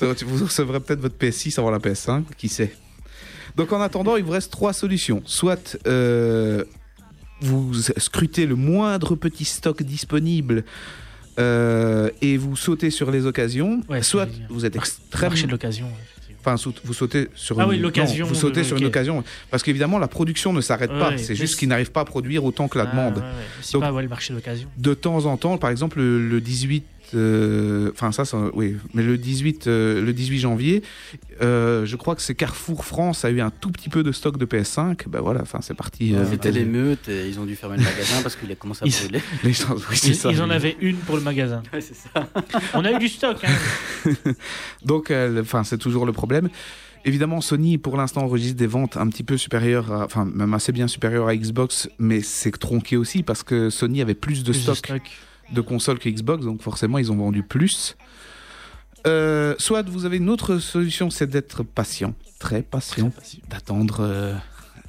[0.00, 2.74] Vous recevrez peut-être votre PS6 avant la PS5, qui sait.
[3.54, 5.22] Donc, en attendant, il vous reste trois solutions.
[5.26, 6.64] Soit euh,
[7.40, 10.64] vous scrutez le moindre petit stock disponible
[11.38, 15.86] euh, et vous sautez sur les occasions, Ouais, soit vous êtes extrêmement de l'occasion.
[15.86, 15.92] ouais.
[16.44, 19.22] Enfin, vous sautez sur Ah une oui, l'occasion, Vous sautez sur une occasion.
[19.50, 21.16] Parce qu'évidemment, la production ne s'arrête Ouais, pas.
[21.18, 23.16] C'est juste qu'ils n'arrivent pas à produire autant que la Ah, demande.
[23.18, 23.72] ouais, ouais.
[23.72, 24.68] Donc- pas le marché d'occasion.
[24.76, 26.84] De temps en temps, par exemple, le, le 18.
[27.14, 28.76] Euh, Enfin, ça, ça, oui.
[28.94, 30.82] Mais le 18, euh, le 18 janvier,
[31.42, 34.36] euh, je crois que c'est Carrefour France a eu un tout petit peu de stock
[34.38, 35.08] de PS5.
[35.08, 36.14] Ben voilà, enfin, c'est parti.
[36.14, 38.86] euh, C'était l'émeute et ils ont dû fermer le magasin parce qu'il a commencé à
[38.88, 39.20] Ils- brûler.
[39.44, 40.30] les gens- oui, c'est Ils, ça.
[40.30, 41.62] ils en avaient une pour le magasin.
[41.72, 42.28] Ouais, c'est ça.
[42.74, 43.36] On a eu du stock.
[43.44, 44.10] Hein.
[44.84, 46.48] Donc, euh, enfin, c'est toujours le problème.
[47.04, 50.70] Évidemment, Sony, pour l'instant, enregistre des ventes un petit peu supérieures, à- enfin, même assez
[50.72, 54.60] bien supérieures à Xbox, mais c'est tronqué aussi parce que Sony avait plus de Plus
[54.60, 55.00] stock de
[55.62, 57.96] consoles que Xbox, donc forcément, ils ont vendu plus.
[59.06, 63.10] Euh, soit vous avez une autre solution, c'est d'être patient, très patient,
[63.50, 64.34] d'attendre euh,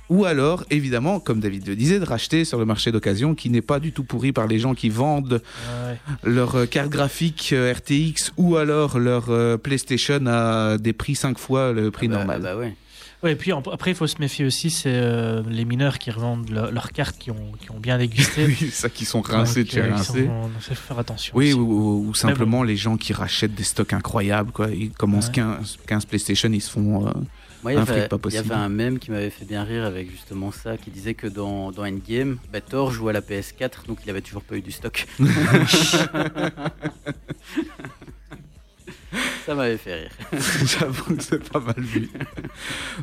[0.09, 3.63] Ou alors, évidemment, comme David le disait, de racheter sur le marché d'occasion qui n'est
[3.63, 5.41] pas du tout pourri par les gens qui vendent
[5.87, 5.97] Ouais.
[6.23, 11.89] leur euh, carte graphique RTX ou alors leur PlayStation à des prix 5 fois le
[11.89, 12.41] prix Bah, normal.
[12.43, 12.75] Bah ouais.
[13.23, 16.49] Ouais, et puis après, il faut se méfier aussi, c'est euh, les mineurs qui revendent
[16.49, 18.45] le- leurs cartes qui ont, qui ont bien dégusté.
[18.61, 20.29] Oui, ça qui sont rincés ils rincés.
[20.69, 21.33] Il faut faire attention.
[21.35, 21.53] Oui, aussi.
[21.59, 21.63] ou,
[22.03, 24.51] ou- ou simplement les gens qui rachètent des stocks incroyables.
[24.51, 24.69] Quoi.
[24.71, 25.33] Ils commencent Ouais.
[25.35, 27.07] 15, 15 PlayStation, ils se font.
[27.07, 27.11] euh,
[27.63, 28.53] Moi, il y, Un avait, fric pas il y avait possible.
[28.65, 31.85] un mème qui m'avait fait bien rire avec justement ça, qui disait que dans, dans
[31.85, 35.07] Endgame, bah, Thor jouait à la PS4, donc il avait toujours pas eu du stock.
[39.45, 40.11] ça m'avait fait rire.
[40.65, 42.09] J'avoue que c'est pas mal vu.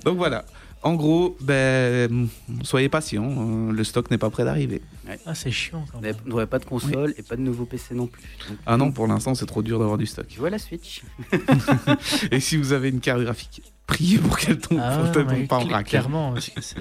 [0.04, 0.44] Donc voilà.
[0.82, 2.28] En gros, ben,
[2.62, 3.30] soyez patients.
[3.68, 4.80] euh, le stock n'est pas prêt d'arriver.
[5.26, 6.12] Ah, c'est chiant quand On même.
[6.12, 8.22] n'avait- on n'aurait pas de console et pas de nouveau PC non plus.
[8.48, 10.26] Donc, Ah non, pour l'instant, c'est trop dur d'avoir du stock.
[10.26, 11.02] tu vois la Switch
[12.30, 15.26] Et si vous avez une carte graphique, priez pour qu'elle tombe, Ah, pour ouais, qu'elle
[15.26, 15.86] tombe mais pas en cl- vrac.
[15.86, 16.76] Clairement, parce que c'est.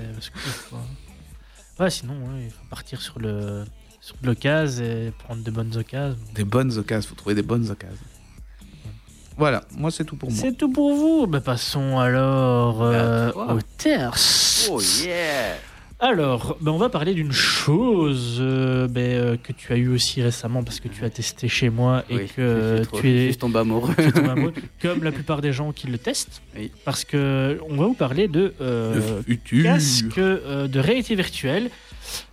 [1.79, 3.65] Ouais, sinon, ouais, il faut partir sur le
[4.01, 6.17] sur de l'occasion et prendre de bonnes occasions.
[6.33, 7.97] Des bonnes occasions, faut trouver des bonnes occasions.
[9.39, 10.37] Voilà, moi c'est tout pour moi.
[10.39, 11.25] C'est tout pour vous.
[11.25, 14.13] Bah, passons alors euh, aux terres.
[14.69, 15.55] Oh yeah
[16.01, 20.21] Alors, ben, on va parler d'une chose euh, ben, euh, que tu as eu aussi
[20.21, 23.59] récemment parce que tu as testé chez moi et Oui, que trop- tu es tombé
[23.59, 23.93] amoureux.
[23.97, 26.41] tu es tombé amoureux, comme la plupart des gens qui le testent.
[26.57, 26.69] Oui.
[26.83, 29.21] Parce que on va vous parler de euh,
[29.63, 31.69] casque euh, de réalité virtuelle.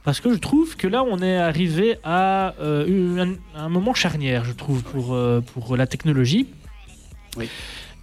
[0.05, 4.45] Parce que je trouve que là, on est arrivé à euh, un, un moment charnière,
[4.45, 6.47] je trouve, pour, euh, pour la technologie.
[7.37, 7.49] Oui.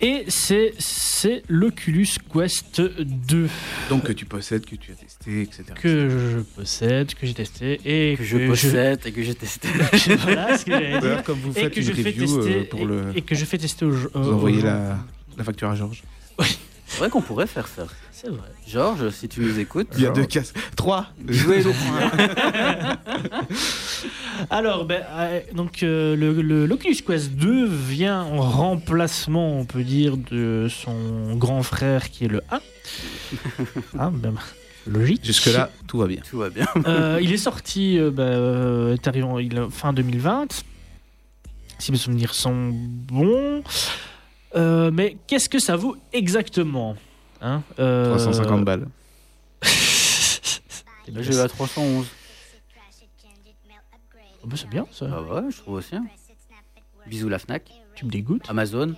[0.01, 3.49] Et c'est c'est l'Oculus Quest 2
[3.89, 5.63] Donc que tu possèdes, que tu as testé, etc.
[5.79, 9.67] que je possède, que j'ai testé et Que je possède et que j'ai testé.
[10.17, 11.23] voilà ce que j'allais dire.
[11.23, 13.03] Comme vous Et faites que une je fais review euh, tester pour et, le...
[13.15, 14.97] et que je fais tester aux, Vous envoyez la...
[15.37, 16.03] la facture à Georges.
[16.85, 17.87] C'est vrai qu'on pourrait faire ça.
[18.23, 18.39] C'est vrai.
[18.67, 20.55] Georges, si tu nous écoutes, Il y a deux casques.
[20.77, 23.37] Trois jouez le point.
[24.49, 29.83] Alors, ben, euh, donc euh, le, le- l'Oculus Quest 2 vient en remplacement, on peut
[29.83, 32.59] dire, de son grand frère qui est le 1.
[33.99, 34.33] Ah, ben,
[34.87, 35.23] logique.
[35.25, 36.21] Jusque-là, tout va bien.
[36.29, 36.65] Tout va bien.
[36.87, 40.63] Euh, il est sorti, ben, euh, est arrivé en- il est fin 2020,
[41.79, 43.63] si mes souvenirs sont bons.
[44.55, 46.95] Euh, mais qu'est-ce que ça vaut exactement?
[47.43, 48.87] Hein Euh, 350 balles.
[51.13, 52.05] Là, j'ai eu à 311.
[54.43, 55.05] Oh, ben, c'est bien ça.
[55.11, 55.95] Ah ouais, je trouve aussi.
[55.95, 56.05] hein.
[57.07, 58.43] Bisous la Fnac, Tu me dégoûtes.
[58.49, 58.95] Amazon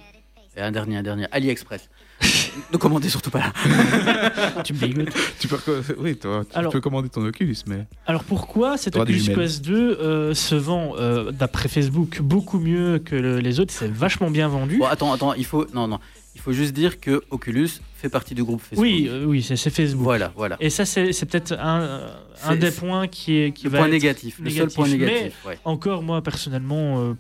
[0.56, 1.90] et un dernier, un dernier, AliExpress.
[2.72, 3.54] ne commandez surtout pas là.
[4.64, 5.14] tu me dégoûtes.
[5.40, 8.94] Tu peux, reco- oui, toi, tu Alors- peux commander ton Oculus, mais Alors pourquoi cet
[8.94, 9.48] Droit des Oculus jumelles.
[9.48, 13.74] Quest 2 euh, se vend, euh, d'après Facebook, beaucoup mieux que le- les autres?
[13.74, 14.78] C'est vachement bien vendu.
[14.78, 15.66] Bon, attends, attends, il faut.
[15.74, 16.00] Non, non.
[16.48, 18.84] Il faut juste dire que Oculus fait partie du groupe Facebook.
[18.84, 20.04] oui, euh, oui, c'est Facebook.
[20.04, 20.58] Voilà, voilà.
[20.60, 22.02] Et ça, c'est peut-être un,
[22.44, 24.88] un des points qui, est, qui Le va point être- négatif, le seul négatif, point
[24.88, 25.34] mais- négatif.
[25.48, 25.58] ouais.
[25.66, 27.14] Encore, moi, personnellement, euh,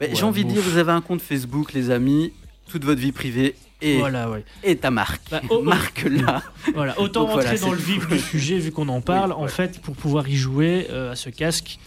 [0.00, 2.32] Ouais, J'ai envie de dire, vous avez un compte Facebook, les amis,
[2.68, 4.44] toute votre vie privée et, voilà, ouais.
[4.62, 5.22] et ta marque.
[5.32, 6.44] Bah, oh, marque là.
[6.72, 9.32] Voilà, autant Donc voilà, entrer dans le vif du sujet vu qu'on en parle.
[9.36, 11.80] Oui, en fait, pour pouvoir y jouer euh, à ce casque,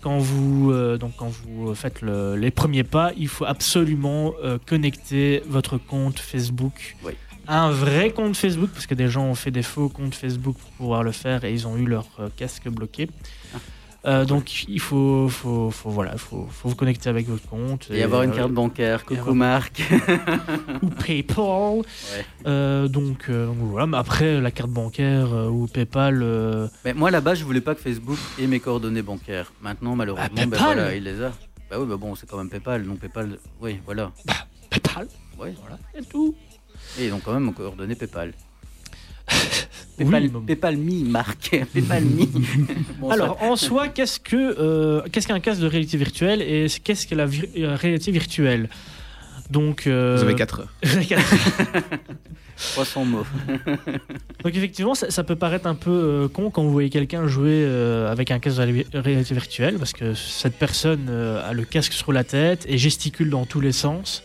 [0.00, 4.58] quand vous, euh, donc quand vous faites le- les premiers pas, il faut absolument euh,
[4.66, 7.12] connecter votre compte Facebook Oui.
[7.46, 10.56] à un vrai compte Facebook, parce que des gens ont fait des faux comptes Facebook
[10.56, 13.08] pour pouvoir le faire et ils ont eu leur euh, casque bloqué.
[13.54, 13.58] Ah.
[14.08, 18.02] Euh, donc il faut, faut, faut, voilà, faut, faut vous connecter avec votre compte Et
[18.02, 19.82] avoir une euh, carte bancaire, coucou avoir- Marc.
[20.82, 21.82] ou PayPal.
[22.46, 26.94] Euh, donc, euh, donc voilà, mais après la carte bancaire euh, ou PayPal, euh, Mais
[26.94, 29.52] moi là-bas, je voulais pas que Facebook ait mes coordonnées bancaires.
[29.60, 31.32] Maintenant, malheureusement, Ah, ben PayPal voilà, il les a.
[31.70, 34.10] Bah oui, bah bon, c'est quand même PayPal, donc PayPal, oui, voilà.
[34.70, 35.06] PayPal,
[35.38, 35.54] Ouais.
[35.60, 36.34] voilà, et tout.
[36.98, 38.32] Et ils ont quand même mes coordonnées PayPal.
[39.96, 40.30] PayPal.
[40.46, 41.50] PayPal Me, Marc.
[41.74, 43.10] PayPal Me.
[43.12, 47.14] Alors, en soi, qu'est-ce que euh, qu'est-ce qu'un casque de réalité virtuelle et qu'est-ce que
[47.14, 48.68] la euh, réalité virtuelle
[49.50, 50.68] Donc, euh, vous avez 4 heures.
[50.84, 51.34] vous avez quatre-
[52.74, 53.24] 300 mots.
[54.44, 58.10] Donc effectivement, ça, peut paraître un peu euh, con quand vous voyez quelqu'un jouer euh,
[58.10, 61.92] avec un casque de ré- réalité virtuelle, parce que cette personne euh, a le casque
[61.92, 64.22] sur la tête et gesticule dans tous les sens.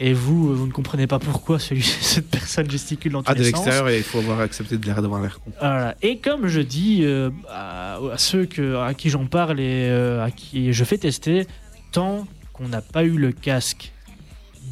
[0.00, 3.40] Et vous, vous ne comprenez pas pourquoi celui, cette personne gesticule dans tous Ah, de
[3.42, 3.64] les sens.
[3.66, 5.50] l'extérieur, et il faut avoir accepté de l'air d'avoir l'air con.
[5.58, 5.96] Voilà.
[6.02, 10.24] Et comme je dis euh, à, à ceux que, à qui j'en parle et euh,
[10.24, 11.46] à qui je fais tester,
[11.90, 13.92] tant qu'on n'a pas eu le casque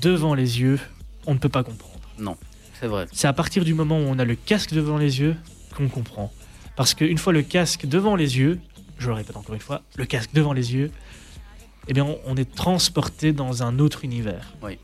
[0.01, 0.79] devant les yeux,
[1.27, 1.95] on ne peut pas comprendre.
[2.79, 3.07] C'est vrai.
[3.13, 5.35] C'est à partir du moment où on a le casque devant les yeux
[5.77, 6.31] qu'on comprend.
[6.77, 8.59] Parce qu'une fois le casque devant les yeux,
[8.99, 10.91] je le répète encore une fois, le casque devant les yeux,
[11.89, 14.53] eh bien on, on est transporté dans un autre univers.
[14.63, 14.79] Oui.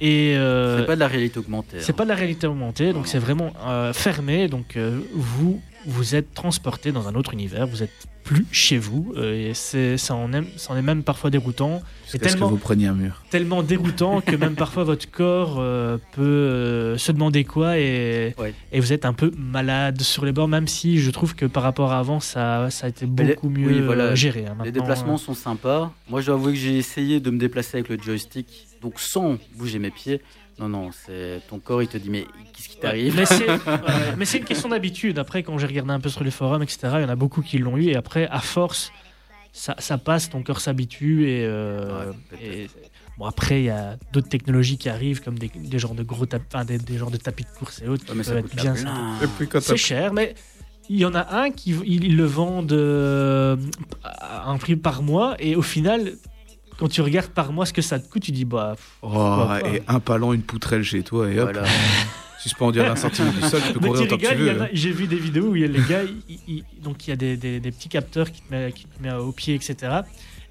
[0.00, 1.76] Et euh, C'est pas de la réalité augmentée.
[1.80, 1.94] c'est hein.
[1.96, 4.48] pas de la réalité augmentée, donc c'est vraiment euh, fermé.
[4.48, 7.90] Donc euh, vous vous êtes transporté dans un autre univers, vous êtes
[8.22, 11.80] plus chez vous, euh, et c'est ça en est, ça en est même parfois déroutant,
[12.06, 13.22] ce tellement- que vous preniez un mur.
[13.30, 18.52] tellement déroutant que même parfois votre corps euh, peut euh, se demander quoi et, Ouais.
[18.72, 21.62] et vous êtes un peu malade sur les bords, même si je trouve que par
[21.62, 24.14] rapport à avant, ça, ça a été les- beaucoup mieux oui, voilà.
[24.14, 24.44] géré.
[24.46, 24.56] hein.
[24.64, 25.90] Les déplacements euh, sont sympas.
[26.10, 29.36] Moi, je dois avouer que j'ai essayé de me déplacer avec le joystick, donc sans
[29.56, 30.20] bouger mes pieds.
[30.58, 33.14] Non, non, c'est ton corps, il te dit mais qu'est-ce qui t'arrive?
[34.18, 35.18] Mais c'est une question d'habitude.
[35.18, 37.40] Après, quand j'ai regardé un peu sur les forums, etc., il y en a beaucoup
[37.40, 37.86] qui l'ont eu.
[37.86, 38.92] Et après, à force,
[39.52, 41.28] ça, ça passe, ton corps s'habitue.
[41.30, 42.42] Et, euh, Ouais, peut-être.
[42.44, 42.68] et-
[43.16, 46.26] bon, après, il y a d'autres technologies qui arrivent, comme des, des genres de gros
[46.26, 48.32] tapis, enfin, des, des genres de tapis de course et autres, Ouais, qui mais ça
[48.32, 50.34] peuvent coûte être bien C'est cher, mais
[50.90, 53.56] il y en a un qui ils le vendent euh,
[54.04, 55.36] à un prix par mois.
[55.38, 56.12] Et au final,
[56.80, 59.44] quand tu regardes par mois ce que ça te coûte, tu dis, bah, pff, Oh,
[59.72, 61.68] et un palon, une poutrelle chez toi, et hop, Voilà.
[62.40, 64.62] suspendu à un centimètre du sol, tu peux courir tu autant que tu veux.
[64.62, 66.02] a- j'ai vu des vidéos où il y a les gars,
[66.82, 69.12] donc il y a des, des- des petits capteurs qui te met, qui te met
[69.12, 69.76] au pied, etc.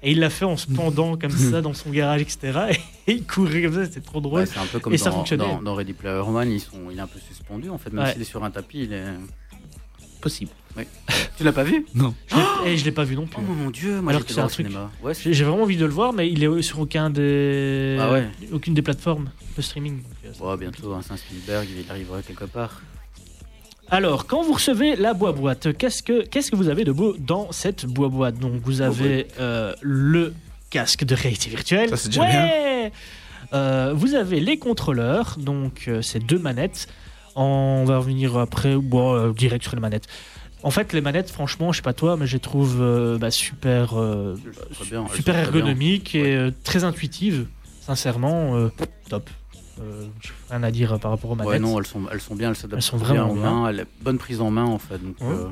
[0.02, 2.78] Et il l'a fait en se pendant comme ça dans son garage, etc.
[3.06, 4.40] Et il courait comme ça, c'était trop drôle.
[4.40, 5.44] Ouais, c'est un peu comme Et ça dans, fonctionnait.
[5.44, 8.04] dans, dans Ready Player One, ils sont, il est un peu suspendu en fait, même
[8.04, 8.12] Ouais.
[8.12, 9.04] s'il est sur un tapis, il est.
[10.22, 10.52] Possible.
[11.36, 12.14] Tu l'as pas vu Non.
[12.28, 13.42] Je l'ai- et je l'ai pas vu non plus.
[13.48, 14.90] Oh mon dieu, moi Alors que c'est un truc- cinéma.
[15.02, 17.96] Ouais, c'est- J'ai j'ai vraiment envie de le voir, mais il est sur aucun des,
[17.98, 18.28] Ah ouais.
[18.52, 20.00] aucune des plateformes de streaming.
[20.40, 22.82] Ouais, bientôt, un Saint-Spielberg, il arrivera quelque part.
[23.88, 27.50] Alors, quand vous recevez la boîte, qu'est-ce que qu'est-ce que vous avez de beau dans
[27.52, 30.32] cette boîte Donc, vous avez euh, le
[30.70, 31.88] casque de réalité virtuelle.
[31.88, 32.92] Ça, c'est déjà Ouais
[33.52, 36.86] Euh, vous avez les contrôleurs, donc euh, c'est deux manettes.
[37.34, 40.06] On va revenir après, bon, euh, direct sur les manettes.
[40.62, 43.30] En fait, les manettes, franchement, je sais pas toi, mais je les trouve euh, bah,
[43.30, 44.36] super, euh,
[44.90, 47.46] bien, super ergonomiques et euh, très intuitives.
[47.80, 48.68] Sincèrement, euh,
[49.08, 49.30] top.
[49.80, 50.04] Euh,
[50.50, 51.52] rien à dire par rapport aux manettes.
[51.52, 53.42] Ouais, non, elles sont, elles sont bien, elles s'adaptent Elles sont bien vraiment bien.
[53.42, 54.98] mains, elles- bonne prise en main en fait.
[54.98, 55.26] Donc, Ouais.
[55.34, 55.46] euh,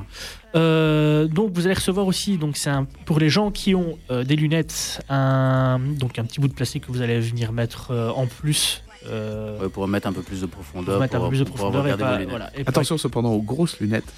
[0.55, 4.23] Euh, donc vous allez recevoir aussi, donc c'est un- pour les gens qui ont euh,
[4.23, 8.09] des lunettes, un, donc un petit bout de plastique que vous allez venir mettre euh,
[8.11, 8.83] en plus.
[9.07, 10.99] euh, ouais, pour mettre un peu plus de pour profondeur.
[10.99, 12.29] mettre un peu pour- plus de pour pouvoir profondeur et regarder pas, vos lunettes.
[12.29, 14.11] voilà, et pas- Attention cependant aux grosses lunettes.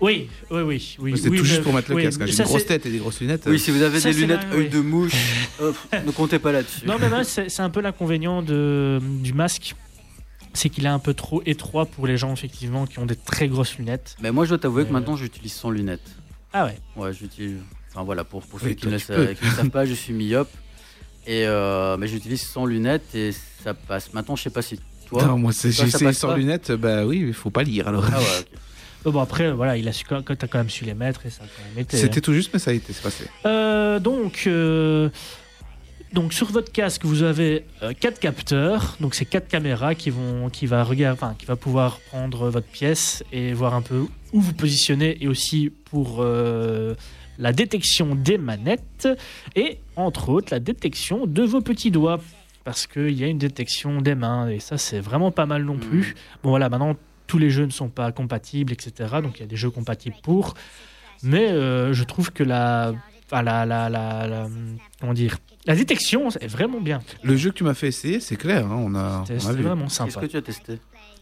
[0.00, 1.14] Oui, oui, oui, oui.
[1.18, 2.20] c'est oui, tout juste pour mettre le oui, casque.
[2.20, 2.26] hein.
[2.26, 3.44] J'ai une grosse tête et des grosses lunettes.
[3.46, 4.68] Oui, si vous avez Ça, des lunettes œil oui.
[4.68, 5.12] de mouche,
[5.60, 6.84] hop, ne comptez pas là-dessus.
[6.86, 9.74] Non, mais là, c'est un peu l'inconvénient du masque,
[10.52, 13.48] c'est qu'il est un peu trop étroit pour les gens effectivement qui ont des très
[13.48, 14.16] grosses lunettes.
[14.20, 14.92] Mais moi, je dois t'avouer que Euh.
[14.92, 16.10] maintenant, j'utilise sans lunettes.
[16.52, 16.78] Ah ouais.
[16.96, 17.56] Ouais, j'utilise.
[17.92, 19.26] Enfin voilà, pour, pour Oui, ceux qui ne, tu sa- peux.
[19.34, 20.50] qui ne savent pas, je suis myope.
[21.26, 23.30] Et euh, mais j'utilise sans lunettes et
[23.62, 24.12] ça passe.
[24.12, 24.78] Maintenant, je sais pas si
[25.08, 25.24] toi.
[25.24, 28.04] Non, moi j'ai essayé sans pas lunettes, bah oui, il faut pas lire alors.
[28.12, 28.46] Ah ouais, ok.
[29.06, 31.30] Euh, Bon après voilà, il a su, quand t'as quand même su les mettre et
[31.30, 31.96] ça a quand même été.
[31.96, 33.24] C'était tout juste, mais ça a été, c'est passé.
[33.46, 35.08] Euh, donc, euh,
[36.12, 38.96] donc sur votre casque, vous avez euh, quatre capteurs.
[39.00, 42.66] Donc c'est quatre caméras qui vont, qui va regarder, enfin, qui va pouvoir prendre votre
[42.66, 49.08] pièce et voir un peu où vous positionnez et aussi pour la détection des manettes
[49.56, 52.20] et entre autres la détection de vos petits doigts.
[52.64, 55.76] Parce qu'il y a une détection des mains et ça c'est vraiment pas mal non
[55.76, 56.14] plus.
[56.42, 56.96] Bon voilà, maintenant
[57.26, 59.16] tous les jeux ne sont pas compatibles, etc.
[59.22, 60.54] Donc il y a des jeux compatibles pour.
[61.22, 62.92] Mais euh, je trouve que la,
[63.32, 64.48] la, la, la, la-
[65.00, 67.00] comment dire, la détection est vraiment bien.
[67.22, 69.40] Le jeu que tu m'as fait essayer, c'est clair, hein, on a, C'est on a
[69.40, 69.62] c'est vu.
[69.62, 70.20] vraiment Qu'est-ce sympa.
[70.20, 70.78] que tu as testé?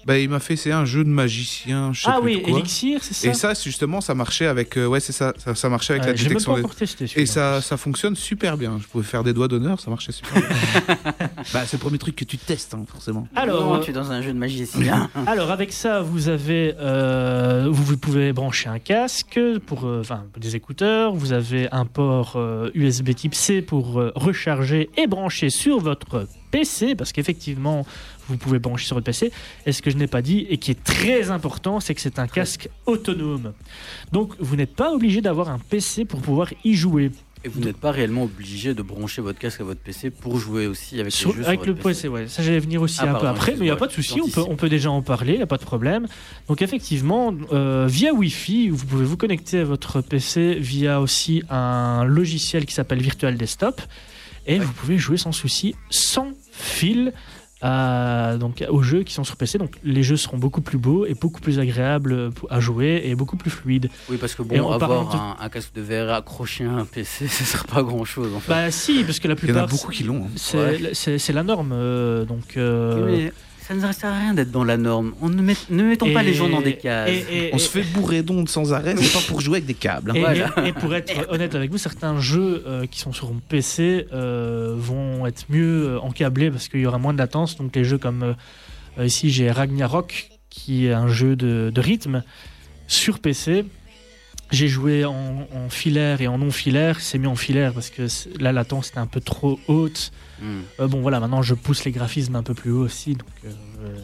[0.06, 2.42] Bah, il m'a fait essayer un jeu de magicien, je sais Ah plus oui.
[2.46, 3.28] Elixir, c'est ça.
[3.28, 6.10] Et ça, justement, ça marchait avec, euh, ouais, c'est ça, ça, ça marchait avec Ouais,
[6.10, 6.74] la J'ai même détection pas des...
[6.74, 7.20] testé.
[7.20, 8.78] Et ça, ça fonctionne super bien.
[8.82, 10.48] Je pouvais faire des doigts d'honneur, ça marchait super bien.
[11.52, 13.28] bah, c'est le premier truc que tu testes, hein, forcément.
[13.36, 15.08] Alors, Non, euh, tu es dans un jeu de magicien.
[15.26, 20.24] Alors avec ça, vous avez, euh, vous, vous pouvez brancher un casque pour, euh, enfin,
[20.36, 21.14] des écouteurs.
[21.14, 26.26] Vous avez un port euh, USB Type C pour euh, recharger et brancher sur votre
[26.50, 27.86] PC, parce qu'effectivement,
[28.28, 29.32] vous pouvez brancher sur votre PC.
[29.66, 32.18] Et ce que je n'ai pas dit et qui est très important, c'est que c'est
[32.18, 33.52] un casque autonome.
[34.12, 37.10] Donc, vous n'êtes pas obligé d'avoir un PC pour pouvoir y jouer.
[37.44, 40.68] Et vous n'êtes pas réellement obligé de brancher votre casque à votre PC pour jouer
[40.68, 41.88] aussi avec Sur- les jeux avec sur le PC.
[41.88, 42.28] PC, ouais.
[42.28, 44.12] Ça, j'allais venir aussi Ah, un peu après, mais il n'y a pas de souci,
[44.20, 44.52] on peut, j'anticipe.
[44.52, 46.06] on peut déjà en parler, il n'y a pas de problème.
[46.46, 52.04] Donc, effectivement, euh, via Wi-Fi, vous pouvez vous connecter à votre PC via aussi un
[52.04, 53.82] logiciel qui s'appelle Virtual Desktop
[54.46, 57.12] et vous pouvez jouer sans souci, sans fil.
[57.62, 61.06] À- donc aux jeux qui sont sur PC, donc les jeux seront beaucoup plus beaux
[61.06, 63.88] et beaucoup plus agréables à jouer et beaucoup plus fluides.
[64.10, 67.44] Oui, parce que bon, avoir un, un casque de VR accroché à un PC, ça
[67.52, 68.50] sert pas à grand chose en fait.
[68.50, 70.26] Bah si, parce que la Il y en a plupart beaucoup qui l'ont.
[70.26, 70.90] hein.
[70.92, 72.56] c'est la norme, euh, donc.
[72.56, 73.32] euh, Oui, mais
[73.80, 75.14] ça ne sert à rien d'être dans la norme.
[75.20, 77.10] On ne, met- ne mettons pas les gens dans des cases.
[77.10, 79.74] et- et- On se fait bourrer d'ondes sans arrêt, c'est pas pour jouer avec des
[79.74, 80.10] câbles.
[80.10, 80.14] hein.
[80.14, 80.50] Et, Voilà.
[80.64, 84.74] et- et pour être honnête avec vous, certains jeux euh, qui sont sur PC euh,
[84.76, 87.56] vont être mieux euh, encablés parce qu'il y aura moins de latence.
[87.56, 88.34] Donc les jeux comme
[88.98, 92.22] euh, ici j'ai Ragnarok qui est un jeu de, de rythme
[92.86, 93.64] sur PC.
[94.52, 97.00] J'ai joué en, en filaire et en non filaire.
[97.00, 98.06] C'est mieux en filaire parce que
[98.38, 100.12] la latence était un peu trop haute.
[100.40, 100.60] Hmm.
[100.80, 103.50] Euh, bon voilà, maintenant je pousse les graphismes un peu plus haut aussi, donc euh,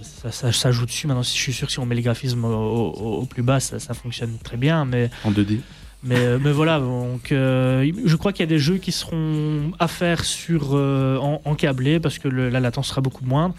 [0.03, 1.07] ça, ça, ça joue dessus.
[1.07, 2.49] Maintenant, je suis sûr que si on met les graphismes au,
[2.93, 4.85] au- au plus bas, ça, ça fonctionne très bien.
[4.85, 5.59] Mais En 2D.
[6.05, 9.73] mais, euh, mais voilà, donc euh, je crois qu'il y a des jeux qui seront
[9.81, 13.55] à faire sur en, en câblé parce que le- la latence sera beaucoup moindre.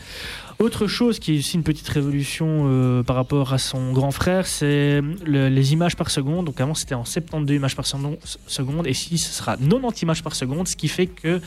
[0.62, 4.46] Autre chose qui est aussi une petite révolution euh, par rapport à son grand frère,
[4.46, 6.48] c'est le- les images par seconde.
[6.48, 10.22] Donc avant c'était en 72 images par second- seconde et ici ce sera 90 images
[10.22, 11.40] par seconde, ce qui fait que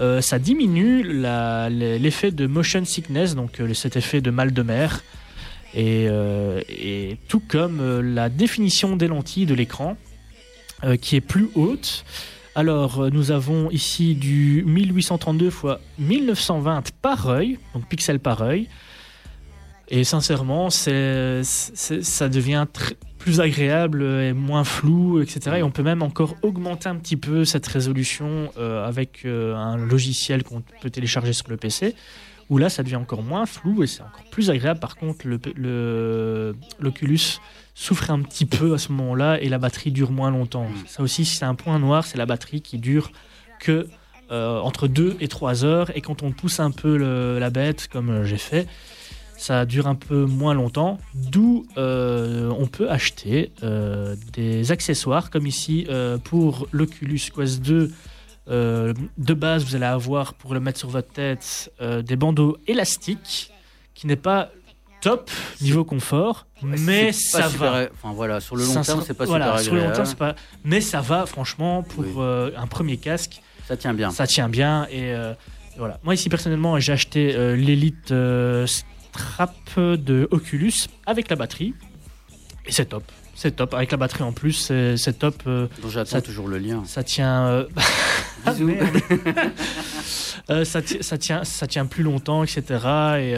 [0.00, 5.02] euh, ça diminue l'effet de motion sickness, donc euh, cet effet de mal de mer.
[5.76, 9.96] Et, tout comme la définition des lentilles de l'écran,
[11.00, 12.04] qui est plus haute.
[12.54, 15.56] Alors, euh, nous avons ici du 1832 x
[15.98, 18.68] 1920 par œil, donc pixels par œil.
[19.88, 22.66] Et sincèrement, ça devient
[23.18, 25.56] plus agréable et moins flou, etc.
[25.58, 29.76] Et on peut même encore augmenter un petit peu cette résolution euh, avec euh, un
[29.76, 31.94] logiciel qu'on peut télécharger sur le PC,
[32.48, 34.80] où là, ça devient encore moins flou et c'est encore plus agréable.
[34.80, 37.38] Par contre, le, le- l'Oculus
[37.74, 40.64] souffre un petit peu à ce moment-là et la batterie dure moins longtemps.
[40.68, 40.86] Mm.
[40.86, 43.10] Ça aussi, c'est un point noir, c'est la batterie qui dure
[43.60, 43.88] que
[44.30, 45.90] euh, entre 2 et 3 heures.
[45.96, 48.66] Et quand on pousse un peu le- la bête, comme euh, j'ai fait,
[49.36, 50.98] ça dure un peu moins longtemps.
[51.14, 55.86] D'où euh, on peut acheter euh, des accessoires, comme ici
[56.24, 57.90] pour l'Oculus Quest 2.
[58.48, 63.50] euh, de base, vous allez avoir pour le mettre sur votre tête des bandeaux élastiques,
[63.94, 64.50] qui n'est pas
[65.04, 65.30] top
[65.60, 67.88] niveau confort, mais ça super- va.
[67.92, 70.16] Enfin voilà, sur le long terme, c'est pas voilà, super sur le long terme, c'est
[70.18, 70.34] pas.
[70.64, 72.10] Mais ça va, franchement, pour Oui.
[72.18, 74.10] euh, un premier casque, Ça tient bien.
[74.10, 74.86] ça tient bien.
[74.90, 75.34] Et euh,
[75.76, 76.00] voilà.
[76.04, 80.72] Moi, ici, personnellement, j'ai acheté euh, l'Elite euh, Strap de Oculus
[81.06, 81.74] avec la batterie.
[82.66, 83.04] Et c'est top.
[83.36, 83.74] C'est top.
[83.74, 85.42] Avec la batterie en plus, c'est top.
[85.46, 86.82] euh, Donc j'attends Ça- toujours le lien.
[86.86, 87.46] ça tient.
[87.46, 87.64] euh,
[88.46, 88.72] ah, Bisous.
[90.64, 92.62] ça, ça tient, ça tient plus longtemps, etc.
[93.18, 93.34] Et,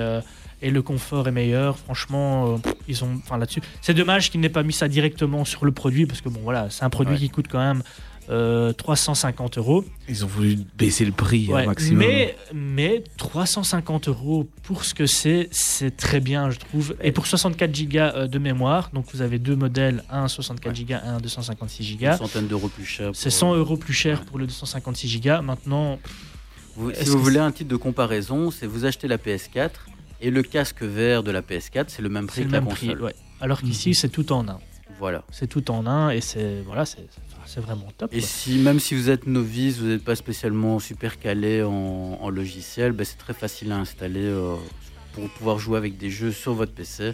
[0.63, 1.79] et le confort est meilleur.
[1.79, 3.11] Franchement, euh, ils ont.
[3.25, 3.61] Enfin, là-dessus.
[3.83, 6.69] C'est dommage qu'ils n'aient pas mis ça directement sur le produit parce que bon, voilà,
[6.71, 7.21] c'est un produit Ouais.
[7.21, 7.83] qui coûte quand même
[8.29, 9.85] euh, 350 euros.
[10.09, 11.99] Ils ont voulu baisser le prix Ouais, au maximum.
[11.99, 16.97] Mais, mais 350 euros pour ce que c'est, c'est très bien, je trouve.
[17.03, 20.75] Et pour 64 gigas euh, de mémoire, donc vous avez deux modèles, un 64 Ouais.
[20.75, 22.17] gigas, un 256 Une gigas.
[22.17, 23.11] centaine d'euros plus cher.
[23.15, 25.41] C'est pour- 100 euros plus cher pour le 256 gigas.
[25.43, 26.01] Maintenant,
[26.75, 29.87] Vous- si vous voulez un titre de comparaison, c'est vous achetez la PS4
[30.21, 32.87] et le casque vert de la PS4, c'est le même prix que la prix.
[32.89, 33.03] console.
[33.03, 33.15] ouais.
[33.41, 34.59] Alors qu'ici, c'est tout en un.
[34.99, 35.25] Voilà.
[35.31, 38.13] C'est tout en un et c'est voilà, c'est vraiment top.
[38.15, 38.27] Et quoi.
[38.29, 41.71] si même si vous êtes novice, vous n'êtes pas spécialement super calé en,
[42.21, 44.55] en logiciel, ben, c'est très facile à installer euh,
[45.13, 47.13] pour pouvoir jouer avec des jeux sur votre PC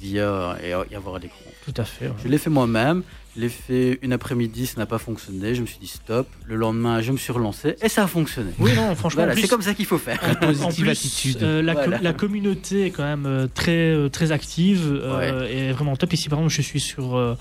[0.00, 1.38] via et, et avoir l'écran.
[1.64, 2.06] Tout à fait.
[2.08, 2.14] ouais.
[2.22, 3.02] Je l'ai fait moi-même.
[3.36, 5.54] L'ai fait une après-midi, ça n'a pas fonctionné.
[5.54, 6.26] Je me suis dit stop.
[6.46, 8.50] Le lendemain, je me suis relancé et ça a fonctionné.
[8.58, 10.18] Oui, non, franchement, Voilà, c'est comme ça qu'il faut faire.
[10.42, 11.42] En- plus, attitude.
[11.42, 15.96] euh, la, la communauté est quand même euh, très, euh, très active euh, et vraiment
[15.96, 16.12] top.
[16.14, 17.34] Ici, par exemple, je suis sur, euh,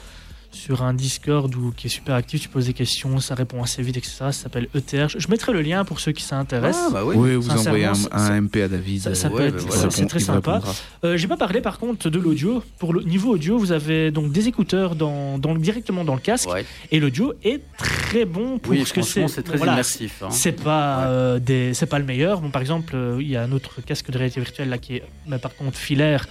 [0.56, 2.42] sur un Discord où, qui est super actif.
[2.42, 4.16] Tu poses des questions, ça répond assez vite, etc.
[4.18, 5.10] Ça s'appelle ETR.
[5.10, 6.86] Je je mettrai le lien pour ceux qui s'intéressent.
[6.88, 7.16] Ah, bah oui.
[7.18, 9.02] Oui, vous envoyez un, MP à David.
[9.02, 9.90] ça- ça euh, peut Ouais, être- bah voilà.
[9.90, 10.62] c'est très sympa.
[11.04, 12.64] Euh, J'ai pas parlé par contre de l'audio.
[12.80, 16.50] Pour le niveau audio, vous avez donc des écouteurs dans, dans- directement dans le casque
[16.50, 16.66] Ouais.
[16.92, 19.36] et l'audio est très bon pour Oui, ce que franchement, c'est.
[19.36, 20.22] c'est très Voilà, immersif.
[20.24, 20.30] hein.
[20.32, 21.04] C'est pas, Ouais.
[21.08, 22.42] euh, des, c'est pas le meilleur.
[22.42, 24.96] Bon, par exemple, euh, il y a un autre casque de réalité virtuelle là qui
[24.98, 26.28] est, mais par contre, filaire.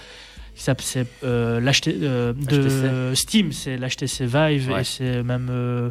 [0.55, 4.81] Qui s'appelle- C'est euh, l'HT euh, de Steam, c'est l'HTC Vive Ouais.
[4.81, 5.89] et c'est même euh,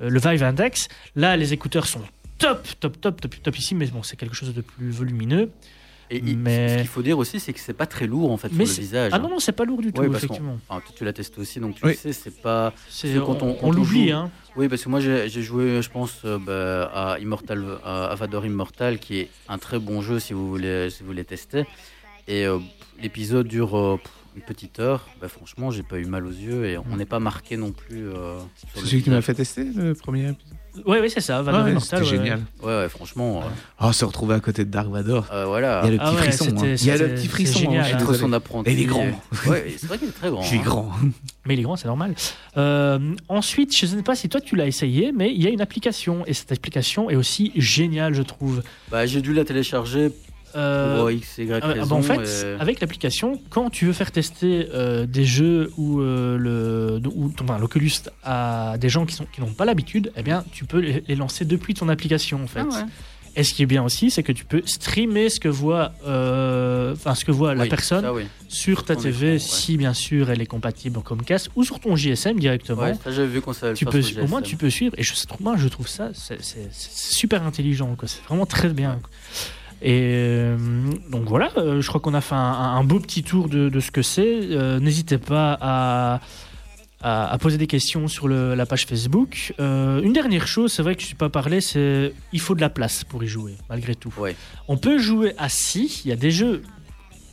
[0.00, 0.88] le Vive Index.
[1.14, 2.02] Là, les écouteurs sont
[2.38, 5.50] top, top, top, top, top ici, mais bon, c'est quelque chose de plus volumineux.
[6.08, 8.52] Et Mais- ce qu'il faut dire aussi, c'est que c'est pas très lourd en fait
[8.52, 9.10] Mais sur le visage.
[9.12, 9.18] Ah hein.
[9.18, 10.56] non, non, c'est pas lourd du tout, effectivement.
[10.68, 11.92] Enfin, tu l'as testé aussi, donc tu Oui.
[11.92, 12.72] le sais, c'est pas.
[12.88, 14.30] C'est, que quand on, on- quand on on l'oublie, joue- hein.
[14.54, 18.46] Oui, parce que moi j'ai j'ai joué, je pense, euh, bah, à Immortal, à Avador
[18.46, 21.64] Immortal, qui est un très bon jeu si vous voulez, si vous voulez tester.
[22.28, 22.58] Et euh,
[23.00, 23.98] l'épisode dure euh,
[24.36, 25.06] une petite heure.
[25.20, 28.08] Bah, franchement, j'ai pas eu mal aux yeux et on n'est pas marqué non plus.
[28.08, 28.38] euh,
[28.74, 30.52] C'est celui qui m'a fait tester le premier épisode.
[30.84, 31.40] Oui, oui, c'est ça.
[31.40, 32.40] Valor Ah ouais, Immortal, C'était ouais, génial.
[32.62, 33.40] Ouais, ouais, franchement.
[33.40, 33.46] euh,
[33.80, 35.26] Oh, se retrouver à côté de Dark Vador.
[35.32, 35.80] euh, voilà.
[35.84, 36.56] Il y a le Ah petit ouais, frisson.
[36.58, 36.74] hein.
[36.78, 37.58] Il y a le petit c'est frisson.
[37.60, 37.90] génial, hein, hein.
[37.94, 38.18] Être désolé.
[38.18, 38.70] son apprenti.
[38.70, 39.06] Et il est grand.
[39.46, 40.42] Ouais, c'est vrai qu'il est très grand.
[40.42, 40.62] Je suis hein.
[40.62, 40.92] grand.
[41.46, 42.14] Mais il est grand, c'est normal.
[42.58, 42.98] Euh,
[43.30, 45.62] ensuite, je ne sais pas si toi tu l'as essayé, mais il y a une
[45.62, 48.62] application et cette application est aussi géniale, je trouve.
[48.90, 50.12] Bah, j'ai dû la télécharger
[50.54, 51.86] euh, Pour X, Y Ah, ah, raison.
[51.86, 56.00] bah, en fait, euh, avec l'application, quand tu veux faire tester euh, des jeux où
[56.00, 57.00] euh, le
[57.40, 57.92] enfin, l'Oculus
[58.22, 61.44] à des gens qui sont qui n'ont pas l'habitude, eh bien, tu peux les, lancer
[61.44, 62.60] depuis ton application en fait.
[62.60, 62.84] ah ouais.
[63.38, 66.94] Et ce qui est bien aussi, c'est que tu peux streamer ce que voit euh,
[66.94, 68.22] enfin ce que voit la personne ça, oui.
[68.48, 69.38] sur ta TV, écran, ouais.
[69.38, 72.80] si bien sûr elle est compatible en Comcast ou sur ton JSM directement.
[72.80, 74.42] Ouais, ça vu qu'on tu peux, au moins GSM.
[74.42, 76.38] tu peux suivre et je trouve, moi je trouve ça c'est
[76.72, 78.08] super intelligent quoi.
[78.08, 79.10] c'est vraiment très bien quoi.
[79.82, 80.56] Et euh,
[81.10, 83.80] donc voilà euh, je crois qu'on a fait un, un beau petit tour de, de
[83.80, 86.20] ce que c'est Euh, n'hésitez pas à,
[87.02, 90.94] à, à poser des questions sur le- la page Facebook une dernière chose c'est vrai
[90.94, 93.54] que je ne suis pas parlé c'est il faut de la place pour y jouer
[93.68, 94.34] malgré tout Ouais.
[94.68, 96.62] on peut jouer assis il y a des jeux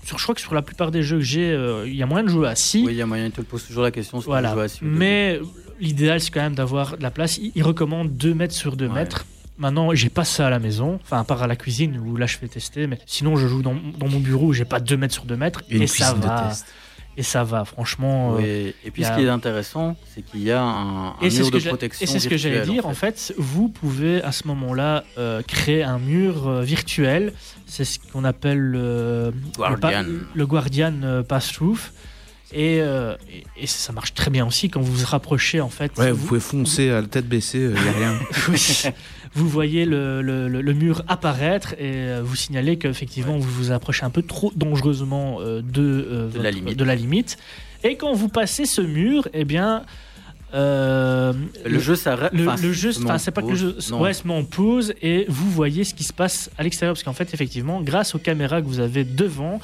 [0.05, 2.05] sur, je crois que sur la plupart des jeux que j'ai euh, il y a
[2.05, 4.17] moyen de jouer assis Oui, il y a moyen, il te pose toujours la question.
[4.19, 4.51] si tu voilà.
[4.51, 4.79] jouer assis.
[4.83, 5.39] Mais
[5.79, 7.37] l'idéal, c'est quand même d'avoir de la place.
[7.55, 8.93] Il, recommande 2 mètres sur 2 Ouais.
[8.93, 9.25] mètres.
[9.57, 12.25] Maintenant, j'ai pas ça à la maison, enfin, à part à la cuisine où là
[12.25, 14.97] je fais tester, mais sinon je joue dans, dans mon bureau où j'ai pas 2
[14.97, 16.47] mètres sur 2 mètres Et une et ça cuisine de va.
[16.49, 16.65] test.
[17.15, 18.33] Et ça va, franchement.
[18.33, 21.13] euh, Oui, Et puis ce a- qui est intéressant, c'est qu'il y a un, un
[21.21, 22.03] mur de protection.
[22.03, 22.87] et c'est ce que j'allais dire.
[22.87, 23.31] En fait.
[23.37, 27.33] vous pouvez à ce moment-là euh, créer un mur euh, virtuel.
[27.67, 29.75] C'est ce qu'on appelle le Guardian.
[29.75, 31.77] le, pa- le Guardian euh, Pass-Through.
[32.55, 35.91] Et, euh, et, et ça marche très bien aussi quand vous vous rapprochez en fait.
[35.97, 38.19] Ouais, vous vous, pouvez foncer à la tête baissée, il y a rien.
[38.49, 38.91] Oui.
[39.35, 43.71] Vous voyez le, le- le- le mur apparaître et euh, vous signalez qu'effectivement vous vous
[43.71, 46.77] approchez un peu trop dangereusement euh, de, euh, De la limite.
[46.77, 47.37] de la limite.
[47.83, 49.83] Et quand vous passez ce mur, eh bien,
[50.53, 51.33] euh,
[51.65, 52.31] Le jeu s'arrête.
[52.33, 53.87] le, enfin, le jeu, enfin en c'est pas que le pause.
[53.89, 56.93] jeu ouais, se met en pause et vous voyez ce qui se passe à l'extérieur
[56.93, 59.59] parce qu'en fait effectivement grâce aux caméras que vous avez devant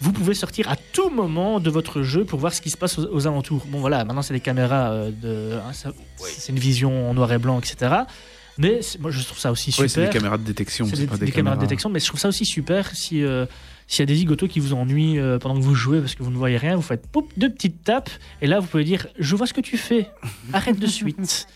[0.00, 2.98] vous pouvez sortir à tout moment de votre jeu pour voir ce qui se passe
[2.98, 3.64] aux, aux alentours.
[3.68, 4.92] Bon voilà, maintenant c'est des caméras
[5.22, 5.70] de, hein,
[6.18, 7.94] c'est une vision en noir et blanc, etc.
[8.58, 10.08] Mais c'est- moi je trouve ça aussi Ouais, c'est super.
[10.08, 12.06] des caméras de détection, C'est c'est des, pas des des, caméras de détection, mais je
[12.06, 13.46] trouve ça aussi super si euh,
[13.86, 16.22] s'il y a des zigotos qui vous ennuient euh, pendant que vous jouez parce que
[16.22, 18.10] vous ne voyez rien, vous faites poup, deux petites tapes
[18.40, 20.08] et là vous pouvez dire je vois ce que tu fais,
[20.52, 21.46] arrête de suite,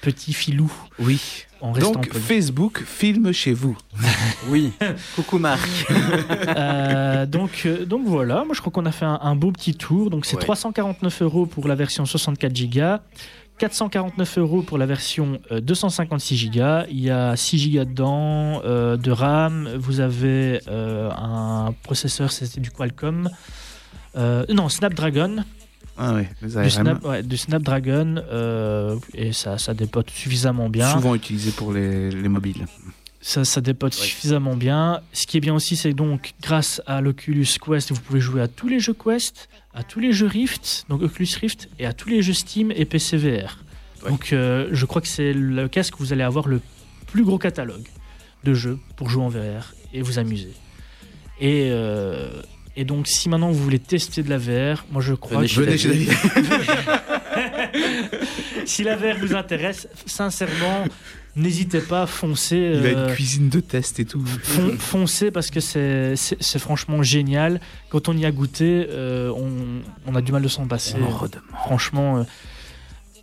[0.00, 1.20] petit filou, Oui.
[1.60, 2.20] en restant Donc poli.
[2.22, 3.76] Facebook filme chez vous.
[4.50, 4.72] Oui.
[5.16, 5.66] Coucou Marc.
[6.56, 9.74] Euh, donc, euh, donc voilà, moi je crois qu'on a fait un, un beau petit
[9.74, 10.10] tour.
[10.10, 10.42] Donc c'est Ouais.
[10.42, 12.96] 349 euros pour la version 64 Go,
[13.58, 16.60] 449 euros pour la version euh, 256 Go.
[16.90, 19.68] Il y a 6 Go dedans euh, de RAM.
[19.78, 23.30] Vous avez euh, un processeur, c'est du Qualcomm.
[24.16, 25.44] Euh, non, Snapdragon,
[25.96, 26.70] Ah les du.
[26.70, 30.90] Snap- ouais, du Snapdragon, euh, et ça, ça dépote suffisamment bien.
[30.92, 32.66] Souvent utilisé pour les, les mobiles.
[33.26, 35.00] Ça, ça dépote suffisamment bien.
[35.14, 38.48] Ce qui est bien aussi, c'est donc grâce à l'Oculus Quest, vous pouvez jouer à
[38.48, 42.10] tous les jeux Quest, à tous les jeux Rift, donc Oculus Rift, et à tous
[42.10, 43.60] les jeux Steam et PC VR.
[44.06, 46.60] Donc euh, je crois que c'est le casque où vous allez avoir le
[47.06, 47.86] plus gros catalogue
[48.44, 50.52] de jeux pour jouer en VR et vous amuser.
[51.40, 52.42] Et, euh,
[52.76, 55.54] et donc si maintenant vous voulez tester de la VR, moi je crois Venez que
[55.60, 56.08] Venez chez
[58.66, 60.84] si la VR vous intéresse, sincèrement,
[61.36, 62.56] n'hésitez pas, foncez.
[62.56, 64.22] Il a euh, une cuisine de test et tout.
[64.24, 67.60] Fon- foncez parce que c'est franchement génial.
[67.90, 69.50] Quand on y a goûté, euh, on,
[70.06, 70.96] on a du mal de s'en passer.
[71.00, 71.56] On.
[71.64, 72.22] Franchement, euh,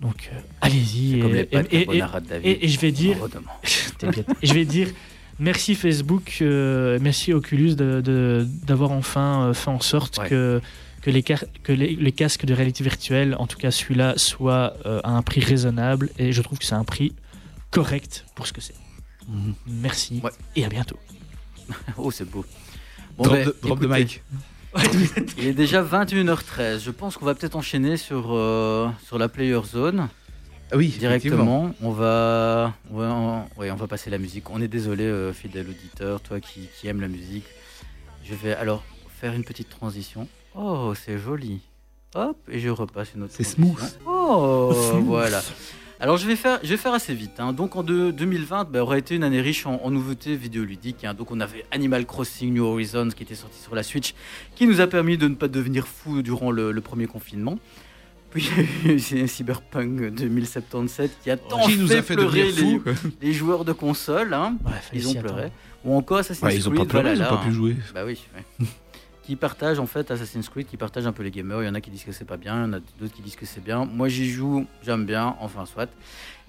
[0.01, 1.19] donc euh, allez-y.
[1.19, 1.97] Et, et- et-
[2.43, 3.17] et- et je vais dire,
[4.43, 4.87] je vais dire
[5.39, 10.29] merci Facebook, euh, merci Oculus de- de- d'avoir enfin euh, fait en sorte Ouais.
[10.29, 10.61] que
[11.01, 14.73] que, les, car- que les, les casques de réalité virtuelle, en tout cas celui-là, soient
[14.85, 16.09] euh, à un prix raisonnable.
[16.19, 17.13] Et je trouve que c'est un prix
[17.71, 18.75] correct pour ce que c'est.
[19.27, 19.53] Mhm.
[19.67, 20.31] Merci Ouais.
[20.55, 20.97] et à bientôt.
[21.97, 22.43] Oh, c'est beau.
[23.17, 24.21] Bon, drop ben, de, drop de mic.
[25.37, 26.79] Il est déjà 21h13.
[26.79, 30.07] Je pense qu'on va peut-être enchaîner sur, euh, sur la Player Zone
[30.71, 31.73] Ah oui, directement.
[31.81, 34.49] On va, on va, on- ouais, on va passer la musique.
[34.49, 37.45] On est désolé, euh, fidèle auditeur, toi qui, qui aime la musique.
[38.23, 38.83] Je vais alors
[39.19, 40.27] faire une petite transition.
[40.55, 41.61] Oh, c'est joli.
[42.15, 43.33] Hop, et je repasse une autre.
[43.35, 43.79] C'est smooth.
[44.05, 45.03] Oh, Smooth.
[45.05, 45.41] voilà.
[46.03, 47.39] Alors je vais faire, je vais faire assez vite.
[47.39, 47.53] hein.
[47.53, 51.03] Donc en deux- 2020 bah, aurait été une année riche en, en nouveautés vidéoludiques.
[51.05, 51.13] hein.
[51.13, 54.15] Donc on avait Animal Crossing New Horizons qui était sorti sur la Switch,
[54.55, 57.59] qui nous a permis de ne pas devenir fou durant le, le premier confinement.
[58.31, 58.49] Puis
[58.83, 62.15] il y a eu c'est Cyberpunk 2077 qui a tant Qui nous fait, a fait
[62.15, 62.51] pleurer
[63.21, 64.33] les, joueurs de console.
[64.33, 64.57] hein.
[64.93, 65.39] Ils ont pleuré.
[65.41, 65.53] attendre.
[65.85, 67.75] Ou encore Assassin's Ouais, ils ont pas pleuré, ils ont voilà, pas pu jouer.
[67.93, 68.65] Bah oui, ouais.
[69.23, 71.63] qui partagent en fait Assassin's Creed, qui partagent un peu les gamers.
[71.63, 73.13] Il y en a qui disent que c'est pas bien, il y en a d'autres
[73.13, 73.85] qui disent que c'est bien.
[73.85, 75.89] Moi j'y joue, j'aime bien, enfin soit.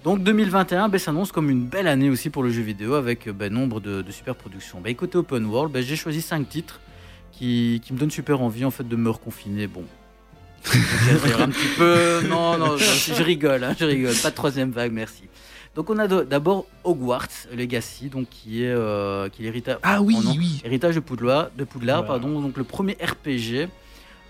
[0.04, 3.52] Donc 2021 ben, s'annonce comme une belle année aussi pour le jeu vidéo avec ben,
[3.52, 4.80] nombre de, de super productions.
[4.80, 6.80] Ben, côté open world, ben, j'ai choisi 5 titres
[7.30, 9.66] qui, qui me donnent super envie en fait de me reconfiner.
[9.66, 9.84] Bon.
[10.66, 12.22] Un petit peu.
[12.28, 14.14] Non, non, je, je rigole, hein, je rigole.
[14.14, 15.24] Pas de troisième vague, merci.
[15.74, 19.78] Donc on a d'abord Hogwarts Legacy, donc qui est, euh, qui est l'héritage.
[19.82, 20.60] Ah oui, oh oui.
[20.64, 22.06] Héritage de Poudlard, de Poudlard Wow.
[22.08, 23.68] pardon, donc le premier RPG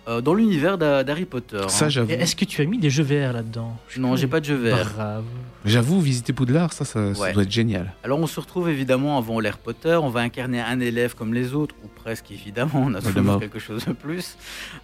[0.09, 1.62] euh, dans l'univers d'Ha- d'Harry Potter.
[1.69, 1.89] Ça, hein.
[1.89, 2.11] j'avoue.
[2.11, 3.77] Et Est-ce que tu as mis des jeux VR là-dedans?
[3.97, 4.91] Non, j'ai pas de jeu VR.
[4.95, 5.24] Bravo.
[5.65, 7.33] J'avoue, visiter Poudlard, ça, ça, ça Ouais.
[7.33, 7.93] doit être génial.
[8.03, 11.55] Alors on se retrouve évidemment avant l'Harry Potter, on va incarner un élève comme les
[11.55, 14.37] autres, ou presque évidemment, on a toujours quelque chose de plus.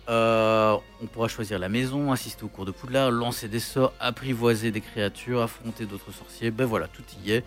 [0.09, 4.71] Euh, on pourra choisir la maison, assister au cours de Poudlard, lancer des sorts, apprivoiser
[4.71, 7.45] des créatures, affronter d'autres sorciers, ben voilà, tout y est.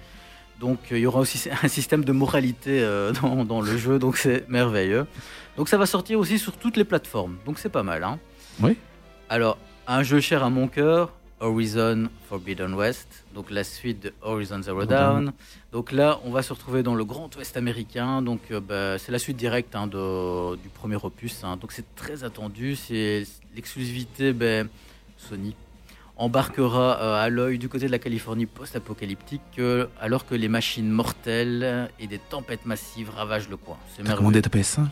[0.61, 3.99] Donc euh, il y aura aussi un système de moralité euh, dans, dans le jeu,
[3.99, 5.05] donc c'est merveilleux.
[5.57, 8.03] Donc ça va sortir aussi sur toutes les plateformes, donc c'est pas mal.
[8.05, 8.19] Hein
[8.61, 8.77] Oui.
[9.27, 9.57] Alors,
[9.87, 14.85] un jeu cher à mon cœur, Horizon Forbidden West, donc la suite de Horizon Zero
[14.85, 15.33] Dawn.
[15.71, 18.21] Donc là, on va se retrouver dans le Grand Ouest américain.
[18.21, 21.43] Donc euh, bah, c'est la suite directe hein, de- du premier opus.
[21.43, 21.57] hein.
[21.57, 22.75] Donc c'est très attendu.
[22.75, 23.25] C'est
[23.55, 24.69] l'exclusivité ben,
[25.17, 25.55] Sony
[26.21, 30.89] embarquera euh, à l'œil du côté de la Californie post-apocalyptique euh, alors que les machines
[30.89, 33.77] mortelles et des tempêtes massives ravagent le coin.
[33.89, 34.17] C'est T'as merveilleux.
[34.17, 34.85] commandé ta PS5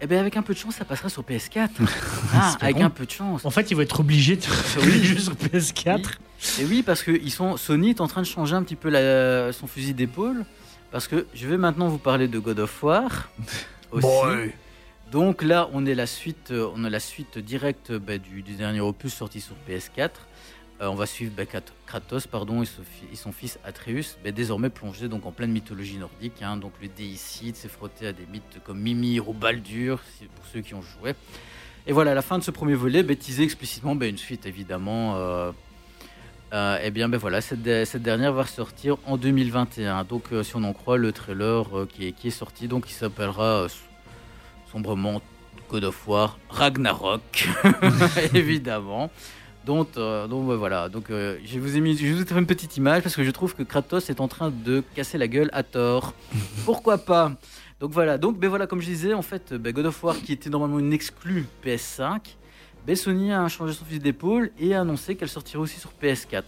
[0.00, 1.68] Eh bien avec un peu de chance, ça passera sur PS4.
[2.34, 3.44] ah, avec un peu de chance.
[3.44, 5.18] En fait, ils vont être obligés de faire Oui.
[5.20, 6.12] sur PS4.
[6.60, 8.88] Et oui, parce que ils sont, Sony est en train de changer un petit peu
[8.90, 10.44] la- son fusil d'épaule.
[10.90, 13.28] Parce que je vais maintenant vous parler de God of War.
[13.92, 14.06] Aussi.
[15.10, 20.10] Donc là, euh, on a la suite directe bah, du, dernier opus sorti sur PS4.
[20.80, 24.16] Euh, on va suivre bah, Krat- Kratos pardon, et, son fi- et son fils Atreus,
[24.24, 26.40] bah, désormais plongés donc, en pleine mythologie nordique.
[26.42, 26.56] hein.
[26.56, 30.00] donc le déicide s'est frotté à des mythes comme Mimir ou Baldur,
[30.36, 31.14] pour ceux qui ont joué.
[31.86, 35.16] Et voilà, la fin de ce premier volet, baptisé explicitement une suite évidemment.
[35.16, 35.50] euh,
[36.82, 40.04] eh bien, voilà, cette, de- cette dernière va sortir en 2021.
[40.04, 43.66] Donc, si on en croit le trailer qui, est, qui sorti, donc il s'appellera
[44.70, 45.20] sombrement
[45.70, 47.48] God of War Ragnarok,
[48.34, 49.10] évidemment.
[49.64, 50.88] Donc, euh, donc voilà.
[50.88, 53.24] Donc, euh, je vous ai mis, je vous ai fait une petite image parce que
[53.24, 56.14] je trouve que Kratos est en train de casser la gueule à tort.
[56.64, 57.32] Pourquoi pas?
[57.78, 58.18] Donc voilà.
[58.18, 60.78] Donc, ben voilà, comme je disais, en fait, ben, God of War qui était normalement
[60.78, 62.20] une exclue PS5.
[62.86, 66.44] Ben, Sony a changé son fusil d'épaule et a annoncé qu'elle sortirait aussi sur PS4.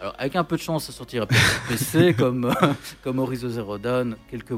[0.00, 1.26] Alors, avec un peu de chance, ça sortira
[1.68, 2.72] PC comme, euh,
[3.02, 4.52] comme Horizon Zero Dawn, quelques,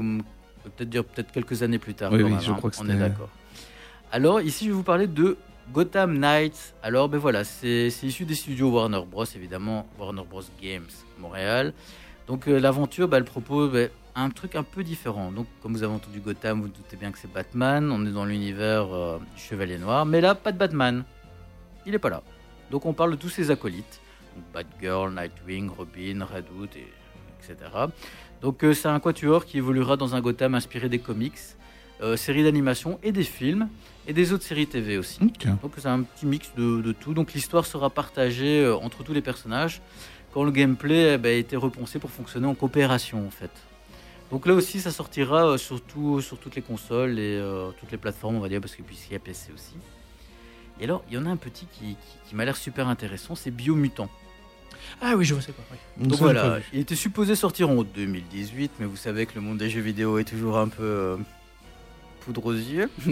[0.69, 2.11] peut-être dire peut-être quelques années plus tard.
[2.11, 2.55] Oui, quand oui, même, je hein.
[2.55, 3.29] crois que On est d'accord.
[4.11, 5.37] Alors, ici, je vais vous parler de
[5.71, 6.73] Gotham Knights.
[6.81, 10.87] Alors, ben voilà, c'est issu des studios Warner Bros, évidemment, Warner Bros Games
[11.19, 11.73] Montréal.
[12.27, 15.31] Donc, euh, l'aventure, ben, elle propose ben, un truc un peu différent.
[15.31, 17.91] Donc, comme vous avez entendu Gotham, vous doutez bien que c'est Batman.
[17.91, 20.05] On est dans l'univers euh, du Chevalier Noir.
[20.05, 21.03] Mais là, pas de Batman.
[21.85, 22.23] Il n'est pas là.
[22.71, 24.01] Donc, on parle de tous ses acolytes.
[24.35, 26.87] Donc, Batgirl, Nightwing, Robin, Red Hood, et,
[27.39, 27.69] etc.
[28.41, 31.33] Donc, euh, c'est un quatuor qui évoluera dans un Gotham inspiré des comics,
[32.01, 33.67] euh, séries d'animation et des films,
[34.07, 35.19] et des autres séries TV aussi.
[35.61, 37.13] Donc c'est un petit mix de, de tout.
[37.13, 39.81] Donc l'histoire sera partagée euh, entre tous les personnages
[40.33, 43.51] quand le gameplay eh ben, a été repensé pour fonctionner en coopération en fait.
[44.31, 48.35] Donc là aussi ça sortira surtout sur toutes les consoles et euh, toutes les plateformes
[48.35, 49.73] on va dire parce que puisqu'il y a PC aussi.
[50.79, 53.35] Et alors il y en a un petit qui, qui- qui m'a l'air super intéressant,
[53.35, 54.09] c'est Biomutant.
[55.01, 55.63] Ah oui, je vois c'est quoi.
[55.71, 55.77] oui.
[56.07, 59.57] Donc pas voilà, il était supposé sortir en 2018, mais vous savez que le monde
[59.57, 61.17] des jeux vidéo est toujours un peu euh,
[62.21, 62.89] poudre aux yeux.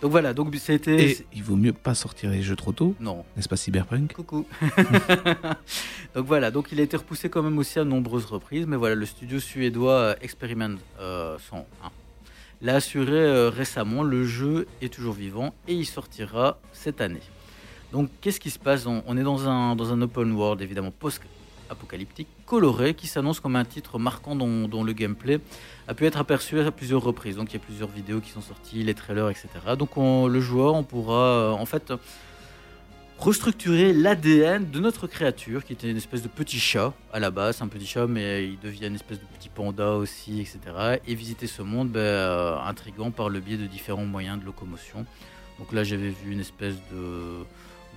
[0.00, 1.10] donc voilà, donc ça a été...
[1.10, 4.12] Et il vaut mieux pas sortir les jeux trop tôt, Non, n'est-ce pas Cyberpunk?
[4.12, 4.46] Coucou.
[6.14, 8.94] donc voilà, donc il a été repoussé quand même aussi à nombreuses reprises, mais voilà,
[8.94, 11.90] le studio suédois euh, Experiment euh, 101
[12.62, 17.20] l'a assuré euh, récemment, le jeu est toujours vivant et il sortira cette année.
[17.92, 23.06] Donc qu'est-ce qui se passe on, est dans un, open world évidemment post-apocalyptique, coloré, qui
[23.06, 25.40] s'annonce comme un titre marquant dont, le gameplay
[25.88, 27.36] a pu être aperçu à plusieurs reprises.
[27.36, 29.48] Donc il y a plusieurs vidéos qui sont sorties, les trailers, etc.
[29.78, 31.92] Donc on- le joueur, on pourra euh, en fait
[33.18, 37.60] restructurer l'ADN de notre créature, qui était une espèce de petit chat à la base,
[37.62, 40.98] un petit chat, mais il devient une espèce de petit panda aussi, etc.
[41.06, 45.04] Et visiter ce monde ben, euh, intrigant par le biais de différents moyens de locomotion.
[45.58, 47.44] Donc là, j'avais vu une espèce de,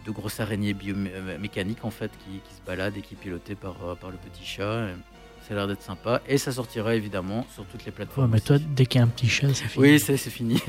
[0.06, 3.76] de grosse araignée biomécanique en fait qui, qui se balade et qui est pilotée par,
[3.86, 4.88] euh, par le petit chat.
[4.90, 6.22] Et ça a l'air d'être sympa.
[6.27, 8.32] Et ça sortira évidemment sur toutes les Ouais, plateformes.
[8.32, 9.84] mais toi, dès qu'il y a un petit chat, c'est fini.
[9.86, 10.61] Oui, c'est c'est fini.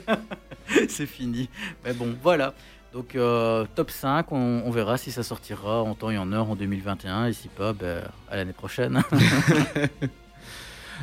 [0.88, 1.48] c'est fini.
[1.84, 2.54] Mais bon, voilà.
[2.92, 6.48] Donc, euh, top 5, on, on verra si ça sortira en temps et en heure
[6.48, 7.26] en 2021.
[7.26, 9.02] Et si pas, ben, à l'année prochaine.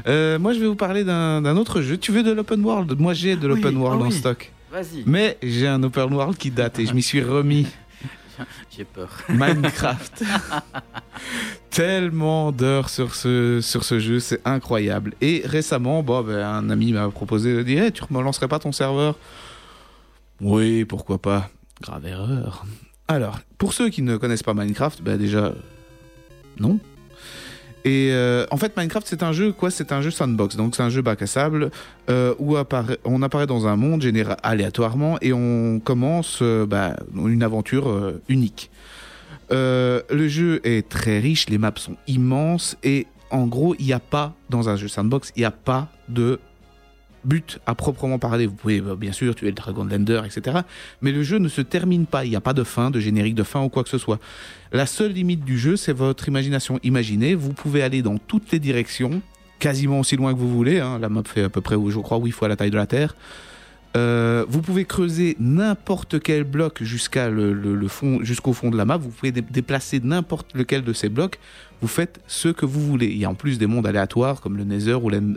[0.07, 1.97] Euh, Moi, je vais vous parler d'un autre jeu.
[1.97, 2.97] Tu veux de l'open world?
[2.97, 4.13] Moi, j'ai de Oui, l'open world ah en oui.
[4.15, 4.51] stock.
[4.71, 7.67] Vas-y, Mais j'ai un open world qui date et je m'y suis remis.
[8.75, 9.09] j'ai peur.
[9.29, 10.23] Minecraft.
[11.69, 15.13] Tellement d'heures sur ce, sur ce jeu, c'est incroyable.
[15.21, 18.59] Et récemment, bon, ben, un ami m'a proposé de dire Eh, Tu me lancerais pas
[18.59, 19.17] ton serveur?
[20.39, 21.49] Oui, pourquoi pas.
[21.81, 22.65] Grave erreur.
[23.07, 25.53] Alors, pour ceux qui ne connaissent pas Minecraft, ben, déjà,
[26.59, 26.79] non.
[27.83, 29.71] Et euh, en fait, Minecraft, c'est un jeu quoi?
[29.71, 31.71] C'est un jeu sandbox, donc c'est un jeu bac à sable
[32.09, 32.55] euh, où
[33.05, 38.69] on apparaît dans un monde généré aléatoirement et on commence euh, bah, une aventure unique.
[39.49, 43.99] Le jeu est très riche, les maps sont immenses et en gros, il n'y a
[43.99, 46.39] pas dans un jeu sandbox, il n'y a pas de
[47.23, 48.45] but à proprement parler.
[48.47, 50.59] Vous pouvez bah, bien sûr tuer le dragon de l'Ender, etc.
[51.01, 52.25] Mais le jeu ne se termine pas.
[52.25, 54.19] Il n'y a pas de fin, de générique de fin ou quoi que ce soit.
[54.71, 56.79] La seule limite du jeu, c'est votre imagination.
[56.83, 59.21] Imaginez, vous pouvez aller dans toutes les directions,
[59.59, 60.79] quasiment aussi loin que vous voulez.
[60.79, 60.97] hein.
[60.99, 63.15] La map fait à peu près, je crois, 8 fois la taille de la Terre.
[63.97, 68.95] Euh, vous pouvez creuser n'importe quel bloc jusqu'à le, fond, jusqu'au fond de la map.
[68.95, 71.39] Vous pouvez dé- déplacer n'importe lequel de ces blocs.
[71.81, 73.07] Vous faites ce que vous voulez.
[73.07, 74.93] Il y a en plus des mondes aléatoires comme le Nether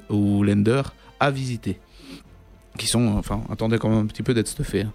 [0.09, 0.83] ou l'Ender
[1.31, 1.79] visiter,
[2.79, 4.83] qui sont, enfin, attendez quand même un petit peu d'être stuffés.
[4.83, 4.93] hein.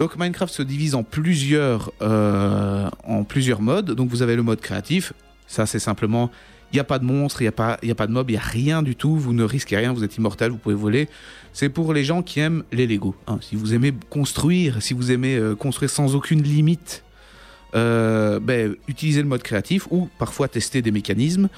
[0.00, 3.92] Donc Minecraft se divise en plusieurs, euh, en plusieurs modes.
[3.92, 5.12] Donc vous avez le mode créatif.
[5.46, 6.30] Ça c'est simplement,
[6.72, 8.28] il n'y a pas de monstres, il n'y a pas, y a pas de mobs,
[8.28, 9.14] il n'y a rien du tout.
[9.16, 11.08] Vous ne risquez rien, vous êtes immortel, vous pouvez voler.
[11.52, 13.14] C'est pour les gens qui aiment les Lego.
[13.28, 13.38] hein.
[13.40, 17.04] Si vous aimez construire, si vous aimez euh, construire sans aucune limite,
[17.76, 21.48] euh, ben, utilisez le mode créatif ou parfois tester des mécanismes.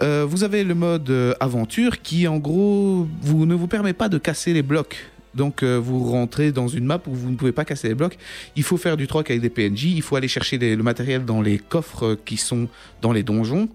[0.00, 4.08] Euh, vous avez le mode euh, aventure qui, en gros, vous, ne vous permet pas
[4.08, 4.96] de casser les blocs.
[5.34, 8.16] Donc, euh, vous rentrez dans une map où vous ne pouvez pas casser les blocs.
[8.56, 9.84] Il faut faire du troc avec des PNJ.
[9.86, 12.68] Il faut aller chercher le matériel dans les coffres qui sont
[13.02, 13.68] dans les donjons.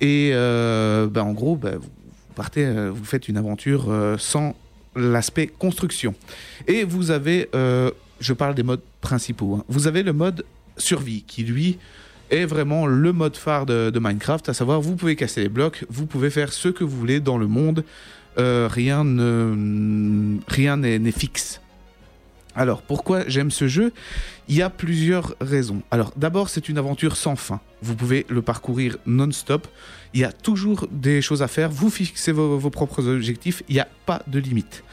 [0.00, 1.90] Et ben, en gros, ben, vous
[2.36, 4.54] partez, vous faites une aventure sans
[4.94, 6.14] l'aspect construction.
[6.68, 7.48] Et vous avez,
[8.20, 9.56] je parle des modes principaux.
[9.56, 9.64] hein.
[9.68, 10.44] Vous avez le mode
[10.76, 11.78] survie qui, lui,
[12.30, 16.06] est vraiment le mode phare de, Minecraft, à savoir vous pouvez casser les blocs, vous
[16.06, 17.84] pouvez faire ce que vous voulez dans le monde,
[18.38, 21.60] euh, rien ne rien n'est n'est fixe.
[22.56, 23.92] Alors pourquoi j'aime ce jeu?
[24.48, 25.82] Il y a plusieurs raisons.
[25.90, 27.60] Alors d'abord c'est une aventure sans fin.
[27.82, 29.68] Vous pouvez le parcourir non-stop.
[30.14, 31.70] Il y a toujours des choses à faire.
[31.70, 33.62] Vous fixez vos, vos propres objectifs.
[33.68, 34.84] Il n'y a pas de limite.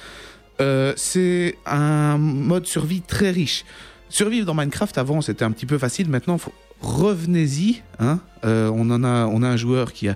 [0.60, 3.64] Euh, c'est un mode survie très riche.
[4.10, 6.10] Survivre dans Minecraft avant c'était un petit peu facile.
[6.10, 6.54] Maintenant faut
[6.84, 7.82] revenez-y.
[8.00, 8.20] Hein.
[8.46, 10.16] Euh, on en a, on a un joueur qui a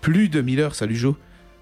[0.00, 0.74] plus de 1000 heures.
[0.74, 1.14] Salut Joe.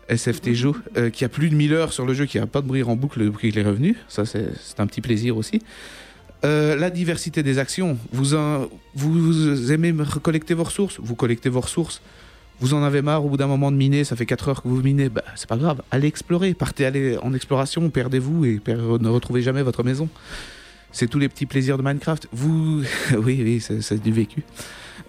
[0.08, 2.62] SFT Joe, euh, qui a plus de 1000 heures sur le jeu, qui a pas
[2.62, 3.96] de bruit en boucle depuis qu'il est revenu.
[4.08, 5.62] Ça, c'est un petit plaisir aussi.
[6.44, 7.96] Euh, la diversité des actions.
[8.12, 8.34] Vous,
[9.72, 10.98] aimez me collecter vos ressources?
[11.00, 12.00] Vous collectez vos ressources.
[12.60, 14.68] Vous en avez marre au bout d'un moment de miner, ça fait 4 heures que
[14.68, 19.08] vous minez, bah, c'est pas grave, allez explorer, partez aller en exploration, perdez-vous et ne
[19.08, 20.10] retrouvez jamais votre maison.
[20.92, 22.28] C'est tous les petits plaisirs de Minecraft.
[22.32, 22.82] Vous,
[23.16, 24.42] oui, oui, c'est c'est du vécu.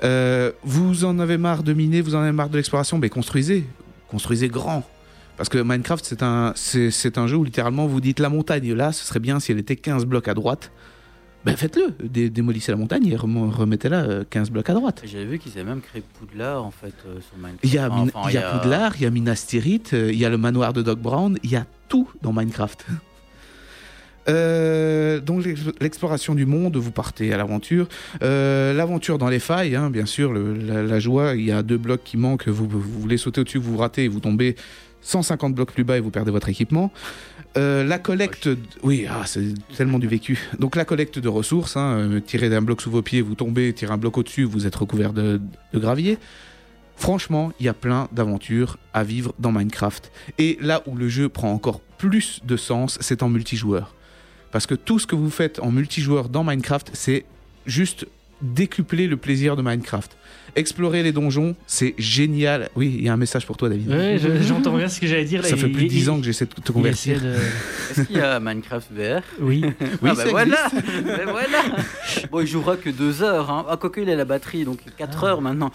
[0.03, 3.65] Euh, vous en avez marre de miner, vous en avez marre de l'exploration, mais construisez,
[4.09, 4.83] construisez grand.
[5.37, 8.91] Parce que Minecraft, c'est un, c'est, un jeu où littéralement vous dites la montagne là,
[8.91, 10.71] ce serait bien si elle était 15 blocs à droite.
[11.45, 15.01] Ben faites-le, Dé- démolissez la montagne et rem- remettez-la euh, 15 blocs à droite.
[15.03, 17.63] J'avais vu qu'ils avaient même créé Poudlard en fait euh, sur Minecraft.
[17.63, 20.19] Il y a, Enfin, il y a Poudlard, il y a Minas Tirith, euh, il
[20.19, 22.85] y a le manoir de Doc Brown, il y a tout dans Minecraft.
[24.29, 27.87] Euh, donc l'ex- l'exploration du monde, vous partez à l'aventure.
[28.21, 31.63] Euh, l'aventure dans les failles, hein, bien sûr, le- la, la joie, il y a
[31.63, 34.55] deux blocs qui manquent, vous, vous voulez sauter au-dessus, vous ratez et vous tombez
[35.01, 36.91] 150 blocs plus bas et vous perdez votre équipement.
[37.57, 38.47] Euh, la collecte,
[38.83, 40.39] oui, ah, c'est tellement du vécu.
[40.59, 43.91] Donc la collecte de ressources, hein, tirez d'un bloc sous vos pieds, vous tombez, tirez
[43.91, 45.41] un bloc au-dessus, vous êtes recouvert de,
[45.73, 46.17] de gravier.
[46.95, 50.11] Franchement, il y a plein d'aventures à vivre dans Minecraft.
[50.37, 53.95] Et là où le jeu prend encore plus de sens, c'est en multijoueur.
[54.51, 57.25] Parce que tout ce que vous faites en multijoueur dans Minecraft, c'est
[57.65, 58.05] juste
[58.41, 60.15] décupler le plaisir de Minecraft.
[60.55, 62.69] Explorer les donjons, c'est génial.
[62.75, 63.89] Oui, il y a un message pour toi, David.
[63.89, 65.41] Ouais, je- j'entends bien ce que j'allais dire.
[65.41, 65.47] là.
[65.47, 67.21] Ça fait plus de il- 10 ans que j'essaie de te il convertir.
[67.21, 67.35] de-
[67.91, 69.61] Est-ce qu'il y a Minecraft VR Oui.
[69.63, 70.69] Oui, ah bah ça voilà,
[71.05, 71.61] Ben voilà.
[72.31, 73.49] Bon, il jouera que 2 heures.
[73.49, 73.65] Hein.
[73.69, 75.27] Ah, quoique il a la batterie, donc 4 Ah.
[75.27, 75.71] heures maintenant.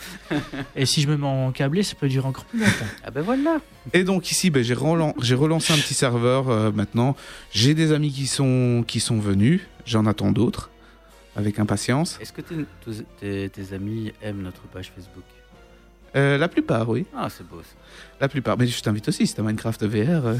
[0.77, 2.71] Et si je me mets en câblé, ça peut durer encore plus longtemps.
[3.05, 3.59] Ah ben voilà.
[3.95, 7.17] Et donc ici, ben, j'ai relan- j'ai relancé un petit serveur euh, maintenant.
[7.53, 9.61] J'ai des amis qui sont, qui sont venus.
[9.87, 10.71] J'en attends d'autres
[11.37, 12.19] avec impatience.
[12.21, 12.57] Est-ce que tes,
[13.21, 15.25] tes- tes amis aiment notre page Facebook?
[16.17, 17.05] Euh, la plupart, oui.
[17.15, 17.75] Ah, c'est beau ça.
[18.21, 18.57] La plupart.
[18.59, 20.27] Mais je t'invite aussi, si t'as Minecraft VR.
[20.27, 20.37] euh.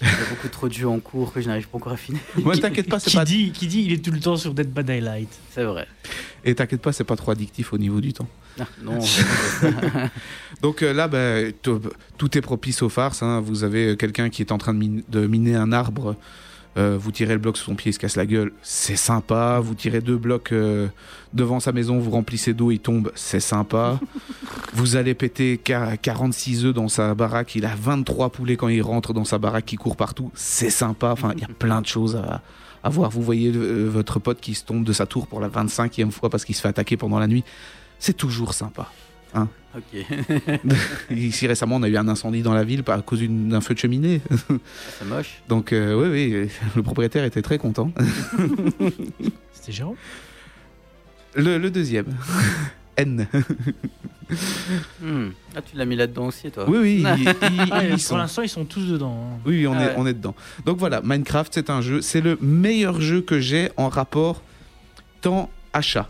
[0.00, 2.20] J'ai beaucoup trop de jeux en cours que je n'arrive pas encore à finir.
[2.36, 3.24] Moi, t'inquiète pas, c'est Qui pas...
[3.24, 5.28] dit, qui dit, il est tout le temps sur Dead by Daylight.
[5.50, 5.86] C'est vrai.
[6.44, 8.28] Et t'inquiète pas, c'est pas trop addictif au niveau du temps.
[8.60, 8.98] Ah, non,
[10.62, 11.80] Donc euh, là, ben, tout,
[12.16, 13.22] tout est propice aux farces.
[13.22, 13.40] hein.
[13.40, 16.16] Vous avez euh, quelqu'un qui est en train de, mine- de miner un arbre.
[16.78, 18.52] Euh, vous tirez le bloc sous son pied, il se casse la gueule.
[18.62, 19.58] C'est sympa.
[19.60, 20.86] Vous tirez deux blocs euh,
[21.34, 23.10] devant sa maison, vous remplissez d'eau, il tombe.
[23.14, 23.98] C'est sympa.
[24.74, 27.54] vous allez péter qua- 46 œufs dans sa baraque.
[27.56, 30.30] Il a 23 poulets quand il rentre dans sa baraque qui court partout.
[30.34, 31.10] C'est sympa.
[31.10, 32.42] Enfin, il y a plein de choses à,
[32.84, 33.10] à voir.
[33.10, 36.30] Vous voyez euh, votre pote qui se tombe de sa tour pour la 25e fois
[36.30, 37.44] parce qu'il se fait attaquer pendant la nuit.
[37.98, 38.90] c'est toujours sympa.
[39.34, 40.06] Ok,
[41.10, 43.78] Ici récemment, on a eu un incendie dans la ville à cause d'un feu de
[43.78, 44.20] cheminée.
[44.98, 45.42] c'est moche.
[45.48, 47.92] Donc euh, oui, oui, le propriétaire était très content.
[49.52, 49.96] C'était Jérôme?
[51.34, 52.06] Le, le deuxième,
[52.96, 53.26] N.
[55.00, 55.28] Hmm.
[55.54, 58.00] Ah, tu l'as mis là-dedans aussi, toi Oui, oui, ils, ils- Ah, ils y Pour
[58.00, 58.16] sont.
[58.16, 59.34] l'instant, ils sont tous dedans.
[59.36, 59.38] hein.
[59.46, 59.94] Oui, on, Ah est, ouais.
[59.96, 60.34] on est dedans.
[60.64, 64.42] Donc voilà, Minecraft, c'est un jeu, c'est le meilleur jeu que j'ai en rapport
[65.20, 66.08] temps-achat.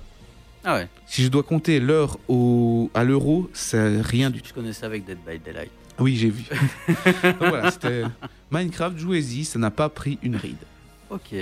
[0.65, 4.49] Ah ouais, Si je dois compter l'heure au, à l'euro, c'est rien du tout.
[4.51, 5.71] je connais ça avec Dead by Daylight.
[5.99, 6.45] Oui, j'ai vu.
[7.23, 8.05] Donc voilà, c'était
[8.51, 10.59] Minecraft, jouez-y, ça n'a pas pris une ride.
[11.11, 11.35] Ok.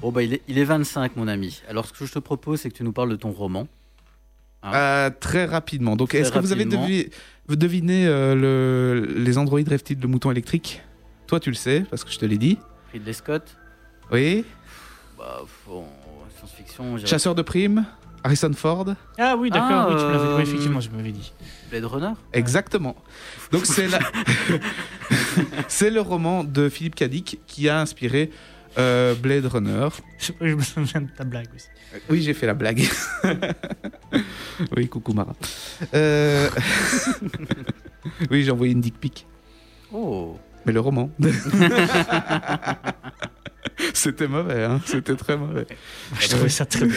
[0.00, 1.60] Bon, bah, il est, il est 25, mon ami.
[1.68, 3.66] Alors, ce que je te propose, c'est que tu nous parles de ton roman.
[4.62, 5.06] Ah.
[5.06, 5.96] Euh, très rapidement.
[5.96, 6.86] Donc, est-ce que vous avez rapidement.
[6.86, 7.10] devi-
[7.48, 10.80] vous devinez euh, le, les Android rêvent-ils de moutons électriques?
[11.26, 12.58] Toi, tu le sais, parce que je te l'ai dit.
[12.92, 13.56] Ridley Scott?
[14.12, 14.44] Oui.
[15.18, 15.84] Bah, bon,
[16.38, 17.84] science-fiction, Chasseur de primes?
[18.24, 18.86] Harrison Ford
[19.18, 21.32] Ah oui, d'accord, Ah, oui, tu me l'avais- oui, effectivement, je m'avais dit.
[21.70, 22.94] Blade Runner Exactement.
[23.50, 23.98] Donc c'est la...
[25.68, 28.30] c'est le roman de Philippe Cadic qui a inspiré
[28.78, 29.88] euh, Blade Runner.
[30.18, 31.66] Je, je me souviens de ta blague aussi.
[32.08, 32.86] Oui, j'ai fait la blague.
[34.76, 35.34] oui, coucou Mara.
[35.94, 36.48] Euh,
[38.30, 39.26] oui, j'ai envoyé une dick pic.
[39.92, 41.10] Oh Mais le roman.
[43.94, 45.66] C'était mauvais, hein C'était très mauvais.
[46.20, 46.94] Je trouvais ça très beau.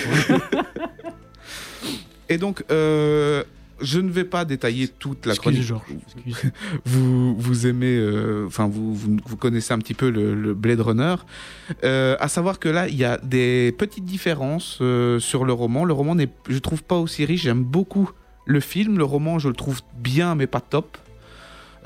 [2.30, 3.44] Et donc, euh,
[3.82, 5.64] je ne vais pas détailler toute la Excuse, chronique.
[5.64, 5.84] Georges.
[6.86, 10.80] Vous, vous aimez, euh, enfin vous, vous, vous connaissez un petit peu le, le Blade
[10.80, 11.16] Runner.
[11.84, 15.84] Euh, à savoir que là, il y a des petites différences euh, sur le roman.
[15.84, 17.44] Le roman n'est, je trouve pas aussi riche.
[17.44, 18.10] J'aime beaucoup
[18.46, 18.98] le film.
[18.98, 20.98] Le roman, je le trouve bien, mais pas top.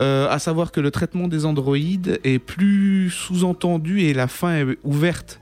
[0.01, 5.41] À savoir que le traitement des androïdes est plus sous-entendu et la fin est ouverte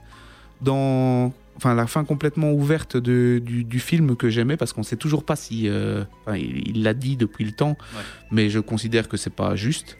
[0.62, 4.96] dans enfin la fin complètement ouverte de, du, du film que j'aimais parce qu'on sait
[4.96, 7.76] toujours pas si euh, enfin, il l'a dit depuis le temps
[8.30, 9.98] mais je considère que c'est pas juste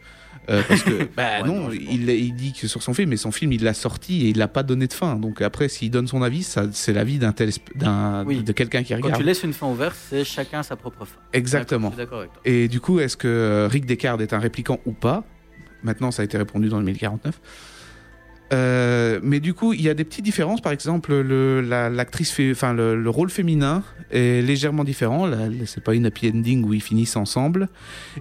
[0.50, 3.32] Euh, parce que bah Ouais, non, il, il dit que sur son film mais son
[3.32, 6.08] film il l'a sorti et il l'a pas donné de fin donc après s'il donne
[6.08, 8.42] son avis ça c'est l'avis d'un tel d'un Oui.
[8.42, 11.18] de quelqu'un qui Quand regarde tu laisses une fin ouverte, c'est chacun sa propre fin.
[11.34, 12.24] exactement avec toi.
[12.46, 15.22] et du coup, est-ce que euh, Rick Descartes est un répliquant ou pas?
[15.82, 17.40] Maintenant, ça a été répondu dans le 1049.
[18.52, 20.60] Euh, mais du coup, il y a des petites différences.
[20.60, 21.62] Par exemple, le,
[22.52, 25.26] enfin, le, le rôle féminin est légèrement différent.
[25.26, 27.68] Là, c'est pas une happy ending où ils finissent ensemble.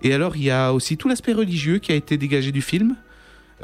[0.04, 2.96] Et alors, il y a aussi tout l'aspect religieux qui a été dégagé du film.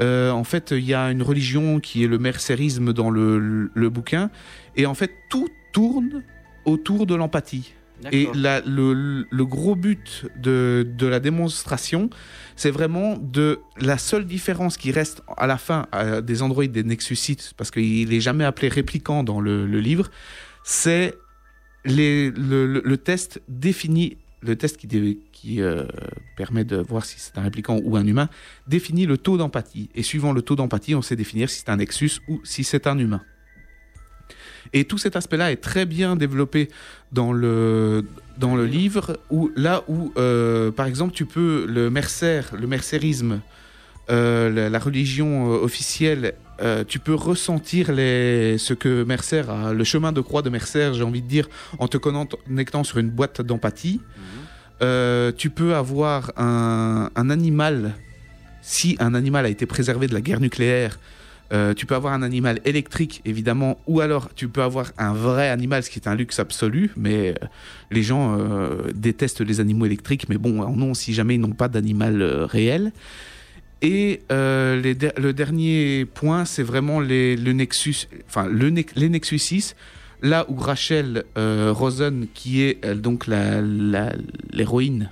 [0.00, 4.30] Euh, en fait, il y a une religion qui est le mercérisme dans le bouquin.
[4.76, 6.22] Et en fait, tout tourne
[6.64, 7.74] autour de l'empathie.
[8.12, 12.10] Et la- le, le gros but de, de la démonstration,
[12.56, 16.84] c'est vraiment de la seule différence qui reste à la fin euh, des androïdes des
[16.84, 20.10] Nexus 6, parce qu'il est jamais appelé répliquant dans le, le livre,
[20.64, 21.14] c'est
[21.84, 25.84] les, le, le- le test défini, le test qui, dé- qui euh,
[26.36, 28.28] permet de voir si c'est un répliquant ou un humain,
[28.66, 29.90] définit le taux d'empathie.
[29.94, 32.86] Et suivant le taux d'empathie, on sait définir si c'est un Nexus ou si c'est
[32.86, 33.22] un humain.
[34.72, 36.70] Et tout cet aspect-là est très bien développé
[37.12, 38.04] dans le,
[38.38, 43.40] dans le livre, où, là où, euh, par exemple, tu peux, le mercenaire, le mercérisme,
[44.10, 49.72] euh, la, la religion euh, officielle, euh, tu peux ressentir les, ce que Mercer a,
[49.72, 53.10] le chemin de croix de Mercer, j'ai envie de dire, en te connectant sur une
[53.10, 54.00] boîte d'empathie.
[54.00, 54.22] Mhm.
[54.82, 57.94] Euh, tu peux avoir un, un animal,
[58.62, 60.98] si un animal a été préservé de la guerre nucléaire,
[61.52, 65.50] euh, tu peux avoir un animal électrique, évidemment, ou alors tu peux avoir un vrai
[65.50, 67.34] animal, ce qui est un luxe absolu, mais euh,
[67.90, 71.52] les gens euh, détestent les animaux électriques, mais bon, en ont si jamais ils n'ont
[71.52, 72.92] pas d'animal réel.
[73.82, 79.76] Et le dernier point, c'est vraiment les, le Nexus, enfin le Ne- les Nexus 6,
[80.22, 85.10] là où Rachel Rosen, qui est donc l'héroïne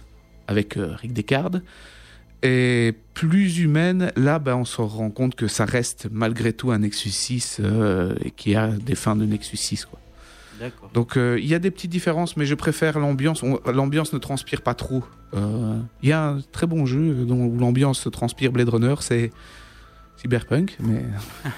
[0.48, 1.56] avec Rick Descartes,
[2.42, 4.12] est plus humaine.
[4.16, 8.14] Là, ben, on se rend compte que ça reste malgré tout un Nexus 6 euh,
[8.22, 9.86] et qui a des fins de Nexus 6.
[9.86, 9.98] Quoi.
[10.94, 13.42] Donc euh, il y a des petites différences, mais je préfère l'ambiance.
[13.66, 15.02] L'ambiance ne transpire pas trop.
[15.34, 19.30] Euh, Il y a un très bon jeu dont, où l'ambiance transpire Blade Runner, c'est
[20.16, 21.04] Cyberpunk, mais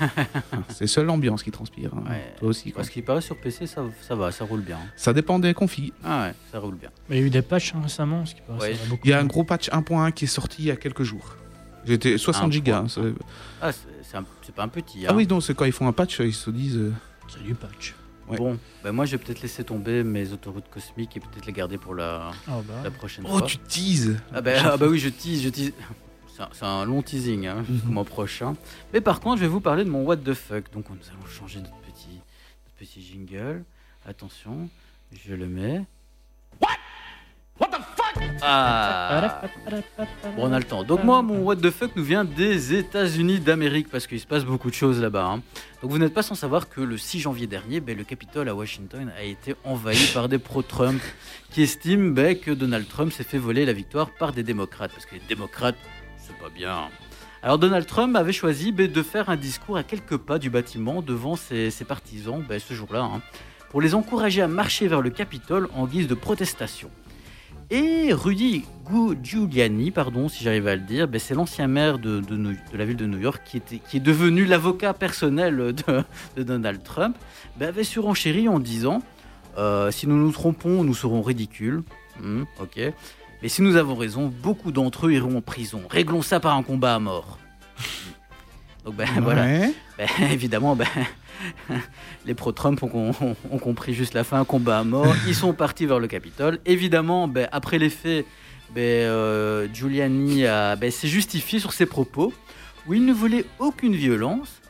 [0.70, 1.90] c'est seule l'ambiance qui transpire.
[1.94, 2.04] hein.
[2.10, 2.34] Ouais.
[2.38, 2.70] Toi aussi.
[2.72, 2.76] Quoi.
[2.80, 4.78] Parce qu'il paraît sur PC, ça, ça va, ça roule bien.
[4.96, 5.92] Ça dépend des config.
[6.02, 6.90] Ah ouais, ça roule bien.
[7.08, 8.74] Mais il y a eu des patchs hein, récemment, ce qui paraît, Ouais.
[8.74, 9.02] ça va beaucoup.
[9.04, 11.36] Il y a un gros patch 1.1 qui est sorti il y a quelques jours.
[11.86, 12.78] J'étais 60 gigas.
[12.78, 12.88] hein, 1.1.
[12.88, 13.14] c'est-
[13.60, 15.04] Ah, c'est c'est un- c'est pas un petit.
[15.06, 15.14] Ah hein.
[15.16, 16.76] oui, non, c'est quand ils font un patch, ils se disent.
[16.78, 16.92] euh,
[17.28, 17.94] C'est du patch.
[18.30, 18.38] ouais.
[18.38, 21.76] Bon, ben moi je vais peut-être laisser tomber mes autoroutes cosmiques et peut-être les garder
[21.76, 22.74] pour la, Oh bah.
[22.84, 23.46] la prochaine Oh, fois.
[23.46, 25.72] tu teases Ah, ben, ah bah oui, je tease, je tease.
[26.52, 28.54] C'est un, long teasing hein, jusqu'au mois prochain.
[28.92, 30.64] Mais par contre, je vais vous parler de mon what the fuck.
[30.72, 32.20] Donc nous allons changer notre petit,
[32.64, 33.62] notre petit jingle.
[34.06, 34.68] Attention,
[35.12, 35.82] je le mets.
[38.42, 39.42] Ah
[40.36, 40.82] Bon, on a le temps.
[40.84, 44.44] Donc moi, mon what the fuck nous vient des États-Unis d'Amérique parce qu'il se passe
[44.44, 45.24] beaucoup de choses là-bas.
[45.24, 45.42] hein.
[45.82, 48.54] Donc vous n'êtes pas sans savoir que le 6 janvier dernier, ben, le Capitole à
[48.54, 51.00] Washington a été envahi par des pro-Trump
[51.50, 55.06] qui estiment ben, que Donald Trump s'est fait voler la victoire par des démocrates parce
[55.06, 55.76] que les démocrates,
[56.26, 56.88] c'est pas bien.
[57.42, 61.36] Alors Donald Trump avait choisi de faire un discours à quelques pas du bâtiment devant
[61.36, 63.22] ses, partisans ben, ce jour-là, hein,
[63.70, 66.90] pour les encourager à marcher vers le Capitole en guise de protestation.
[67.70, 68.64] Et Rudy
[69.22, 72.22] Giuliani, pardon, si j'arrive à le dire, ben, c'est l'ancien maire de,
[72.72, 76.02] la ville de New York qui, est devenu l'avocat personnel de,
[76.36, 77.16] de Donald Trump,
[77.58, 79.02] ben, avait surenchéri en disant
[79.58, 81.82] euh, Si nous nous trompons, nous serons ridicules.
[82.20, 82.92] Hmm, ok.
[83.44, 85.82] Mais si nous avons raison, beaucoup d'entre eux iront en prison.
[85.90, 87.38] Réglons ça par un combat à mort.
[88.86, 89.44] Donc ben, voilà.
[89.98, 90.86] Ben, évidemment, ben,
[92.24, 95.14] les pro-Trump ont, ont- ont compris juste la fin, un combat à mort.
[95.28, 96.58] Ils sont partis vers le Capitole.
[96.64, 98.24] Évidemment, ben, après les faits,
[98.74, 100.44] ben, euh, Giuliani
[100.80, 102.32] ben, s'est justifié sur ses propos,
[102.86, 104.62] où il ne voulait aucune violence,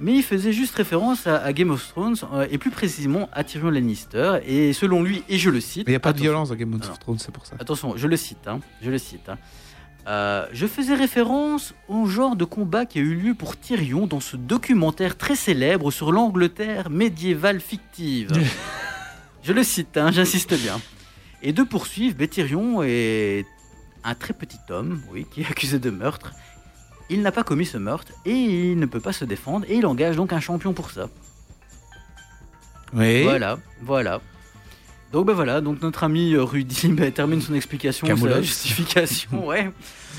[0.00, 3.44] mais il faisait juste référence à, à Game of Thrones, euh, et plus précisément à
[3.44, 4.38] Tyrion Lannister.
[4.46, 5.84] Et selon lui, et je le cite...
[5.86, 6.98] Il n'y a pas de violence dans Game of.
[6.98, 7.56] Thrones, c'est pour ça.
[7.58, 9.28] Attention, je le cite, hein, je le cite.
[9.28, 9.38] hein.
[10.08, 14.20] Euh, je faisais référence au genre de combat qui a eu lieu pour Tyrion dans
[14.20, 18.30] ce documentaire très célèbre sur l'Angleterre médiévale fictive.
[19.42, 20.80] je le cite, hein, j'insiste bien.
[21.42, 23.46] Et de poursuivre, ben, Tyrion est
[24.04, 26.32] un très petit homme, oui, qui est accusé de meurtre.
[27.08, 29.86] Il n'a pas commis ce meurtre et il ne peut pas se défendre et il
[29.86, 31.08] engage donc un champion pour ça.
[32.92, 33.22] Oui.
[33.22, 34.20] Voilà, voilà.
[35.12, 39.70] Donc ben voilà, donc notre ami Rudy ben, termine son explication, sa justification, ouais,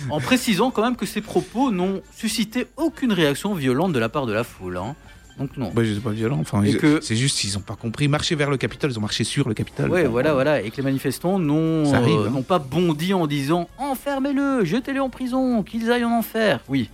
[0.09, 4.25] en précisant quand même que ses propos n'ont suscité aucune réaction violente de la part
[4.25, 4.77] de la foule.
[4.77, 4.95] hein.
[5.37, 5.71] Donc non.
[5.73, 6.39] Bah, c'est pas violent.
[6.39, 8.07] Enfin, Et ils- que- c'est juste qu'ils ont pas compris.
[8.07, 9.89] Marcher vers le Capitole, ils ont marché sur le Capitole.
[9.91, 12.31] Ouais, voilà, voilà, et que les manifestants n'ont Ça arrive, euh, hein.
[12.31, 16.61] n'ont pas bondi en disant enfermez-le, jetez-le en prison, qu'ils aillent en enfer.
[16.67, 16.89] Oui.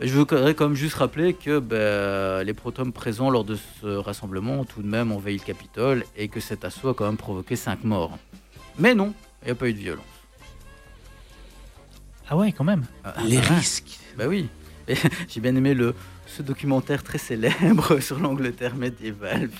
[0.00, 4.60] Je voudrais quand même juste rappeler que ben, les protomes présents lors de ce rassemblement
[4.60, 7.54] ont tout de même envahi le Capitole et que cet assaut a quand même provoqué
[7.56, 8.18] 5 morts.
[8.78, 9.12] Mais non,
[9.42, 10.04] il n'y a pas eu de violence.
[12.28, 12.84] Ah ouais, quand même.
[13.04, 13.98] Ah, Les ah, risques.
[14.16, 14.48] Bah oui.
[14.88, 14.94] Et
[15.28, 15.94] J'ai bien aimé le,
[16.36, 19.50] ce documentaire très célèbre sur l'Angleterre médiévale.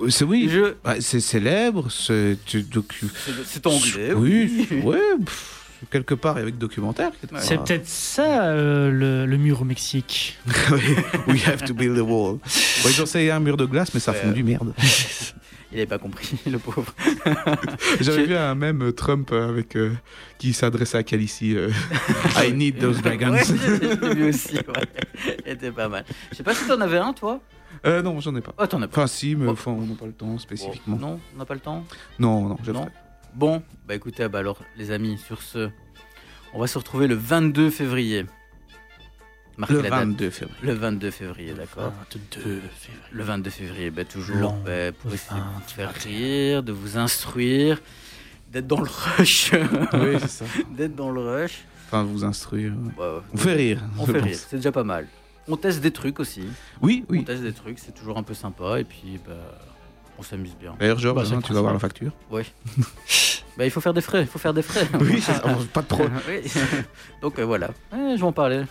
[0.00, 0.48] Euh, C'est oui.
[0.50, 1.90] Je, Bah, c'est célèbre.
[1.90, 3.06] C'est docu-
[3.64, 4.12] anglais.
[4.14, 4.68] Oui.
[4.84, 4.98] Ouais.
[5.24, 7.10] pff, quelque part avec documentaire.
[7.40, 10.36] C'est peut-être ça euh, le, le mur au Mexique.
[11.28, 12.38] We have to build a wall.
[12.38, 14.74] Bon, ils ont essayé un mur de glace, mais ça fond du merde.
[15.72, 16.94] Il n'avait pas compris, le pauvre.
[18.00, 19.92] J'avais vu un même Trump euh, avec euh,
[20.38, 21.56] qui s'adressait à Khaleesi.
[21.56, 21.70] euh,
[22.36, 23.32] I need those dragons.
[23.32, 25.34] Ouais, j'ai vu aussi, ouais.
[25.44, 26.04] Il était pas mal.
[26.30, 27.40] Je sais pas si t'en avais un, toi
[27.84, 28.54] Euh, non, j'en ai pas.
[28.58, 29.00] Oh, t'en as pas.
[29.02, 29.52] Enfin, si, mais Bon.
[29.52, 30.96] enfin, on n'a pas le temps spécifiquement.
[30.96, 31.84] Non, on n'a pas le temps
[32.18, 32.88] Non, non, je Non.
[33.34, 35.68] Bon, bah écoutez, ah bah alors, les amis, sur ce,
[36.54, 38.24] on va se retrouver le 22 février.
[39.58, 39.98] Marquez Le la date.
[40.00, 40.58] 22 février.
[40.62, 41.92] Le 22 février, d'accord.
[42.12, 42.60] 22 février.
[43.12, 46.98] Le 22 février, bah, toujours bah, pour essayer de vous 20, faire rire, de vous
[46.98, 47.80] instruire,
[48.52, 49.52] d'être dans le rush.
[49.94, 50.44] Oui, c'est ça.
[50.70, 51.64] d'être dans le rush.
[51.86, 52.72] Enfin, vous instruire.
[52.98, 53.82] Bah, On fait rire.
[53.98, 55.06] on fait rire, c'est déjà pas mal.
[55.48, 56.42] On teste des trucs aussi.
[56.82, 57.24] Oui, On oui.
[57.24, 59.34] teste des trucs, c'est toujours un peu sympa et puis bah,
[60.18, 60.74] on s'amuse bien.
[60.78, 62.10] D'ailleurs, Georges, Bah, hein, tu vas voir la facture.
[62.30, 62.44] Ouais.
[63.56, 64.88] bah, il faut faire des frais, il faut faire des frais.
[65.00, 65.56] Oui, c'est ça.
[65.72, 66.04] Pas de trop.
[66.28, 66.50] Oui.
[67.22, 68.64] Donc euh, voilà, je vais en parler.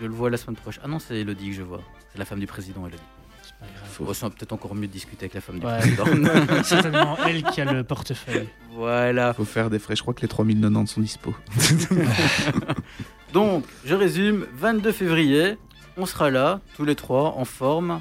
[0.00, 0.82] Je le vois la semaine prochaine.
[0.84, 1.82] Ah non, c'est Elodie que je vois.
[2.12, 3.02] C'est la femme du président, Elodie.
[3.42, 3.88] C'est pas grave.
[3.90, 5.78] Faut- c'est peut-être encore mieux de discuter avec la femme du Ouais.
[5.78, 6.04] président.
[6.64, 8.48] Certainement elle qui a le portefeuille.
[8.72, 9.32] voilà.
[9.34, 9.94] Faut faire des frais.
[9.96, 11.34] Je crois que les 3090 sont dispo.
[13.32, 15.56] Donc, je résume, 22 février,
[15.96, 18.00] on sera là, tous les trois, en forme,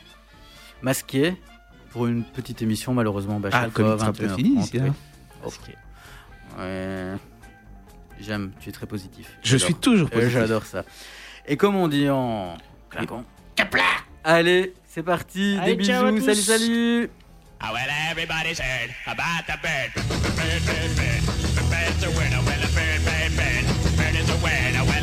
[0.81, 1.35] masqués,
[1.91, 3.39] pour une petite émission, malheureusement.
[3.39, 3.69] Bah, Ah, sera
[4.11, 4.93] peut-être 21h30, fini ici, hein.
[5.43, 5.53] Ok.
[6.59, 7.13] Ouais.
[8.19, 9.37] J'aime, tu es très positif.
[9.43, 10.33] Je suis toujours Euh, positif.
[10.33, 10.83] J'adore ça.
[11.45, 12.55] Et comme on dit en
[12.89, 13.23] claquant,
[14.23, 16.35] allez, c'est parti, Allez, des ciao à bisous, tous.
[16.35, 17.09] salut, salut
[17.59, 19.91] Ah, well, everybody's heard about the bird.
[19.95, 21.21] The bird, bird, bird.
[21.55, 22.41] The bird's a winner.
[22.43, 23.63] Well, a bird, bird, bird.
[23.83, 24.83] The bird is a winner.
[24.83, 25.02] Well,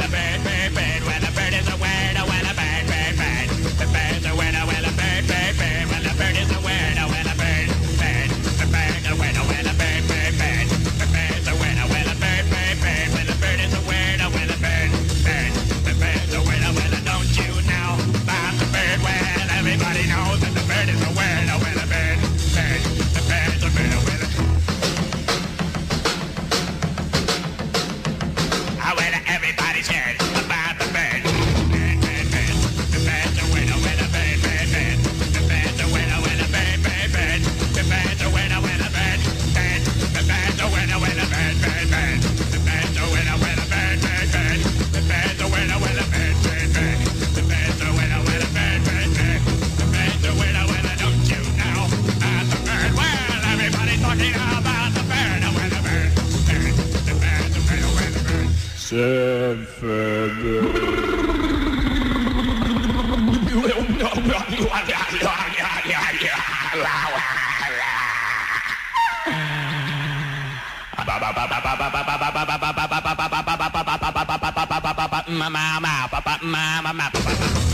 [75.30, 77.69] Mama, mama, papa, mama.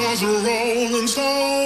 [0.00, 1.59] Was a rolling stone.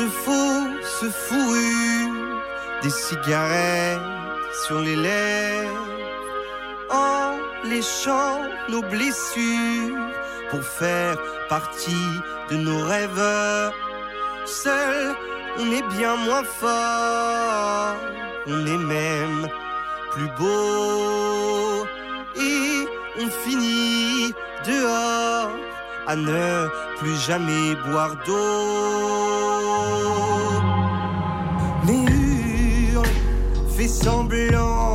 [0.00, 2.42] De fausses fourrures,
[2.82, 4.00] des cigarettes
[4.64, 5.86] sur les lèvres,
[6.88, 8.36] en léchant
[8.70, 9.98] nos blessures
[10.50, 11.16] pour faire
[11.48, 12.10] partie
[12.50, 13.72] de nos rêves.
[14.46, 15.14] Seul,
[15.58, 17.96] on est bien moins fort,
[18.46, 19.42] on est même
[20.12, 21.86] plus beau
[22.36, 22.88] et
[23.22, 24.34] on finit
[24.66, 25.50] dehors
[26.06, 26.68] à ne
[26.98, 28.69] plus jamais boire d'eau.
[34.02, 34.89] Semblant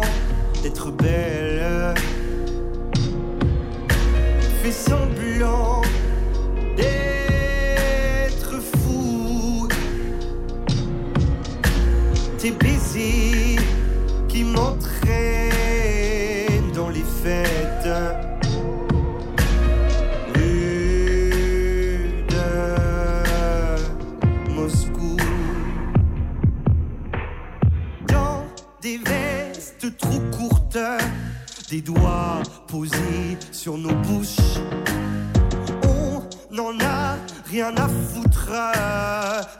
[37.73, 38.51] à foutre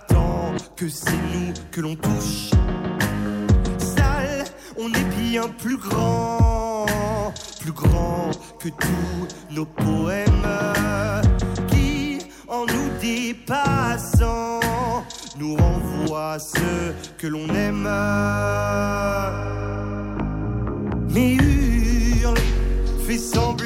[0.07, 2.51] tant que c'est nous que l'on touche.
[3.79, 4.45] Sale,
[4.77, 6.85] on est bien plus grand,
[7.61, 8.29] plus grand
[8.59, 10.47] que tous nos poèmes
[11.69, 14.59] qui, en nous dépassant,
[15.39, 17.89] nous renvoient ce que l'on aime.
[21.09, 22.37] Mais hurle,
[23.07, 23.64] fais semblant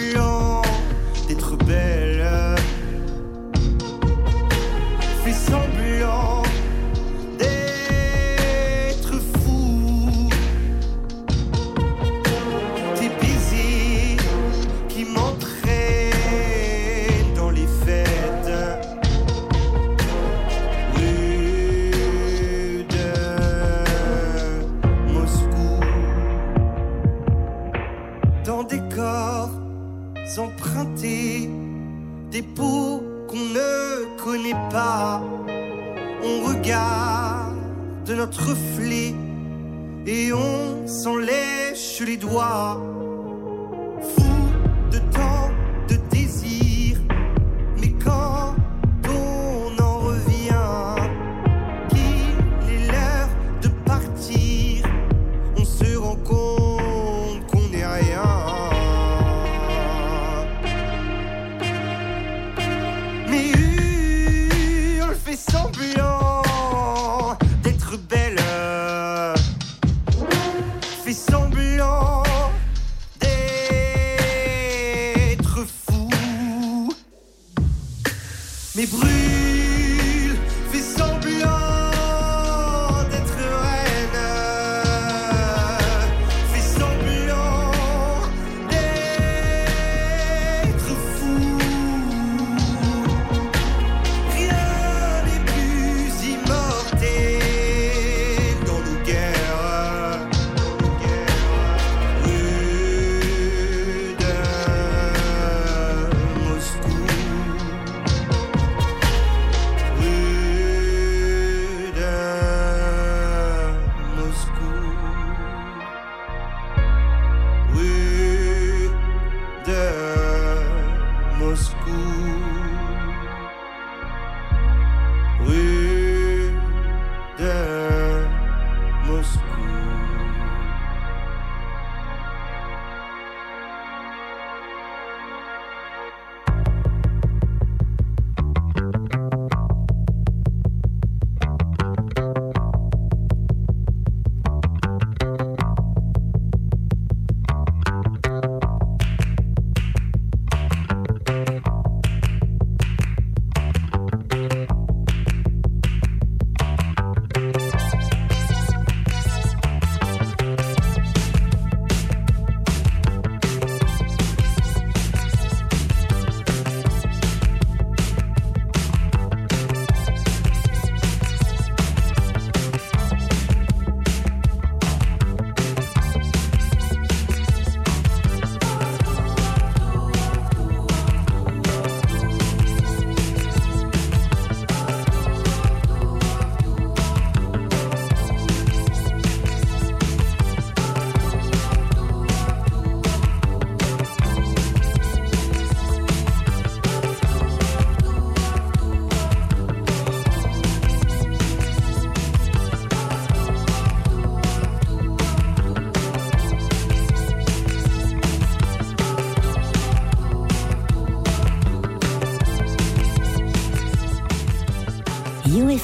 [40.06, 42.99] et on s'en lèche les doigts.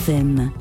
[0.06, 0.55] FM 106.9.